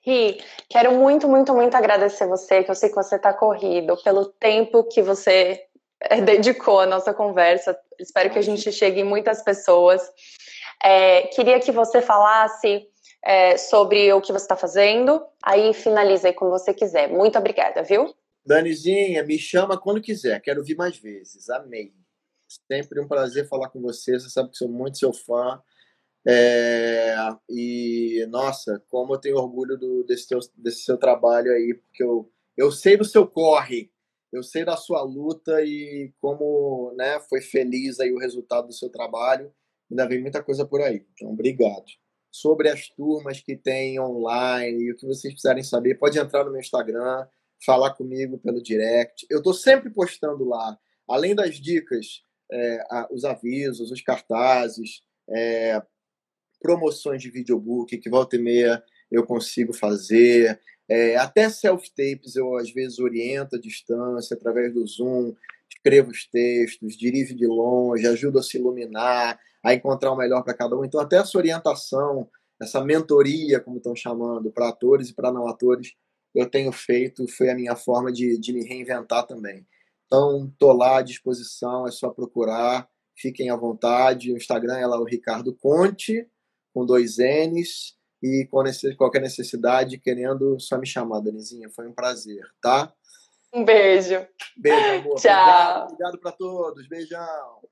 Ri, 0.00 0.40
quero 0.70 0.92
muito, 0.92 1.28
muito, 1.28 1.52
muito 1.54 1.76
agradecer 1.76 2.26
você, 2.26 2.62
que 2.62 2.70
eu 2.70 2.74
sei 2.74 2.88
que 2.88 2.94
você 2.94 3.16
está 3.16 3.34
corrido, 3.34 3.96
pelo 4.02 4.26
tempo 4.26 4.84
que 4.84 5.02
você 5.02 5.60
é, 6.00 6.20
dedicou 6.20 6.80
à 6.80 6.86
nossa 6.86 7.12
conversa. 7.12 7.78
Espero 7.98 8.30
que 8.30 8.38
a 8.38 8.42
gente 8.42 8.70
chegue 8.72 9.00
em 9.00 9.04
muitas 9.04 9.42
pessoas. 9.42 10.02
É, 10.82 11.22
queria 11.28 11.58
que 11.60 11.72
você 11.72 12.00
falasse 12.00 12.86
é, 13.24 13.56
sobre 13.56 14.12
o 14.12 14.20
que 14.20 14.32
você 14.32 14.44
está 14.44 14.56
fazendo, 14.56 15.22
aí 15.42 15.74
finalize 15.74 16.26
aí 16.26 16.32
como 16.32 16.50
você 16.50 16.72
quiser. 16.72 17.08
Muito 17.08 17.38
obrigada, 17.38 17.82
viu? 17.82 18.14
Danizinha, 18.46 19.24
me 19.24 19.38
chama 19.38 19.78
quando 19.78 20.00
quiser, 20.00 20.40
quero 20.40 20.62
vir 20.62 20.76
mais 20.76 20.96
vezes. 20.96 21.50
Amei. 21.50 21.92
Sempre 22.70 23.00
um 23.00 23.08
prazer 23.08 23.48
falar 23.48 23.68
com 23.70 23.80
você. 23.80 24.18
Você 24.18 24.30
sabe 24.30 24.50
que 24.50 24.56
sou 24.56 24.68
muito 24.68 24.98
seu 24.98 25.12
fã. 25.12 25.60
É, 26.28 27.16
e, 27.48 28.26
nossa, 28.30 28.82
como 28.88 29.14
eu 29.14 29.18
tenho 29.18 29.36
orgulho 29.36 29.76
do, 29.76 30.04
desse, 30.04 30.28
teu, 30.28 30.38
desse 30.56 30.82
seu 30.82 30.96
trabalho 30.96 31.52
aí, 31.52 31.74
porque 31.74 32.02
eu, 32.02 32.30
eu 32.56 32.70
sei 32.70 32.96
do 32.96 33.04
seu 33.04 33.26
corre, 33.26 33.92
eu 34.32 34.42
sei 34.42 34.64
da 34.64 34.76
sua 34.76 35.02
luta 35.02 35.62
e 35.62 36.12
como 36.20 36.92
né, 36.96 37.20
foi 37.28 37.40
feliz 37.40 38.00
aí 38.00 38.12
o 38.12 38.18
resultado 38.18 38.68
do 38.68 38.72
seu 38.72 38.90
trabalho. 38.90 39.52
Ainda 39.90 40.06
vem 40.06 40.20
muita 40.20 40.42
coisa 40.42 40.64
por 40.64 40.80
aí. 40.80 41.04
Então, 41.14 41.30
obrigado. 41.30 41.84
Sobre 42.30 42.68
as 42.68 42.88
turmas 42.88 43.40
que 43.40 43.56
tem 43.56 43.98
online 44.00 44.82
e 44.82 44.92
o 44.92 44.96
que 44.96 45.06
vocês 45.06 45.32
precisarem 45.32 45.62
saber, 45.62 45.96
pode 45.96 46.18
entrar 46.18 46.44
no 46.44 46.50
meu 46.50 46.60
Instagram 46.60 47.26
falar 47.64 47.94
comigo 47.94 48.38
pelo 48.38 48.62
direct. 48.62 49.26
Eu 49.30 49.38
estou 49.38 49.54
sempre 49.54 49.90
postando 49.90 50.44
lá, 50.44 50.78
além 51.08 51.34
das 51.34 51.56
dicas, 51.56 52.22
é, 52.50 52.80
os 53.10 53.24
avisos, 53.24 53.90
os 53.90 54.00
cartazes, 54.02 55.02
é, 55.28 55.82
promoções 56.60 57.22
de 57.22 57.30
videobook 57.30 57.96
que 57.98 58.10
volta 58.10 58.36
e 58.36 58.38
meia 58.38 58.82
eu 59.10 59.24
consigo 59.24 59.72
fazer. 59.72 60.60
É, 60.88 61.16
até 61.16 61.48
self-tapes 61.48 62.36
eu 62.36 62.56
às 62.56 62.70
vezes 62.70 62.98
oriento 62.98 63.56
à 63.56 63.60
distância, 63.60 64.36
através 64.36 64.72
do 64.72 64.86
Zoom, 64.86 65.34
escrevo 65.68 66.10
os 66.10 66.26
textos, 66.26 66.96
dirijo 66.96 67.34
de 67.34 67.46
longe, 67.46 68.06
ajudo 68.06 68.38
a 68.38 68.42
se 68.42 68.56
iluminar, 68.56 69.38
a 69.62 69.74
encontrar 69.74 70.12
o 70.12 70.16
melhor 70.16 70.42
para 70.42 70.54
cada 70.54 70.76
um. 70.76 70.84
Então, 70.84 71.00
até 71.00 71.16
essa 71.16 71.36
orientação, 71.36 72.28
essa 72.60 72.84
mentoria, 72.84 73.60
como 73.60 73.78
estão 73.78 73.94
chamando, 73.94 74.50
para 74.50 74.68
atores 74.68 75.10
e 75.10 75.14
para 75.14 75.32
não 75.32 75.48
atores, 75.48 75.94
eu 76.36 76.48
tenho 76.48 76.70
feito, 76.70 77.26
foi 77.26 77.48
a 77.48 77.54
minha 77.54 77.74
forma 77.74 78.12
de, 78.12 78.38
de 78.38 78.52
me 78.52 78.62
reinventar 78.62 79.26
também. 79.26 79.66
Então, 80.06 80.48
estou 80.52 80.72
lá 80.72 80.98
à 80.98 81.02
disposição, 81.02 81.86
é 81.86 81.90
só 81.90 82.10
procurar, 82.10 82.88
fiquem 83.16 83.50
à 83.50 83.56
vontade. 83.56 84.32
O 84.32 84.36
Instagram 84.36 84.76
é 84.76 84.86
lá 84.86 85.00
o 85.00 85.04
Ricardo 85.04 85.54
Conte, 85.54 86.28
com 86.72 86.84
dois 86.84 87.16
N's, 87.18 87.96
e 88.22 88.46
qualquer 88.96 89.22
necessidade, 89.22 89.98
querendo, 89.98 90.60
só 90.60 90.78
me 90.78 90.86
chamar, 90.86 91.20
Danizinha. 91.20 91.70
Foi 91.70 91.88
um 91.88 91.92
prazer, 91.92 92.44
tá? 92.60 92.92
Um 93.52 93.64
beijo. 93.64 94.26
Beijo, 94.56 95.00
amor. 95.00 95.16
Tchau. 95.20 95.32
Obrigado, 95.32 95.84
obrigado 95.84 96.18
para 96.18 96.32
todos. 96.32 96.88
Beijão. 96.88 97.65